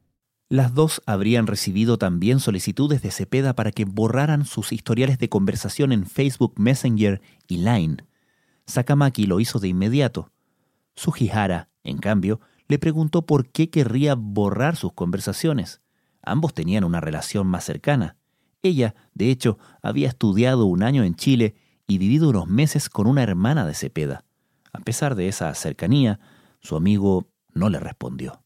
Las 0.49 0.75
dos 0.75 1.01
habrían 1.07 1.47
recibido 1.47 1.99
también 1.99 2.41
solicitudes 2.41 3.01
de 3.01 3.13
Cepeda 3.13 3.55
para 3.55 3.71
que 3.71 3.85
borraran 3.85 4.45
sus 4.45 4.73
historiales 4.73 5.21
de 5.21 5.29
conversación 5.29 5.93
en 5.93 6.05
Facebook 6.05 6.55
Messenger 6.59 7.23
y 7.47 7.59
Line. 7.59 7.99
Sakamaki 8.67 9.27
lo 9.27 9.39
hizo 9.39 9.61
de 9.61 9.69
inmediato. 9.69 10.33
Sugihara, 10.97 11.69
en 11.85 11.99
cambio, 11.99 12.41
le 12.69 12.79
preguntó 12.79 13.27
por 13.27 13.49
qué 13.49 13.71
querría 13.71 14.14
borrar 14.14 14.77
sus 14.77 14.93
conversaciones. 14.93 15.81
Ambos 16.23 16.55
tenían 16.55 16.85
una 16.85 17.01
relación 17.01 17.47
más 17.47 17.64
cercana. 17.64 18.17
Ella, 18.62 18.95
de 19.14 19.31
hecho, 19.31 19.59
había 19.83 20.09
estudiado 20.09 20.67
un 20.67 20.83
año 20.83 21.05
en 21.05 21.14
Chile 21.14 21.55
y 21.87 21.99
vivido 21.99 22.31
unos 22.31 22.49
meses 22.49 22.89
con 22.89 23.07
una 23.07 23.23
hermana 23.23 23.64
de 23.67 23.75
Cepeda. 23.75 24.25
A 24.73 24.81
pesar 24.81 25.14
de 25.14 25.29
esa 25.29 25.55
cercanía, 25.55 26.19
su 26.61 26.77
amigo 26.77 27.29
no 27.53 27.71
le 27.71 27.79
respondió. 27.79 28.43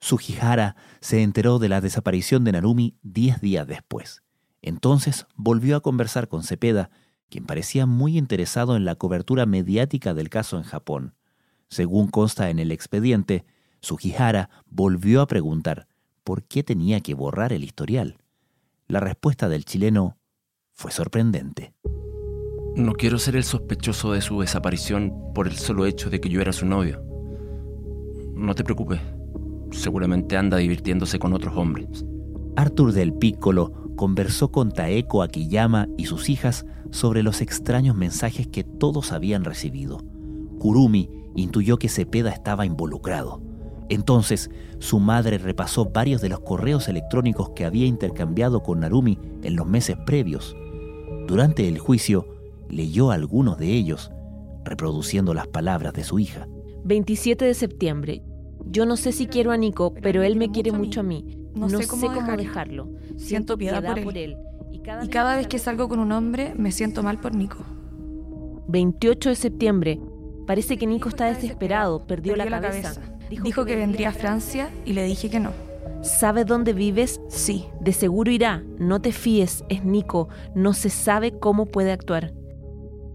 Sugihara 0.00 0.74
se 1.00 1.22
enteró 1.22 1.58
de 1.58 1.68
la 1.68 1.80
desaparición 1.80 2.44
de 2.44 2.52
Narumi 2.52 2.96
diez 3.02 3.40
días 3.40 3.66
después. 3.68 4.22
Entonces 4.60 5.26
volvió 5.36 5.76
a 5.76 5.80
conversar 5.80 6.28
con 6.28 6.42
Cepeda, 6.42 6.90
quien 7.28 7.46
parecía 7.46 7.86
muy 7.86 8.18
interesado 8.18 8.74
en 8.74 8.84
la 8.84 8.96
cobertura 8.96 9.46
mediática 9.46 10.14
del 10.14 10.28
caso 10.28 10.56
en 10.56 10.64
Japón. 10.64 11.14
Según 11.72 12.08
consta 12.08 12.50
en 12.50 12.58
el 12.58 12.70
expediente, 12.70 13.46
Sugihara 13.80 14.50
volvió 14.66 15.22
a 15.22 15.26
preguntar 15.26 15.88
por 16.22 16.42
qué 16.42 16.62
tenía 16.62 17.00
que 17.00 17.14
borrar 17.14 17.54
el 17.54 17.64
historial. 17.64 18.18
La 18.88 19.00
respuesta 19.00 19.48
del 19.48 19.64
chileno 19.64 20.18
fue 20.72 20.90
sorprendente. 20.90 21.72
No 22.76 22.92
quiero 22.92 23.18
ser 23.18 23.36
el 23.36 23.44
sospechoso 23.44 24.12
de 24.12 24.20
su 24.20 24.38
desaparición 24.42 25.14
por 25.34 25.48
el 25.48 25.56
solo 25.56 25.86
hecho 25.86 26.10
de 26.10 26.20
que 26.20 26.28
yo 26.28 26.42
era 26.42 26.52
su 26.52 26.66
novio. 26.66 27.02
No 28.34 28.54
te 28.54 28.64
preocupes, 28.64 29.00
seguramente 29.70 30.36
anda 30.36 30.58
divirtiéndose 30.58 31.18
con 31.18 31.32
otros 31.32 31.56
hombres. 31.56 32.04
Arthur 32.54 32.92
del 32.92 33.14
Piccolo 33.14 33.94
conversó 33.96 34.52
con 34.52 34.72
Taeko 34.72 35.22
Akiyama 35.22 35.88
y 35.96 36.04
sus 36.04 36.28
hijas 36.28 36.66
sobre 36.90 37.22
los 37.22 37.40
extraños 37.40 37.96
mensajes 37.96 38.46
que 38.46 38.62
todos 38.62 39.10
habían 39.10 39.44
recibido. 39.44 40.04
Kurumi 40.58 41.21
intuyó 41.34 41.78
que 41.78 41.88
Cepeda 41.88 42.30
estaba 42.30 42.66
involucrado. 42.66 43.40
Entonces, 43.88 44.50
su 44.78 45.00
madre 45.00 45.38
repasó 45.38 45.86
varios 45.86 46.20
de 46.20 46.28
los 46.28 46.40
correos 46.40 46.88
electrónicos 46.88 47.50
que 47.50 47.64
había 47.64 47.86
intercambiado 47.86 48.62
con 48.62 48.80
Narumi 48.80 49.18
en 49.42 49.56
los 49.56 49.66
meses 49.66 49.96
previos. 50.06 50.56
Durante 51.26 51.68
el 51.68 51.78
juicio, 51.78 52.26
leyó 52.68 53.10
algunos 53.10 53.58
de 53.58 53.72
ellos, 53.72 54.10
reproduciendo 54.64 55.34
las 55.34 55.46
palabras 55.46 55.92
de 55.92 56.04
su 56.04 56.18
hija. 56.18 56.48
27 56.84 57.44
de 57.44 57.54
septiembre. 57.54 58.22
Yo 58.66 58.86
no 58.86 58.96
sé 58.96 59.12
si 59.12 59.26
quiero 59.26 59.50
a 59.50 59.56
Nico, 59.56 59.92
pero 60.02 60.22
él 60.22 60.36
me 60.36 60.50
quiere 60.50 60.72
mucho 60.72 61.00
a 61.00 61.02
mí. 61.02 61.38
No, 61.54 61.68
sé 61.68 61.86
cómo, 61.86 62.10
dejarlo. 62.36 62.88
Siento 63.16 63.58
piedad, 63.58 63.82
por, 64.02 64.16
él. 64.16 64.36
Y 64.72 64.80
cada, 65.08 65.36
vez 65.36 65.46
que 65.46 65.58
salgo 65.58 65.88
con 65.88 65.98
un 65.98 66.12
hombre, 66.12 66.54
me 66.56 66.72
siento 66.72 67.02
mal 67.02 67.20
por 67.20 67.34
Nico. 67.34 67.58
28 68.68 69.28
de 69.28 69.34
septiembre. 69.34 70.00
Parece 70.46 70.76
que 70.76 70.86
Nico 70.86 71.08
está 71.08 71.26
desesperado, 71.26 72.06
perdió, 72.06 72.36
la, 72.36 72.48
cabeza. 72.48 73.00
Dijo, 73.30 73.64
que 73.64 73.76
vendría 73.76 74.10
a 74.10 74.12
Francia 74.12 74.70
y 74.84 74.92
le 74.92 75.04
dije 75.04 75.30
que 75.30 75.40
no. 75.40 75.52
¿Sabe 76.02 76.44
dónde 76.44 76.72
vives? 76.72 77.20
Sí. 77.28 77.66
De 77.80 77.92
seguro 77.92 78.30
irá. 78.30 78.62
No 78.78 79.00
te 79.00 79.12
fíes, 79.12 79.64
es 79.68 79.84
Nico. 79.84 80.28
No 80.54 80.72
se 80.72 80.90
sabe 80.90 81.38
cómo 81.38 81.66
puede 81.66 81.92
actuar. 81.92 82.34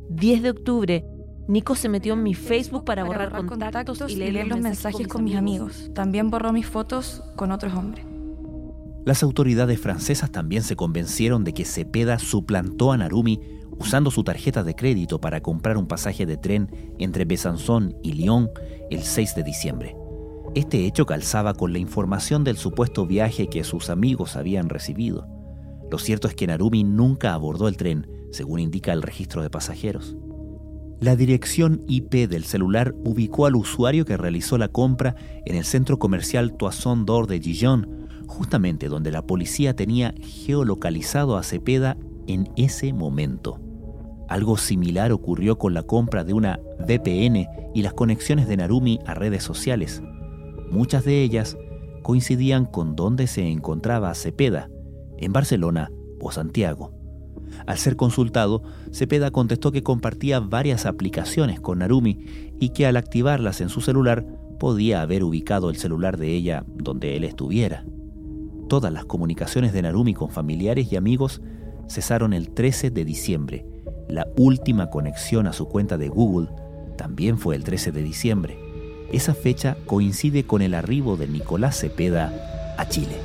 10 0.09 0.41
de 0.41 0.49
octubre. 0.49 1.05
Nico 1.47 1.75
se 1.75 1.89
metió 1.89 2.13
en 2.13 2.23
mi 2.23 2.33
Facebook 2.33 2.85
para, 2.85 3.03
borrar, 3.03 3.45
contactos, 3.45 4.11
y 4.11 4.15
leer, 4.15 4.47
los 4.47 4.59
mensajes 4.59 5.07
con 5.07 5.23
mis 5.23 5.35
amigos. 5.35 5.91
También 5.93 6.29
borró 6.29 6.51
mis 6.51 6.65
fotos 6.65 7.23
con 7.35 7.51
otros 7.51 7.73
hombres. 7.73 8.05
Las 9.05 9.23
autoridades 9.23 9.79
francesas 9.79 10.31
también 10.31 10.63
se 10.63 10.75
convencieron 10.75 11.45
de 11.45 11.53
que 11.53 11.63
Cepeda 11.63 12.19
suplantó 12.19 12.91
a 12.91 12.97
Narumi 12.97 13.39
usando 13.79 14.11
su 14.11 14.23
tarjeta 14.23 14.63
de 14.63 14.75
crédito 14.75 15.19
para 15.19 15.41
comprar 15.41 15.77
un 15.77 15.87
pasaje 15.87 16.25
de 16.25 16.37
tren 16.37 16.69
entre 16.99 17.25
Besançon 17.25 17.95
y 18.03 18.13
Lyon 18.13 18.49
el 18.89 19.03
6 19.03 19.35
de 19.35 19.43
diciembre. 19.43 19.95
Este 20.55 20.85
hecho 20.85 21.05
calzaba 21.05 21.53
con 21.53 21.73
la 21.73 21.79
información 21.79 22.43
del 22.43 22.57
supuesto 22.57 23.05
viaje 23.05 23.47
que 23.47 23.63
sus 23.63 23.89
amigos 23.89 24.35
habían 24.35 24.69
recibido. 24.69 25.27
Lo 25.91 25.99
cierto 25.99 26.27
es 26.27 26.35
que 26.35 26.47
Narumi 26.47 26.83
nunca 26.83 27.33
abordó 27.33 27.67
el 27.67 27.77
tren, 27.77 28.07
según 28.31 28.59
indica 28.59 28.91
el 28.93 29.01
registro 29.01 29.41
de 29.41 29.49
pasajeros. 29.49 30.15
La 30.99 31.15
dirección 31.15 31.83
IP 31.87 32.27
del 32.27 32.43
celular 32.43 32.95
ubicó 33.03 33.45
al 33.45 33.55
usuario 33.55 34.03
que 34.03 34.17
realizó 34.17 34.57
la 34.57 34.69
compra 34.69 35.15
en 35.45 35.55
el 35.55 35.63
centro 35.63 35.99
comercial 35.99 36.57
Toisson 36.57 37.05
d'Or 37.05 37.27
de 37.27 37.39
Dijon, 37.39 38.07
justamente 38.25 38.89
donde 38.89 39.11
la 39.11 39.21
policía 39.21 39.75
tenía 39.75 40.15
geolocalizado 40.21 41.37
a 41.37 41.43
Cepeda 41.43 41.97
en 42.25 42.49
ese 42.55 42.93
momento. 42.93 43.59
Algo 44.27 44.57
similar 44.57 45.11
ocurrió 45.11 45.57
con 45.57 45.73
la 45.73 45.83
compra 45.83 46.23
de 46.23 46.33
una 46.33 46.59
VPN 46.79 47.47
y 47.73 47.81
las 47.81 47.93
conexiones 47.93 48.47
de 48.47 48.57
Narumi 48.57 48.99
a 49.05 49.13
redes 49.13 49.43
sociales. 49.43 50.01
Muchas 50.69 51.05
de 51.05 51.23
ellas 51.23 51.57
coincidían 52.03 52.65
con 52.65 52.95
dónde 52.95 53.27
se 53.27 53.49
encontraba 53.49 54.13
Cepeda, 54.15 54.69
en 55.17 55.33
Barcelona 55.33 55.91
o 56.19 56.31
Santiago. 56.31 56.93
Al 57.65 57.77
ser 57.77 57.95
consultado, 57.95 58.63
Cepeda 58.91 59.31
contestó 59.31 59.71
que 59.71 59.83
compartía 59.83 60.39
varias 60.39 60.85
aplicaciones 60.85 61.59
con 61.59 61.79
Narumi 61.79 62.25
y 62.59 62.69
que 62.69 62.85
al 62.85 62.97
activarlas 62.97 63.61
en 63.61 63.69
su 63.69 63.81
celular 63.81 64.25
podía 64.59 65.01
haber 65.01 65.23
ubicado 65.23 65.69
el 65.69 65.77
celular 65.77 66.17
de 66.17 66.33
ella 66.33 66.65
donde 66.67 67.15
él 67.15 67.23
estuviera. 67.23 67.85
Todas 68.67 68.91
las 68.91 69.05
comunicaciones 69.05 69.71
de 69.71 69.81
Narumi 69.81 70.13
con 70.13 70.29
familiares 70.29 70.91
y 70.91 70.97
amigos 70.97 71.41
cesaron 71.87 72.33
el 72.33 72.49
13 72.49 72.89
de 72.91 73.05
diciembre. 73.05 73.65
La 74.07 74.27
última 74.37 74.89
conexión 74.89 75.47
a 75.47 75.53
su 75.53 75.67
cuenta 75.67 75.97
de 75.97 76.07
Google 76.07 76.49
también 76.95 77.37
fue 77.37 77.55
el 77.55 77.63
13 77.63 77.91
de 77.91 78.03
diciembre. 78.03 78.57
Esa 79.11 79.33
fecha 79.33 79.77
coincide 79.85 80.45
con 80.45 80.61
el 80.61 80.73
arribo 80.73 81.17
de 81.17 81.27
Nicolás 81.27 81.79
Cepeda 81.79 82.31
a 82.77 82.87
Chile. 82.87 83.17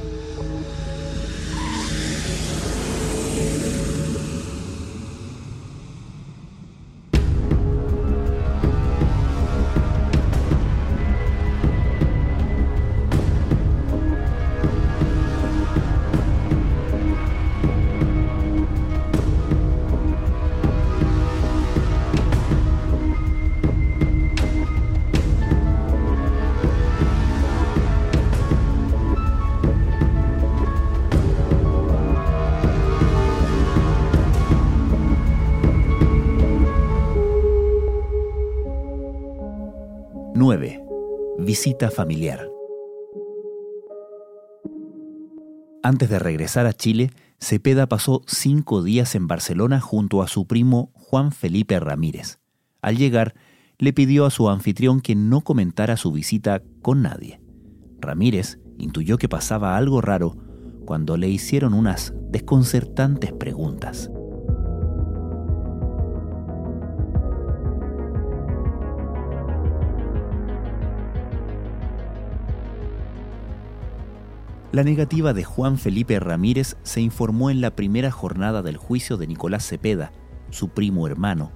Visita 41.64 41.92
familiar. 41.92 42.50
Antes 45.84 46.10
de 46.10 46.18
regresar 46.18 46.66
a 46.66 46.72
Chile, 46.72 47.12
Cepeda 47.38 47.86
pasó 47.86 48.22
cinco 48.26 48.82
días 48.82 49.14
en 49.14 49.28
Barcelona 49.28 49.78
junto 49.78 50.22
a 50.22 50.26
su 50.26 50.48
primo 50.48 50.90
Juan 50.94 51.30
Felipe 51.30 51.78
Ramírez. 51.78 52.40
Al 52.80 52.96
llegar, 52.96 53.34
le 53.78 53.92
pidió 53.92 54.26
a 54.26 54.30
su 54.30 54.48
anfitrión 54.48 55.00
que 55.00 55.14
no 55.14 55.42
comentara 55.42 55.96
su 55.96 56.10
visita 56.10 56.64
con 56.82 57.00
nadie. 57.00 57.40
Ramírez 58.00 58.58
intuyó 58.76 59.16
que 59.16 59.28
pasaba 59.28 59.76
algo 59.76 60.00
raro 60.00 60.36
cuando 60.84 61.16
le 61.16 61.28
hicieron 61.28 61.74
unas 61.74 62.12
desconcertantes 62.32 63.32
preguntas. 63.32 64.10
La 74.73 74.85
negativa 74.85 75.35
de 75.35 75.45
Juan 75.45 75.77
Felipe 75.77 76.18
Ramírez 76.18 76.79
se 76.83 77.03
informó 77.03 77.51
en 77.51 77.61
la 77.61 77.77
primera 77.77 78.11
jornada 78.11 78.62
del 78.62 78.79
juicio 78.79 79.18
de 79.18 79.27
Nicolás 79.27 79.68
Cepeda, 79.68 80.12
su 80.49 80.70
primo 80.70 81.07
hermano. 81.07 81.53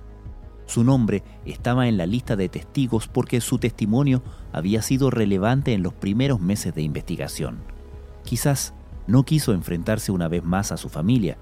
Su 0.66 0.84
nombre 0.84 1.22
estaba 1.46 1.88
en 1.88 1.96
la 1.96 2.04
lista 2.04 2.36
de 2.36 2.50
testigos 2.50 3.08
porque 3.08 3.40
su 3.40 3.56
testimonio 3.58 4.22
había 4.52 4.82
sido 4.82 5.08
relevante 5.08 5.72
en 5.72 5.82
los 5.82 5.94
primeros 5.94 6.40
meses 6.40 6.74
de 6.74 6.82
investigación. 6.82 7.60
Quizás 8.22 8.74
no 9.06 9.22
quiso 9.22 9.54
enfrentarse 9.54 10.12
una 10.12 10.28
vez 10.28 10.44
más 10.44 10.70
a 10.70 10.76
su 10.76 10.90
familia. 10.90 11.38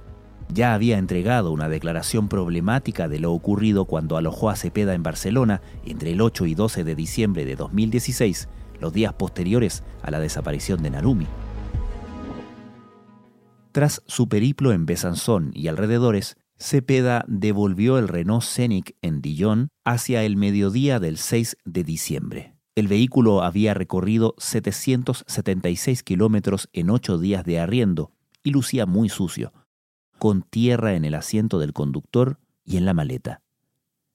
Ya 0.51 0.75
había 0.75 0.99
entregado 0.99 1.51
una 1.51 1.69
declaración 1.69 2.29
problemática 2.29 3.09
de 3.09 3.19
lo 3.19 3.33
ocurrido 3.33 3.85
cuando 3.87 4.17
alojó 4.17 4.49
a 4.49 4.55
Cepeda 4.55 4.95
en 4.95 5.03
Barcelona 5.03 5.61
entre 5.85 6.13
el 6.13 6.21
8 6.21 6.47
y 6.47 6.55
12 6.55 6.85
de 6.85 6.95
diciembre 6.95 7.45
de 7.45 7.57
2016, 7.57 8.49
los 8.79 8.93
días 8.93 9.15
posteriores 9.15 9.83
a 10.03 10.13
la 10.13 10.21
desaparición 10.21 10.81
de 10.81 10.91
Narumi. 10.91 11.27
Tras 13.75 14.05
su 14.07 14.29
periplo 14.29 14.71
en 14.71 14.87
Besançon 14.87 15.51
y 15.53 15.67
alrededores, 15.67 16.37
Cepeda 16.57 17.25
devolvió 17.27 17.99
el 17.99 18.07
Renault 18.07 18.45
Scenic 18.45 18.95
en 19.03 19.21
Dijon 19.21 19.69
hacia 19.85 20.23
el 20.23 20.37
mediodía 20.37 21.01
del 21.01 21.19
6 21.19 21.57
de 21.65 21.83
diciembre. 21.83 22.55
El 22.77 22.87
vehículo 22.87 23.43
había 23.43 23.75
recorrido 23.75 24.37
776 24.39 26.05
kilómetros 26.05 26.69
en 26.73 26.89
ocho 26.89 27.19
días 27.19 27.45
de 27.45 27.59
arriendo 27.59 28.13
y 28.45 28.51
lucía 28.53 28.87
muy 28.87 29.09
sucio, 29.09 29.53
con 30.21 30.43
tierra 30.43 30.95
en 30.95 31.05
el 31.05 31.17
asiento 31.17 31.59
del 31.59 31.73
conductor 31.73 32.39
y 32.65 32.77
en 32.77 32.85
la 32.85 32.95
maleta. 32.95 33.43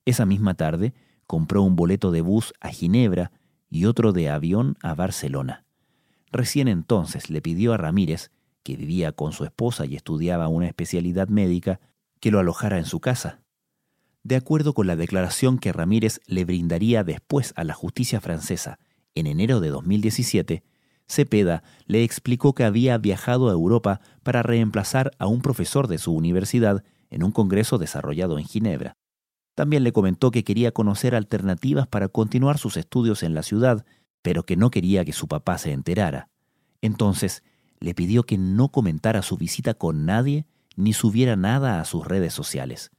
Esa 0.05 0.25
misma 0.25 0.53
tarde 0.53 0.93
compró 1.27 1.63
un 1.63 1.75
boleto 1.75 2.11
de 2.11 2.21
bus 2.21 2.53
a 2.61 2.69
Ginebra 2.69 3.33
y 3.69 3.83
otro 3.83 4.13
de 4.13 4.29
avión 4.29 4.77
a 4.81 4.95
Barcelona. 4.95 5.65
Recién 6.31 6.69
entonces 6.69 7.29
le 7.29 7.41
pidió 7.41 7.73
a 7.73 7.77
Ramírez 7.77 8.31
que 8.69 8.77
vivía 8.77 9.11
con 9.11 9.31
su 9.31 9.45
esposa 9.45 9.87
y 9.87 9.95
estudiaba 9.95 10.47
una 10.47 10.67
especialidad 10.67 11.27
médica, 11.27 11.79
que 12.19 12.29
lo 12.29 12.39
alojara 12.39 12.77
en 12.77 12.85
su 12.85 12.99
casa. 12.99 13.41
De 14.23 14.35
acuerdo 14.35 14.73
con 14.73 14.85
la 14.85 14.95
declaración 14.95 15.57
que 15.57 15.73
Ramírez 15.73 16.19
le 16.27 16.45
brindaría 16.45 17.03
después 17.03 17.53
a 17.55 17.63
la 17.63 17.73
justicia 17.73 18.21
francesa 18.21 18.77
en 19.15 19.25
enero 19.25 19.59
de 19.59 19.69
2017, 19.69 20.63
Cepeda 21.07 21.63
le 21.87 22.03
explicó 22.03 22.53
que 22.53 22.63
había 22.63 22.95
viajado 22.99 23.49
a 23.49 23.53
Europa 23.53 24.01
para 24.21 24.43
reemplazar 24.43 25.11
a 25.17 25.25
un 25.25 25.41
profesor 25.41 25.87
de 25.87 25.97
su 25.97 26.13
universidad 26.13 26.83
en 27.09 27.23
un 27.23 27.31
congreso 27.31 27.79
desarrollado 27.79 28.37
en 28.37 28.45
Ginebra. 28.45 28.97
También 29.55 29.83
le 29.83 29.93
comentó 29.93 30.29
que 30.29 30.43
quería 30.43 30.71
conocer 30.71 31.15
alternativas 31.15 31.87
para 31.87 32.07
continuar 32.07 32.59
sus 32.59 32.77
estudios 32.77 33.23
en 33.23 33.33
la 33.33 33.41
ciudad, 33.41 33.83
pero 34.21 34.43
que 34.43 34.55
no 34.55 34.69
quería 34.69 35.03
que 35.03 35.13
su 35.13 35.27
papá 35.27 35.57
se 35.57 35.71
enterara. 35.71 36.29
Entonces 36.81 37.41
le 37.79 37.93
pidió 37.93 38.23
que 38.23 38.37
no 38.37 38.69
comentara 38.69 39.21
su 39.21 39.37
visita 39.37 39.73
con 39.73 40.05
nadie 40.05 40.45
ni 40.75 40.93
subiera 40.93 41.35
nada 41.35 41.81
a 41.81 41.85
sus 41.85 42.05
redes 42.05 42.33
sociales. 42.33 42.91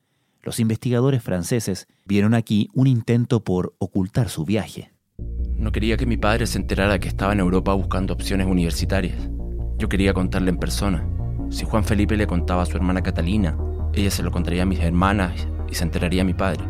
Los 0.42 0.60
investigadores 0.60 1.22
franceses 1.22 1.86
vieron 2.06 2.34
aquí 2.34 2.68
un 2.74 2.86
intento 2.86 3.44
por 3.44 3.74
ocultar 3.78 4.28
su 4.28 4.44
viaje. 4.44 4.92
No 5.54 5.72
quería 5.72 5.98
que 5.98 6.06
mi 6.06 6.16
padre 6.16 6.46
se 6.46 6.58
enterara 6.58 6.98
que 6.98 7.08
estaba 7.08 7.32
en 7.32 7.40
Europa 7.40 7.74
buscando 7.74 8.14
opciones 8.14 8.46
universitarias. 8.46 9.28
Yo 9.76 9.88
quería 9.88 10.14
contarle 10.14 10.50
en 10.50 10.56
persona. 10.56 11.06
Si 11.50 11.64
Juan 11.64 11.84
Felipe 11.84 12.16
le 12.16 12.26
contaba 12.26 12.62
a 12.62 12.66
su 12.66 12.76
hermana 12.76 13.02
Catalina, 13.02 13.58
ella 13.92 14.10
se 14.10 14.22
lo 14.22 14.30
contaría 14.30 14.62
a 14.62 14.66
mis 14.66 14.80
hermanas 14.80 15.48
y 15.70 15.74
se 15.74 15.84
enteraría 15.84 16.22
a 16.22 16.24
mi 16.24 16.32
padre. 16.34 16.64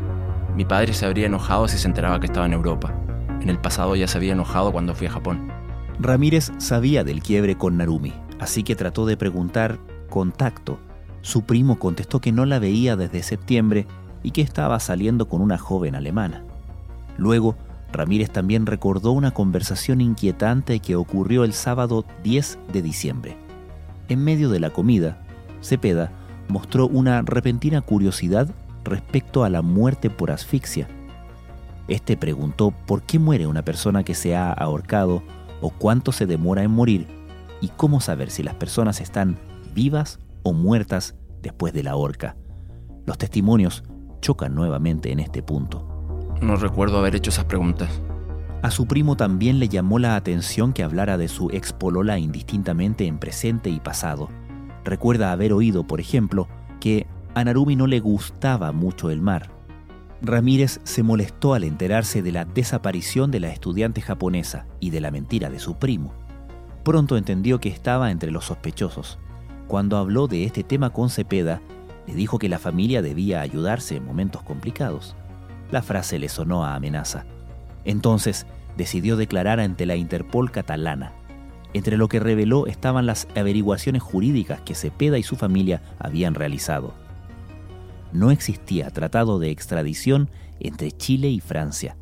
Mi 0.57 0.65
padre 0.65 0.93
se 0.93 1.07
habría 1.07 1.27
enojado 1.27 1.69
si 1.69 1.79
se 1.79 1.87
enteraba 1.87 2.19
que 2.19 2.27
estaba 2.27 2.47
en 2.47 2.53
Europa. 2.53 2.93
En 3.41 3.49
el 3.49 3.61
pasado 3.61 3.95
ya 3.95 4.09
se 4.09 4.19
había 4.19 4.33
enojado 4.33 4.73
cuando 4.73 4.95
fui 4.95 5.07
a 5.07 5.11
Japón. 5.11 5.60
Ramírez 6.01 6.51
sabía 6.57 7.05
del 7.05 7.23
quiebre 7.23 7.59
con 7.59 7.77
Narumi, 7.77 8.15
así 8.39 8.63
que 8.63 8.75
trató 8.75 9.05
de 9.05 9.19
preguntar 9.19 9.79
contacto. 10.09 10.79
Su 11.21 11.43
primo 11.43 11.79
contestó 11.79 12.23
que 12.23 12.33
no 12.33 12.47
la 12.47 12.59
veía 12.59 12.97
desde 12.97 13.23
septiembre 13.23 13.87
y 14.23 14.31
que 14.31 14.41
estaba 14.41 14.81
saliendo 14.81 15.29
con 15.29 15.43
una 15.43 15.59
joven 15.59 15.95
alemana. 15.95 16.43
Luego, 17.19 17.55
Ramírez 17.93 18.31
también 18.31 18.65
recordó 18.65 19.13
una 19.13 19.33
conversación 19.33 20.01
inquietante 20.01 20.81
que 20.81 20.97
ocurrió 20.97 21.45
el 21.45 21.53
sábado 21.53 22.07
10 22.25 22.59
de 22.73 22.81
diciembre. 22.81 23.37
En 24.09 24.25
medio 24.25 24.49
de 24.49 24.61
la 24.61 24.71
comida, 24.71 25.19
Cepeda 25.61 26.13
mostró 26.49 26.87
una 26.87 27.21
repentina 27.21 27.83
curiosidad 27.83 28.49
respecto 28.85 29.45
a 29.45 29.51
la 29.51 29.61
muerte 29.61 30.09
por 30.09 30.31
asfixia. 30.31 30.89
Este 31.89 32.17
preguntó 32.17 32.71
por 32.71 33.03
qué 33.03 33.19
muere 33.19 33.47
una 33.47 33.63
persona 33.63 34.03
que 34.03 34.15
se 34.15 34.35
ha 34.35 34.51
ahorcado 34.51 35.23
o 35.61 35.71
cuánto 35.71 36.13
se 36.13 36.27
demora 36.27 36.63
en 36.63 36.71
morir 36.71 37.07
y 37.61 37.69
cómo 37.69 38.01
saber 38.01 38.31
si 38.31 38.43
las 38.43 38.55
personas 38.55 39.01
están 39.01 39.39
vivas 39.75 40.19
o 40.43 40.53
muertas 40.53 41.15
después 41.43 41.73
de 41.73 41.83
la 41.83 41.97
horca. 41.97 42.37
Los 43.07 43.19
testimonios 43.19 43.85
chocan 44.21 44.55
nuevamente 44.55 45.13
en 45.13 45.21
este 45.21 45.43
punto. 45.43 45.87
No 46.41 46.57
recuerdo 46.57 46.99
haber 46.99 47.17
hecho 47.17 47.31
esas 47.31 47.45
preguntas. 47.45 48.01
A 48.63 48.71
su 48.71 48.87
primo 48.87 49.17
también 49.17 49.59
le 49.59 49.69
llamó 49.69 49.99
la 49.99 50.17
atención 50.17 50.73
que 50.73 50.83
hablara 50.83 51.17
de 51.17 51.29
su 51.29 51.51
expolola 51.51 52.19
indistintamente 52.19 53.07
en 53.07 53.19
presente 53.19 53.71
y 53.71 53.81
pasado. 53.81 54.29
Recuerda 54.85 55.33
haber 55.33 55.53
oído, 55.53 55.87
por 55.87 56.01
ejemplo, 56.01 56.47
que 56.79 57.07
a 57.35 57.45
Narumi 57.45 57.77
no 57.77 57.87
le 57.87 58.01
gustaba 58.01 58.73
mucho 58.73 59.11
el 59.11 59.23
mar. 59.23 59.51
Ramírez 60.23 60.81
se 60.85 61.03
molestó 61.03 61.55
al 61.55 61.65
enterarse 61.65 62.21
de 62.23 62.33
la 62.33 62.45
desaparición 62.45 63.31
de 63.31 63.41
la 63.41 63.49
estudiante 63.49 64.03
japonesa 64.03 64.67
y 64.79 64.91
de 64.91 65.01
la 65.01 65.11
mentira 65.11 65.49
de 65.49 65.59
su 65.59 65.77
primo. 65.79 66.13
Pronto 66.85 67.17
entendió 67.17 67.59
que 67.59 67.71
estaba 67.71 68.11
entre 68.11 68.31
los 68.31 68.47
sospechosos. 68.47 69.19
Cuando 69.67 69.97
habló 69.97 70.27
de 70.27 70.45
este 70.45 70.63
tema 70.63 70.91
con 70.91 71.09
Cepeda, 71.09 71.63
le 72.07 72.15
dijo 72.15 72.39
que 72.39 72.49
la 72.49 72.59
familia 72.59 73.01
debía 73.01 73.41
ayudarse 73.41 73.97
en 73.97 74.05
momentos 74.05 74.43
complicados. 74.43 75.17
La 75.71 75.83
frase 75.83 76.19
le 76.19 76.29
sonó 76.29 76.65
a 76.65 76.75
amenaza. 76.75 77.25
Entonces 77.85 78.47
decidió 78.77 79.17
declarar 79.17 79.59
ante 79.59 79.87
la 79.87 79.97
Interpol 79.97 80.51
catalana. 80.51 81.13
Entre 81.73 81.97
lo 81.97 82.09
que 82.09 82.21
reveló 82.21 82.67
estaban 82.67 83.07
las 83.07 83.29
averiguaciones 83.37 84.03
jurídicas 84.03 84.61
que 84.61 84.75
Cepeda 84.75 85.19
y 85.19 85.23
su 85.23 85.37
familia 85.37 85.83
habían 85.99 86.35
realizado. 86.35 86.93
No 88.13 88.31
existía 88.31 88.91
tratado 88.91 89.39
de 89.39 89.51
extradición 89.51 90.31
entre 90.59 90.93
Chile 90.93 91.29
y 91.29 91.41
Francia. 91.41 91.97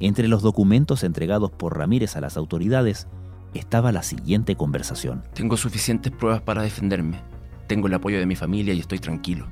Entre 0.00 0.28
los 0.28 0.42
documentos 0.42 1.02
entregados 1.02 1.50
por 1.50 1.76
Ramírez 1.76 2.16
a 2.16 2.20
las 2.20 2.36
autoridades 2.36 3.08
estaba 3.54 3.92
la 3.92 4.02
siguiente 4.02 4.56
conversación. 4.56 5.24
Tengo 5.34 5.56
suficientes 5.56 6.12
pruebas 6.12 6.42
para 6.42 6.62
defenderme. 6.62 7.20
Tengo 7.66 7.88
el 7.88 7.94
apoyo 7.94 8.18
de 8.18 8.26
mi 8.26 8.36
familia 8.36 8.74
y 8.74 8.80
estoy 8.80 8.98
tranquilo. 8.98 9.48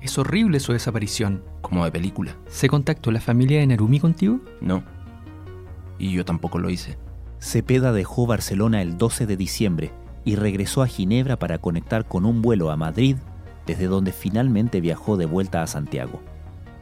Es 0.00 0.18
horrible 0.18 0.58
su 0.60 0.72
desaparición. 0.72 1.44
Como 1.60 1.84
de 1.84 1.92
película. 1.92 2.36
¿Se 2.48 2.68
contactó 2.68 3.10
la 3.12 3.20
familia 3.20 3.60
de 3.60 3.66
Narumi 3.66 4.00
contigo? 4.00 4.40
No. 4.60 4.82
Y 5.98 6.12
yo 6.12 6.24
tampoco 6.24 6.58
lo 6.58 6.70
hice. 6.70 6.98
Cepeda 7.38 7.92
dejó 7.92 8.26
Barcelona 8.26 8.82
el 8.82 8.98
12 8.98 9.26
de 9.26 9.36
diciembre 9.36 9.90
y 10.24 10.36
regresó 10.36 10.82
a 10.82 10.86
Ginebra 10.86 11.38
para 11.38 11.58
conectar 11.58 12.06
con 12.06 12.24
un 12.24 12.42
vuelo 12.42 12.70
a 12.70 12.76
Madrid, 12.76 13.16
desde 13.72 13.86
donde 13.86 14.12
finalmente 14.12 14.82
viajó 14.82 15.16
de 15.16 15.24
vuelta 15.24 15.62
a 15.62 15.66
Santiago. 15.66 16.20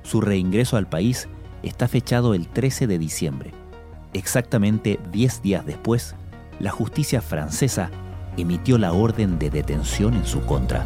Su 0.02 0.20
reingreso 0.20 0.76
al 0.76 0.88
país 0.88 1.28
está 1.62 1.86
fechado 1.86 2.34
el 2.34 2.48
13 2.48 2.88
de 2.88 2.98
diciembre. 2.98 3.52
Exactamente 4.12 4.98
10 5.12 5.40
días 5.40 5.64
después, 5.64 6.16
la 6.58 6.72
justicia 6.72 7.20
francesa 7.20 7.92
emitió 8.36 8.76
la 8.76 8.92
orden 8.92 9.38
de 9.38 9.50
detención 9.50 10.14
en 10.14 10.26
su 10.26 10.40
contra. 10.42 10.84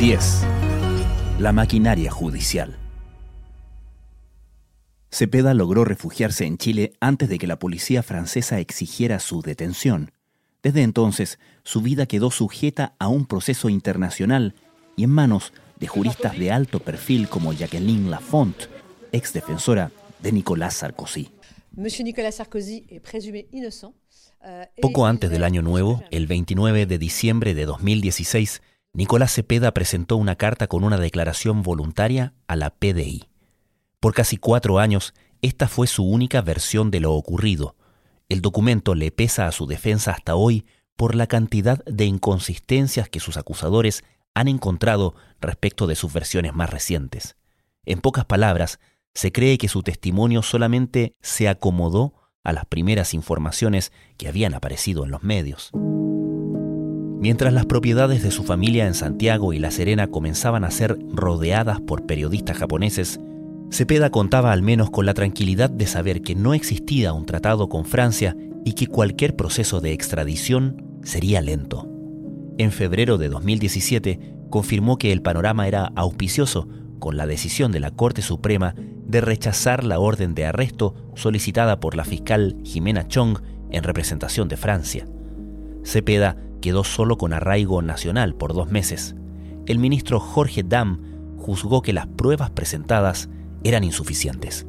...10... 0.00 0.46
La 1.38 1.52
maquinaria 1.52 2.10
judicial. 2.10 2.74
Cepeda 5.10 5.54
logró 5.54 5.84
refugiarse 5.84 6.46
en 6.46 6.56
Chile 6.56 6.92
antes 7.00 7.28
de 7.28 7.38
que 7.38 7.46
la 7.46 7.58
policía 7.58 8.02
francesa 8.02 8.60
exigiera 8.60 9.18
su 9.18 9.42
detención. 9.42 10.12
Desde 10.62 10.82
entonces, 10.82 11.38
su 11.64 11.80
vida 11.82 12.06
quedó 12.06 12.30
sujeta 12.30 12.94
a 12.98 13.08
un 13.08 13.26
proceso 13.26 13.68
internacional 13.68 14.54
y 14.96 15.04
en 15.04 15.10
manos 15.10 15.52
de 15.78 15.86
juristas 15.86 16.38
de 16.38 16.52
alto 16.52 16.80
perfil 16.80 17.28
como 17.28 17.52
Jacqueline 17.52 18.10
Lafont, 18.10 18.56
ex 19.12 19.32
defensora 19.32 19.90
de 20.22 20.32
Nicolas 20.32 20.74
Sarkozy. 20.74 21.30
Euh, 24.42 24.66
Poco 24.80 25.06
antes 25.06 25.30
del 25.30 25.44
año 25.44 25.62
nuevo, 25.62 26.02
el 26.10 26.26
29 26.26 26.86
de 26.86 26.98
diciembre 26.98 27.54
de 27.54 27.66
2016, 27.66 28.62
Nicolás 28.92 29.34
Cepeda 29.34 29.72
presentó 29.72 30.16
una 30.16 30.36
carta 30.36 30.66
con 30.66 30.84
una 30.84 30.98
declaración 30.98 31.62
voluntaria 31.62 32.34
a 32.46 32.56
la 32.56 32.70
PDI. 32.70 33.29
Por 34.00 34.14
casi 34.14 34.38
cuatro 34.38 34.78
años, 34.78 35.12
esta 35.42 35.68
fue 35.68 35.86
su 35.86 36.04
única 36.04 36.40
versión 36.40 36.90
de 36.90 37.00
lo 37.00 37.12
ocurrido. 37.12 37.76
El 38.30 38.40
documento 38.40 38.94
le 38.94 39.10
pesa 39.10 39.46
a 39.46 39.52
su 39.52 39.66
defensa 39.66 40.12
hasta 40.12 40.36
hoy 40.36 40.64
por 40.96 41.14
la 41.14 41.26
cantidad 41.26 41.84
de 41.84 42.06
inconsistencias 42.06 43.10
que 43.10 43.20
sus 43.20 43.36
acusadores 43.36 44.02
han 44.34 44.48
encontrado 44.48 45.14
respecto 45.40 45.86
de 45.86 45.96
sus 45.96 46.14
versiones 46.14 46.54
más 46.54 46.70
recientes. 46.70 47.36
En 47.84 48.00
pocas 48.00 48.24
palabras, 48.24 48.80
se 49.12 49.32
cree 49.32 49.58
que 49.58 49.68
su 49.68 49.82
testimonio 49.82 50.42
solamente 50.42 51.14
se 51.20 51.48
acomodó 51.48 52.14
a 52.42 52.54
las 52.54 52.64
primeras 52.64 53.12
informaciones 53.12 53.92
que 54.16 54.28
habían 54.28 54.54
aparecido 54.54 55.04
en 55.04 55.10
los 55.10 55.22
medios. 55.22 55.72
Mientras 57.20 57.52
las 57.52 57.66
propiedades 57.66 58.22
de 58.22 58.30
su 58.30 58.44
familia 58.44 58.86
en 58.86 58.94
Santiago 58.94 59.52
y 59.52 59.58
La 59.58 59.70
Serena 59.70 60.06
comenzaban 60.06 60.64
a 60.64 60.70
ser 60.70 60.98
rodeadas 61.12 61.80
por 61.80 62.06
periodistas 62.06 62.56
japoneses, 62.56 63.20
Cepeda 63.70 64.10
contaba 64.10 64.52
al 64.52 64.62
menos 64.62 64.90
con 64.90 65.06
la 65.06 65.14
tranquilidad 65.14 65.70
de 65.70 65.86
saber 65.86 66.22
que 66.22 66.34
no 66.34 66.54
existía 66.54 67.12
un 67.12 67.26
tratado 67.26 67.68
con 67.68 67.84
Francia 67.84 68.36
y 68.64 68.72
que 68.72 68.86
cualquier 68.86 69.36
proceso 69.36 69.80
de 69.80 69.92
extradición 69.92 71.00
sería 71.02 71.40
lento 71.40 71.90
en 72.60 72.72
febrero 72.72 73.16
de 73.16 73.30
2017 73.30 74.34
confirmó 74.50 74.98
que 74.98 75.12
el 75.12 75.22
panorama 75.22 75.66
era 75.66 75.92
auspicioso 75.96 76.68
con 76.98 77.16
la 77.16 77.26
decisión 77.26 77.72
de 77.72 77.80
la 77.80 77.90
Corte 77.90 78.20
Suprema 78.20 78.74
de 78.76 79.22
rechazar 79.22 79.82
la 79.82 79.98
orden 79.98 80.34
de 80.34 80.44
arresto 80.44 80.94
solicitada 81.14 81.80
por 81.80 81.96
la 81.96 82.04
fiscal 82.04 82.58
Jimena 82.62 83.08
Chong 83.08 83.38
en 83.70 83.82
representación 83.82 84.48
de 84.48 84.58
Francia. 84.58 85.06
Cepeda 85.82 86.36
quedó 86.60 86.84
solo 86.84 87.16
con 87.16 87.32
arraigo 87.32 87.80
nacional 87.80 88.34
por 88.34 88.52
dos 88.52 88.70
meses. 88.70 89.16
El 89.64 89.78
ministro 89.78 90.20
Jorge 90.20 90.62
Dam 90.62 91.00
juzgó 91.38 91.80
que 91.80 91.94
las 91.94 92.08
pruebas 92.08 92.50
presentadas 92.50 93.30
eran 93.64 93.84
insuficientes. 93.84 94.66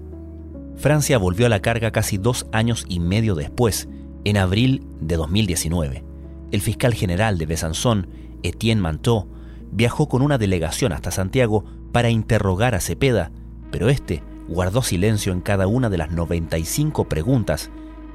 Francia 0.76 1.18
volvió 1.18 1.46
a 1.46 1.50
la 1.50 1.62
carga 1.62 1.92
casi 1.92 2.18
dos 2.18 2.48
años 2.52 2.86
y 2.88 3.00
medio 3.00 3.36
después, 3.36 3.88
en 4.24 4.38
abril 4.38 4.86
de 5.00 5.16
2019 5.18 6.12
el 6.52 6.62
fiscal 6.62 6.94
general 6.94 7.38
de 7.38 7.46
Besançon, 7.46 8.08
Etienne 8.44 8.82
Manteau, 8.82 9.28
viajó 9.72 10.08
con 10.08 10.22
una 10.22 10.38
delegación 10.38 10.92
hasta 10.92 11.12
Santiago 11.12 11.64
para 11.92 12.10
interrogar 12.10 12.76
a 12.76 12.82
Cepeda, 12.82 13.32
pero 13.72 13.90
este 13.90 14.22
guardó 14.48 14.82
silencio 14.82 15.32
en 15.32 15.42
cada 15.42 15.68
una 15.68 15.90
de 15.90 15.98
las 15.98 16.12
95 16.12 17.06
preguntas 17.06 17.72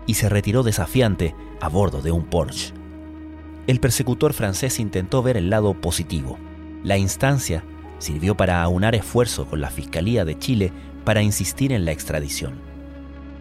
y 0.06 0.14
se 0.14 0.28
retiró 0.28 0.62
desafiante 0.62 1.34
a 1.60 1.68
bordo 1.68 2.02
de 2.02 2.12
un 2.12 2.24
Porsche. 2.26 2.74
El 3.66 3.80
persecutor 3.80 4.32
francés 4.32 4.78
intentó 4.78 5.22
ver 5.22 5.36
el 5.36 5.50
lado 5.50 5.74
positivo. 5.74 6.38
La 6.84 6.98
instancia 6.98 7.64
sirvió 7.98 8.36
para 8.36 8.62
aunar 8.62 8.94
esfuerzo 8.94 9.46
con 9.46 9.60
la 9.60 9.70
Fiscalía 9.70 10.24
de 10.24 10.38
Chile 10.38 10.72
para 11.04 11.22
insistir 11.22 11.72
en 11.72 11.84
la 11.84 11.92
extradición. 11.92 12.54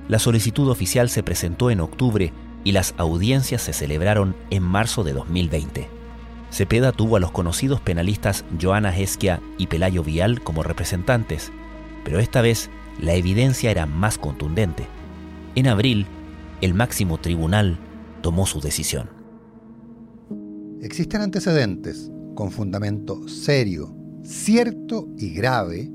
La 0.08 0.20
solicitud 0.20 0.70
oficial 0.70 1.10
se 1.10 1.24
presentó 1.24 1.72
en 1.72 1.80
octubre 1.80 2.32
y 2.64 2.72
las 2.72 2.94
audiencias 2.98 3.62
se 3.62 3.74
celebraron 3.74 4.36
en 4.50 4.64
marzo 4.64 5.04
de 5.04 5.14
2020. 5.14 5.88
Cepeda 6.52 6.92
tuvo 6.92 7.18
a 7.18 7.20
los 7.20 7.32
conocidos 7.32 7.82
penalistas 7.82 8.46
Joana 8.62 8.98
Esquia 8.98 9.42
y 9.58 9.68
Pelayo 9.68 10.04
Vial 10.04 10.42
como 10.42 10.64
representantes, 10.64 11.52
pero 12.04 12.20
esta 12.20 12.42
vez 12.42 12.70
la 13.00 13.14
evidencia 13.14 13.72
era 13.72 13.86
más 13.86 14.18
contundente. 14.18 14.88
En 15.56 15.68
abril, 15.68 16.06
el 16.62 16.74
máximo 16.74 17.18
tribunal 17.18 17.78
tomó 18.22 18.46
su 18.46 18.62
decisión. 18.62 19.10
Existen 20.82 21.22
antecedentes 21.22 22.12
con 22.36 22.52
fundamento 22.52 23.28
serio, 23.28 23.95
cierto 24.26 25.08
y 25.18 25.30
grave 25.30 25.92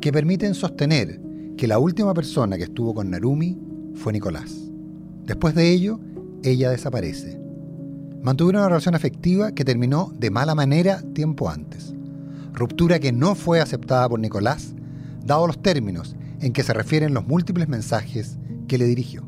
que 0.00 0.12
permiten 0.12 0.54
sostener 0.54 1.20
que 1.56 1.66
la 1.66 1.78
última 1.78 2.14
persona 2.14 2.56
que 2.56 2.64
estuvo 2.64 2.94
con 2.94 3.10
Narumi 3.10 3.58
fue 3.94 4.12
Nicolás. 4.12 4.70
Después 5.24 5.54
de 5.54 5.70
ello, 5.70 5.98
ella 6.42 6.70
desaparece. 6.70 7.40
mantuvieron 8.22 8.60
una 8.60 8.68
relación 8.68 8.94
afectiva 8.94 9.52
que 9.52 9.64
terminó 9.64 10.12
de 10.16 10.30
mala 10.30 10.54
manera 10.54 11.02
tiempo 11.12 11.48
antes. 11.48 11.94
Ruptura 12.52 12.98
que 12.98 13.12
no 13.12 13.34
fue 13.34 13.60
aceptada 13.60 14.08
por 14.08 14.20
Nicolás, 14.20 14.74
dado 15.24 15.46
los 15.46 15.60
términos 15.60 16.16
en 16.40 16.52
que 16.52 16.62
se 16.62 16.72
refieren 16.72 17.14
los 17.14 17.26
múltiples 17.26 17.68
mensajes 17.68 18.38
que 18.68 18.78
le 18.78 18.84
dirigió. 18.84 19.24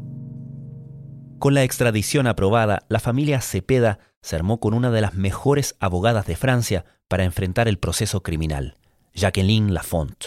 Con 1.39 1.55
la 1.55 1.63
extradición 1.63 2.27
aprobada, 2.27 2.85
la 2.89 2.99
familia 2.99 3.41
Cepeda 3.41 4.01
se 4.23 4.37
armó 4.37 4.61
con 4.61 4.75
una 4.75 4.91
de 4.91 5.01
las 5.01 5.15
mejores 5.15 5.77
abogadas 5.81 6.27
de 6.27 6.37
Francia 6.37 6.85
para 7.09 7.25
enfrentar 7.25 7.69
el 7.69 7.79
proceso 7.79 8.23
criminal, 8.23 8.77
Jacqueline 9.15 9.73
Lafont. 9.73 10.27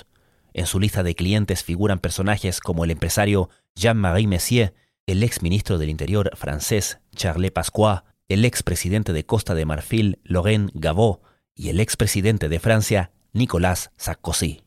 En 0.54 0.66
su 0.66 0.80
lista 0.80 1.04
de 1.04 1.16
clientes 1.16 1.64
figuran 1.64 2.00
personajes 2.00 2.60
como 2.60 2.84
el 2.84 2.92
empresario 2.92 3.50
Jean-Marie 3.76 4.28
Messier, 4.28 4.74
el 5.06 5.24
ex 5.24 5.42
ministro 5.42 5.78
del 5.78 5.90
Interior 5.90 6.32
francés 6.36 7.00
Charles 7.16 7.52
Pasqua, 7.52 8.06
el 8.28 8.46
ex 8.46 8.64
presidente 8.64 9.14
de 9.14 9.26
Costa 9.26 9.56
de 9.56 9.66
Marfil 9.66 10.20
Laurent 10.24 10.72
Gavot 10.74 11.22
y 11.56 11.70
el 11.70 11.80
ex 11.80 11.98
presidente 11.98 12.50
de 12.50 12.60
Francia 12.60 13.12
Nicolas 13.34 13.92
Sarkozy. 13.98 14.64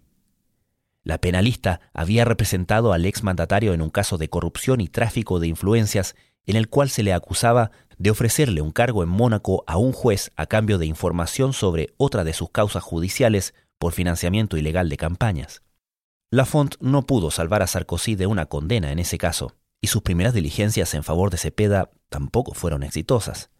La 1.03 1.19
penalista 1.19 1.81
había 1.93 2.25
representado 2.25 2.95
al 2.95 3.05
ex 3.05 3.23
mandatario 3.23 3.75
en 3.75 3.83
un 3.83 3.91
caso 3.91 4.17
de 4.17 4.31
corrupción 4.31 4.81
y 4.81 4.89
tráfico 4.89 5.39
de 5.39 5.49
influencias 5.49 6.15
en 6.47 6.57
el 6.57 6.69
cual 6.69 6.89
se 6.89 7.03
le 7.03 7.13
acusaba 7.13 7.71
de 7.99 8.11
ofrecerle 8.11 8.61
un 8.61 8.71
cargo 8.71 9.03
en 9.03 9.09
Mónaco 9.09 9.65
a 9.67 9.77
un 9.77 9.93
juez 9.93 10.33
a 10.37 10.47
cambio 10.47 10.79
de 10.79 10.87
información 10.87 11.53
sobre 11.53 11.95
otra 11.97 12.25
de 12.25 12.33
sus 12.33 12.51
causas 12.51 12.83
judiciales 12.83 13.55
por 13.79 13.93
financiamiento 13.93 14.57
ilegal 14.57 14.89
de 14.89 14.97
campañas. 14.97 15.63
Lafont 16.31 16.75
no 16.81 17.07
pudo 17.07 17.31
salvar 17.31 17.63
a 17.63 17.67
Sarkozy 17.67 18.17
de 18.17 18.27
una 18.27 18.47
condena 18.47 18.91
en 18.91 18.99
ese 18.99 19.19
caso, 19.19 19.55
y 19.81 19.89
sus 19.89 20.03
primeras 20.03 20.35
diligencias 20.35 20.95
en 20.95 21.05
favor 21.05 21.31
de 21.31 21.39
Cepeda 21.39 21.91
tampoco 22.09 22.55
fueron 22.55 22.83
exitosas. 22.83 23.51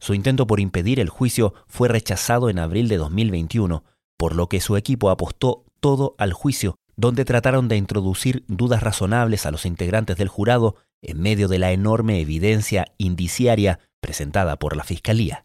Su 0.00 0.14
intento 0.14 0.46
por 0.46 0.60
impedir 0.60 0.98
el 0.98 1.08
juicio 1.08 1.54
fue 1.66 1.88
rechazado 1.88 2.50
en 2.50 2.58
abril 2.58 2.88
de 2.88 2.96
2021, 2.96 3.84
por 4.16 4.34
lo 4.34 4.48
que 4.48 4.60
su 4.60 4.76
equipo 4.76 5.10
apostó 5.10 5.64
todo 5.80 6.14
al 6.18 6.32
juicio, 6.32 6.76
donde 6.96 7.24
trataron 7.24 7.68
de 7.68 7.76
introducir 7.76 8.44
dudas 8.48 8.82
razonables 8.82 9.46
a 9.46 9.50
los 9.50 9.64
integrantes 9.64 10.16
del 10.16 10.28
jurado 10.28 10.76
en 11.02 11.20
medio 11.20 11.48
de 11.48 11.58
la 11.58 11.72
enorme 11.72 12.20
evidencia 12.20 12.86
indiciaria 12.98 13.78
presentada 14.00 14.56
por 14.56 14.76
la 14.76 14.84
Fiscalía. 14.84 15.44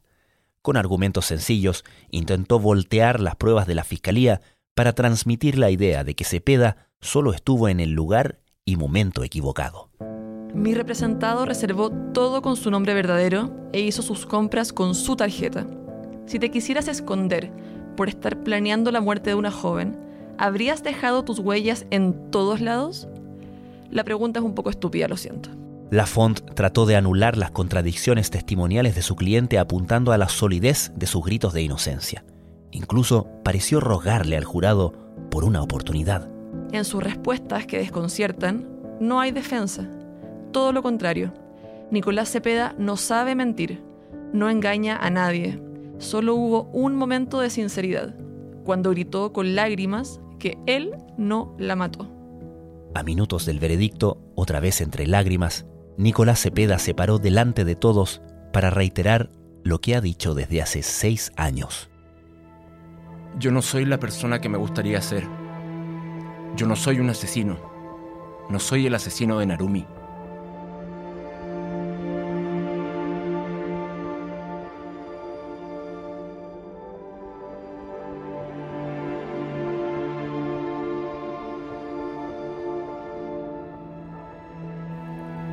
Con 0.62 0.78
argumentos 0.78 1.26
sencillos, 1.26 1.84
intentó 2.10 2.60
voltear 2.60 3.20
las 3.20 3.36
pruebas 3.36 3.68
de 3.68 3.76
la 3.76 3.84
Fiscalía 3.84 4.42
para 4.74 4.94
transmitir 4.94 5.58
la 5.58 5.72
idea 5.72 6.04
de 6.04 6.16
que 6.16 6.24
Cepeda 6.24 6.90
solo 7.02 7.34
estuvo 7.34 7.70
en 7.70 7.80
el 7.80 7.92
lugar 7.92 8.40
y 8.66 8.76
momento 8.76 9.24
equivocado. 9.24 9.90
Mi 10.54 10.74
representado 10.74 11.46
reservó 11.46 11.92
todo 12.14 12.42
con 12.42 12.56
su 12.56 12.72
nombre 12.72 12.94
verdadero 12.94 13.54
e 13.74 13.82
hizo 13.82 14.02
sus 14.02 14.26
compras 14.26 14.74
con 14.74 14.96
su 14.96 15.16
tarjeta. 15.16 15.68
Si 16.26 16.40
te 16.40 16.50
quisieras 16.50 16.88
esconder 16.88 17.52
por 17.96 18.10
estar 18.10 18.42
planeando 18.44 18.92
la 18.92 19.02
muerte 19.02 19.32
de 19.32 19.36
una 19.36 19.52
joven, 19.52 20.00
¿habrías 20.38 20.82
dejado 20.82 21.24
tus 21.24 21.40
huellas 21.40 21.86
en 21.92 22.32
todos 22.32 22.62
lados? 22.62 23.08
La 23.96 24.04
pregunta 24.04 24.42
es 24.42 24.46
un 24.46 24.56
poco 24.56 24.70
estúpida, 24.70 25.08
lo 25.08 25.16
siento. 25.16 25.52
Lafont 25.90 26.42
trató 26.54 26.86
de 26.86 26.98
anular 26.98 27.38
las 27.38 27.52
contradicciones 27.52 28.30
testimoniales 28.30 28.94
de 28.94 29.02
su 29.02 29.16
cliente 29.16 29.58
apuntando 29.58 30.12
a 30.12 30.18
la 30.18 30.28
solidez 30.28 30.92
de 30.98 31.08
sus 31.08 31.24
gritos 31.24 31.54
de 31.54 31.62
inocencia. 31.62 32.26
Incluso 32.72 33.30
pareció 33.42 33.80
rogarle 33.80 34.36
al 34.36 34.44
jurado 34.44 34.92
por 35.32 35.46
una 35.46 35.62
oportunidad. 35.62 36.30
En 36.74 36.84
sus 36.84 37.02
respuestas 37.02 37.68
que 37.68 37.78
desconciertan, 37.78 38.68
no 39.00 39.22
hay 39.22 39.32
defensa. 39.32 39.90
Todo 40.52 40.74
lo 40.74 40.84
contrario. 40.84 41.34
Nicolás 41.90 42.30
Cepeda 42.30 42.76
no 42.78 42.98
sabe 42.98 43.34
mentir, 43.34 43.82
no 44.34 44.50
engaña 44.50 44.98
a 44.98 45.10
nadie. 45.10 45.62
Solo 46.00 46.36
hubo 46.36 46.64
un 46.74 46.98
momento 46.98 47.40
de 47.40 47.50
sinceridad, 47.50 48.14
cuando 48.66 48.90
gritó 48.90 49.32
con 49.32 49.56
lágrimas 49.56 50.20
que 50.38 50.58
él 50.66 50.92
no 51.18 51.56
la 51.58 51.78
mató. 51.78 52.15
A 52.96 53.04
minutos 53.04 53.46
del 53.46 53.60
veredicto, 53.60 54.22
otra 54.36 54.62
vez 54.62 54.80
entre 54.80 55.06
lágrimas, 55.06 55.66
Nicolás 55.98 56.40
Cepeda 56.40 56.80
se 56.80 56.94
paró 56.94 57.20
delante 57.20 57.66
de 57.66 57.76
todos 57.76 58.22
para 58.54 58.70
reiterar 58.70 59.30
lo 59.66 59.82
que 59.82 59.96
ha 59.96 60.02
dicho 60.02 60.34
desde 60.34 60.62
hace 60.62 60.82
seis 60.82 61.34
años. 61.36 61.90
Yo 63.38 63.52
no 63.52 63.62
soy 63.62 63.84
la 63.84 64.00
persona 64.00 64.40
que 64.40 64.48
me 64.48 64.58
gustaría 64.58 65.02
ser. 65.02 65.28
Yo 66.56 66.68
no 66.68 66.78
soy 66.78 67.02
un 67.02 67.10
asesino. 67.10 67.60
No 68.50 68.60
soy 68.60 68.88
el 68.88 68.96
asesino 68.96 69.40
de 69.40 69.48
Narumi. 69.48 69.86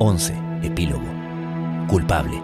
11. 0.05 0.33
Epílogo. 0.63 1.05
Culpable. 1.87 2.43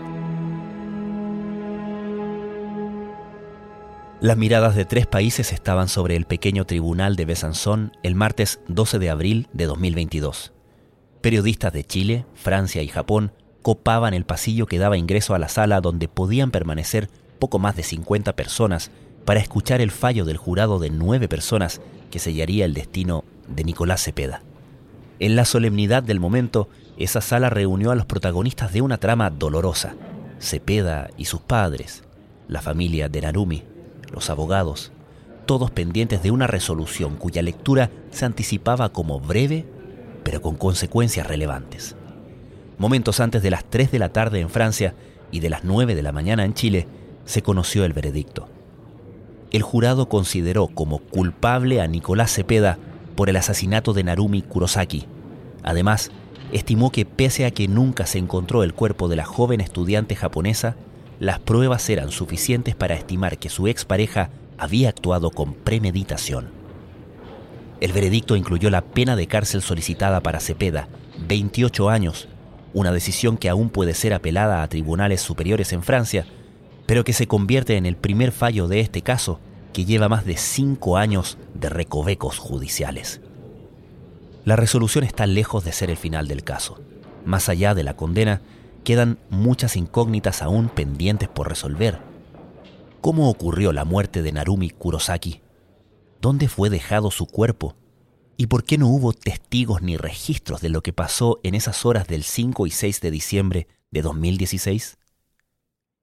Las 4.22 4.38
miradas 4.38 4.76
de 4.78 4.86
tres 4.86 5.08
países 5.08 5.52
estaban 5.52 5.90
sobre 5.90 6.16
el 6.16 6.24
pequeño 6.24 6.64
tribunal 6.64 7.18
de 7.18 7.26
Besançon 7.26 7.92
el 8.02 8.16
martes 8.16 8.62
12 8.70 9.00
de 9.00 9.10
abril 9.10 9.50
de 9.52 9.66
2022. 9.66 10.54
Periodistas 11.20 11.74
de 11.74 11.84
Chile, 11.84 12.26
Francia 12.34 12.82
y 12.82 12.88
Japón 12.88 13.34
copaban 13.62 14.14
el 14.14 14.24
pasillo 14.24 14.66
que 14.66 14.80
daba 14.80 14.96
ingreso 14.96 15.36
a 15.36 15.40
la 15.40 15.50
sala 15.50 15.82
donde 15.82 16.08
podían 16.08 16.52
permanecer 16.52 17.10
poco 17.40 17.60
más 17.60 17.76
de 17.76 17.84
50 17.84 18.38
personas 18.38 18.90
para 19.26 19.42
escuchar 19.42 19.82
el 19.82 19.92
fallo 19.92 20.24
del 20.24 20.38
jurado 20.38 20.80
de 20.80 20.92
nueve 20.92 21.28
personas 21.28 21.82
que 22.10 22.20
sellaría 22.20 22.64
el 22.64 22.74
destino 22.74 23.26
de 23.50 23.66
Nicolás 23.66 24.02
Cepeda. 24.02 24.44
En 25.20 25.36
la 25.36 25.44
solemnidad 25.44 26.04
del 26.04 26.22
momento, 26.22 26.70
esa 27.00 27.22
sala 27.22 27.50
reunió 27.50 27.92
a 27.92 27.96
los 27.96 28.06
protagonistas 28.06 28.74
de 28.74 28.82
una 28.82 28.98
trama 28.98 29.30
dolorosa, 29.30 29.96
Cepeda 30.40 31.10
y 31.18 31.26
sus 31.26 31.42
padres, 31.42 32.04
la 32.48 32.62
familia 32.62 33.10
de 33.10 33.22
Narumi, 33.22 33.64
los 34.12 34.30
abogados, 34.30 34.92
todos 35.46 35.72
pendientes 35.72 36.22
de 36.22 36.32
una 36.32 36.46
resolución 36.46 37.16
cuya 37.16 37.42
lectura 37.42 37.90
se 38.12 38.26
anticipaba 38.26 38.90
como 38.90 39.20
breve, 39.20 39.66
pero 40.24 40.42
con 40.42 40.56
consecuencias 40.56 41.26
relevantes. 41.26 41.96
Momentos 42.78 43.20
antes 43.20 43.42
de 43.42 43.52
las 43.52 43.66
3 43.66 43.92
de 43.92 44.00
la 44.00 44.10
tarde 44.10 44.42
en 44.42 44.50
Francia 44.50 44.94
y 45.32 45.40
de 45.40 45.50
las 45.50 45.64
9 45.64 45.96
de 45.96 46.04
la 46.04 46.12
mañana 46.12 46.46
en 46.46 46.54
Chile, 46.54 46.88
se 47.26 47.42
conoció 47.42 47.86
el 47.86 47.94
veredicto. 47.94 48.48
El 49.52 49.64
jurado 49.64 50.08
consideró 50.10 50.68
como 50.68 51.00
culpable 51.00 51.82
a 51.82 51.88
Nicolás 51.88 52.34
Cepeda 52.34 52.78
por 53.16 53.30
el 53.30 53.38
asesinato 53.38 53.94
de 53.94 54.04
Narumi 54.04 54.42
Kurosaki. 54.44 55.08
Además, 55.64 56.12
estimó 56.52 56.92
que 56.92 57.06
pese 57.06 57.46
a 57.46 57.52
que 57.52 57.68
nunca 57.68 58.06
se 58.06 58.18
encontró 58.18 58.64
el 58.64 58.74
cuerpo 58.74 59.08
de 59.08 59.16
la 59.16 59.26
joven 59.26 59.62
estudiante 59.62 60.16
japonesa, 60.16 60.76
las 61.20 61.40
pruebas 61.40 61.90
eran 61.90 62.12
suficientes 62.12 62.76
para 62.76 62.96
estimar 62.96 63.38
que 63.38 63.50
su 63.50 63.68
expareja 63.68 64.30
había 64.58 64.90
actuado 64.90 65.32
con 65.32 65.54
premeditación. 65.54 66.50
El 67.82 67.94
veredicto 67.94 68.36
incluyó 68.36 68.70
la 68.70 68.82
pena 68.82 69.16
de 69.16 69.28
cárcel 69.28 69.62
solicitada 69.62 70.22
para 70.22 70.40
Cepeda, 70.40 70.90
28 71.28 71.90
años, 71.90 72.28
una 72.74 72.92
decisión 72.92 73.38
que 73.38 73.50
aún 73.50 73.70
puede 73.70 73.94
ser 73.94 74.14
apelada 74.14 74.62
a 74.62 74.68
tribunales 74.68 75.22
superiores 75.22 75.74
en 75.74 75.82
Francia, 75.82 76.26
pero 76.86 77.04
que 77.04 77.14
se 77.14 77.28
convierte 77.28 77.78
en 77.78 77.86
el 77.86 77.96
primer 77.96 78.32
fallo 78.32 78.68
de 78.68 78.80
este 78.80 79.02
caso 79.02 79.40
que 79.74 79.86
lleva 79.86 80.10
más 80.10 80.26
de 80.26 80.38
cinco 80.38 80.98
años 80.98 81.38
de 81.54 81.70
recovecos 81.70 82.38
judiciales. 82.38 83.22
La 84.46 84.56
resolución 84.56 85.04
está 85.04 85.28
lejos 85.28 85.64
de 85.64 85.72
ser 85.72 85.90
el 85.90 85.98
final 85.98 86.28
del 86.28 86.44
caso. 86.44 86.80
Más 87.26 87.50
allá 87.50 87.76
de 87.76 87.84
la 87.84 87.96
condena, 87.96 88.42
quedan 88.84 89.20
muchas 89.30 89.76
incógnitas 89.76 90.42
aún 90.42 90.70
pendientes 90.70 91.28
por 91.28 91.50
resolver. 91.50 92.00
¿Cómo 93.02 93.30
ocurrió 93.30 93.74
la 93.74 93.86
muerte 93.86 94.22
de 94.22 94.32
Narumi 94.32 94.70
Kurosaki? 94.70 95.42
¿Dónde 96.22 96.48
fue 96.48 96.70
dejado 96.70 97.12
su 97.12 97.28
cuerpo? 97.28 97.76
¿Y 98.38 98.48
por 98.48 98.64
qué 98.64 98.78
no 98.78 98.88
hubo 98.88 99.14
testigos 99.14 99.82
ni 99.82 99.98
registros 99.98 100.62
de 100.62 100.70
lo 100.70 100.82
que 100.82 100.94
pasó 100.94 101.40
en 101.44 101.56
esas 101.56 101.86
horas 101.86 102.08
del 102.08 102.24
5 102.24 102.68
y 102.68 102.72
6 102.72 103.02
de 103.02 103.12
diciembre 103.12 103.68
de 103.92 104.02
2016? 104.02 104.98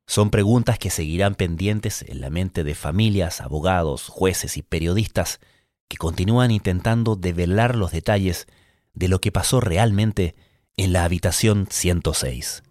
Son 0.07 0.31
preguntas 0.31 0.79
que 0.79 0.91
seguirán 0.91 1.35
pendientes 1.35 2.05
en 2.07 2.21
la 2.21 2.31
mente 2.31 2.63
de 2.63 2.75
familias, 2.75 3.41
abogados, 3.41 4.09
jueces 4.09 4.57
y 4.57 4.63
periodistas 4.63 5.41
que 5.89 5.97
continúan 5.97 6.51
intentando 6.51 7.17
develar 7.17 7.77
los 7.77 7.93
detalles 7.93 8.47
de 8.95 9.09
lo 9.09 9.21
que 9.21 9.33
pasó 9.33 9.61
realmente 9.61 10.35
en 10.77 10.93
la 10.93 11.05
habitación 11.05 11.67
106. 11.71 12.63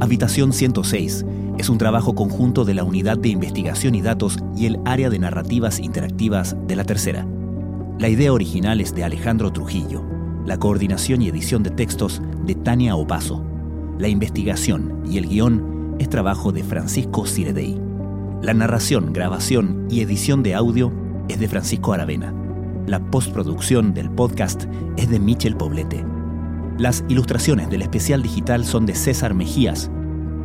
Habitación 0.00 0.52
106 0.52 1.24
es 1.58 1.68
un 1.68 1.78
trabajo 1.78 2.14
conjunto 2.14 2.64
de 2.64 2.74
la 2.74 2.84
Unidad 2.84 3.18
de 3.18 3.30
Investigación 3.30 3.94
y 3.94 4.02
Datos 4.02 4.38
y 4.56 4.66
el 4.66 4.78
Área 4.84 5.08
de 5.08 5.18
Narrativas 5.18 5.78
Interactivas 5.78 6.56
de 6.66 6.76
la 6.76 6.84
Tercera. 6.84 7.26
La 7.98 8.08
idea 8.08 8.32
original 8.32 8.80
es 8.80 8.94
de 8.94 9.04
Alejandro 9.04 9.52
Trujillo, 9.52 10.04
la 10.44 10.58
coordinación 10.58 11.22
y 11.22 11.28
edición 11.28 11.62
de 11.62 11.70
textos 11.70 12.20
de 12.44 12.54
Tania 12.54 12.94
Opaso. 12.94 13.42
La 13.98 14.08
investigación 14.08 15.02
y 15.08 15.16
el 15.16 15.28
guion 15.28 15.96
es 15.98 16.10
trabajo 16.10 16.52
de 16.52 16.62
Francisco 16.62 17.26
Ciredey. 17.26 17.80
La 18.42 18.52
narración, 18.52 19.14
grabación 19.14 19.86
y 19.88 20.02
edición 20.02 20.42
de 20.42 20.54
audio 20.54 20.92
es 21.28 21.40
de 21.40 21.48
Francisco 21.48 21.94
Aravena. 21.94 22.34
La 22.86 23.00
postproducción 23.00 23.94
del 23.94 24.10
podcast 24.10 24.64
es 24.98 25.08
de 25.08 25.18
Michel 25.18 25.56
Poblete. 25.56 26.04
Las 26.78 27.02
ilustraciones 27.08 27.70
del 27.70 27.80
especial 27.80 28.22
digital 28.22 28.66
son 28.66 28.84
de 28.84 28.94
César 28.94 29.32
Mejías. 29.32 29.90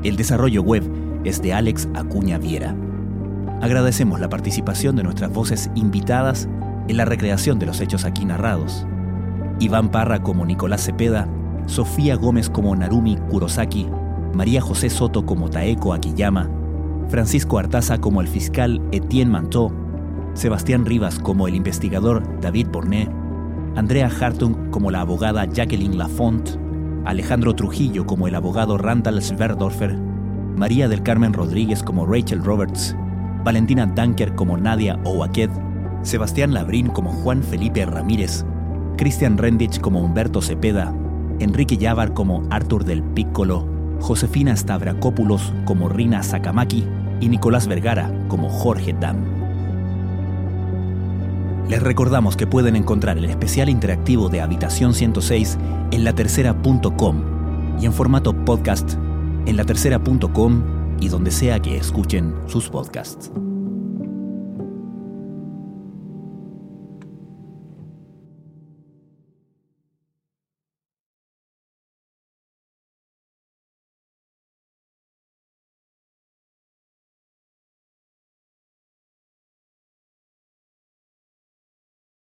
El 0.04 0.16
desarrollo 0.16 0.64
web 0.64 0.84
es 1.24 1.44
de 1.44 1.54
Alex 1.54 1.88
Acuña 1.94 2.40
Viera. 2.40 2.76
Agradecemos 3.62 4.20
la 4.20 4.30
participación 4.30 4.96
de 4.96 5.04
nuestras 5.04 5.32
voces 5.32 5.70
invitadas 5.76 6.50
en 6.88 6.98
la 6.98 7.06
recreación 7.06 7.60
de 7.60 7.68
los 7.68 7.80
hechos 7.82 8.04
aquí 8.04 8.26
narrados. 8.26 8.88
Iván 9.60 9.92
Parra 9.92 10.24
como 10.24 10.44
Nicolás 10.44 10.86
Cepeda, 10.86 11.28
Sofía 11.68 12.16
Gómez 12.16 12.50
como 12.50 12.76
Narumi 12.76 13.18
Kurosaki, 13.30 13.88
María 14.34 14.60
José 14.60 14.90
Soto 14.90 15.24
como 15.24 15.52
Taeko 15.52 15.94
Akiyama, 15.94 16.50
Francisco 17.08 17.60
Artaza 17.60 18.00
como 18.00 18.22
el 18.22 18.28
fiscal 18.28 18.82
Etienne 18.92 19.32
Mantó, 19.32 19.72
Sebastián 20.34 20.88
Rivas 20.88 21.20
como 21.20 21.48
el 21.48 21.54
investigador 21.54 22.24
David 22.42 22.70
Borné, 22.72 23.08
Andrea 23.76 24.10
Hartung 24.10 24.72
como 24.72 24.90
la 24.90 25.02
abogada 25.02 25.46
Jacqueline 25.46 26.00
Lafont, 26.00 26.50
Alejandro 27.06 27.56
Trujillo 27.56 28.06
como 28.06 28.28
el 28.28 28.36
abogado 28.36 28.78
Randall 28.78 29.22
Sverdorfer, 29.22 29.98
María 30.56 30.88
del 30.88 31.02
Carmen 31.02 31.34
Rodríguez 31.34 31.82
como 31.82 32.06
Rachel 32.06 32.44
Roberts, 32.44 32.96
Valentina 33.44 33.88
Dunker 33.88 34.36
como 34.36 34.58
Nadia 34.58 35.00
Owaked, 35.04 35.50
Sebastián 36.04 36.54
Labrín 36.54 36.88
como 36.88 37.12
Juan 37.12 37.42
Felipe 37.42 37.86
Ramírez, 37.86 38.46
Christian 38.98 39.38
Rendich 39.38 39.82
como 39.82 40.00
Humberto 40.00 40.42
Cepeda, 40.42 40.94
Enrique 41.40 41.78
Yavar 41.78 42.14
como 42.14 42.44
Arthur 42.52 42.86
del 42.86 43.02
Piccolo, 43.02 43.68
Josefina 44.00 44.56
Stavrakopoulos 44.56 45.54
como 45.66 45.90
Rina 45.90 46.22
Sakamaki 46.22 46.88
y 47.20 47.30
Nicolás 47.30 47.68
Vergara 47.68 48.12
como 48.28 48.50
Jorge 48.50 48.94
Dam. 48.94 49.41
Les 51.68 51.82
recordamos 51.82 52.36
que 52.36 52.48
pueden 52.48 52.76
encontrar 52.76 53.18
el 53.18 53.26
especial 53.26 53.70
interactivo 53.70 54.30
de 54.30 54.42
Habitación 54.42 54.94
106 54.94 55.58
en 55.92 56.04
latercera.com 56.04 57.24
y 57.80 57.86
en 57.86 57.94
formato 57.94 58.34
podcast 58.46 58.94
en 59.46 59.58
latercera.com 59.58 60.64
y 61.00 61.10
donde 61.10 61.32
sea 61.32 61.60
que 61.60 61.78
escuchen 61.78 62.36
sus 62.48 62.70
podcasts. 62.70 63.32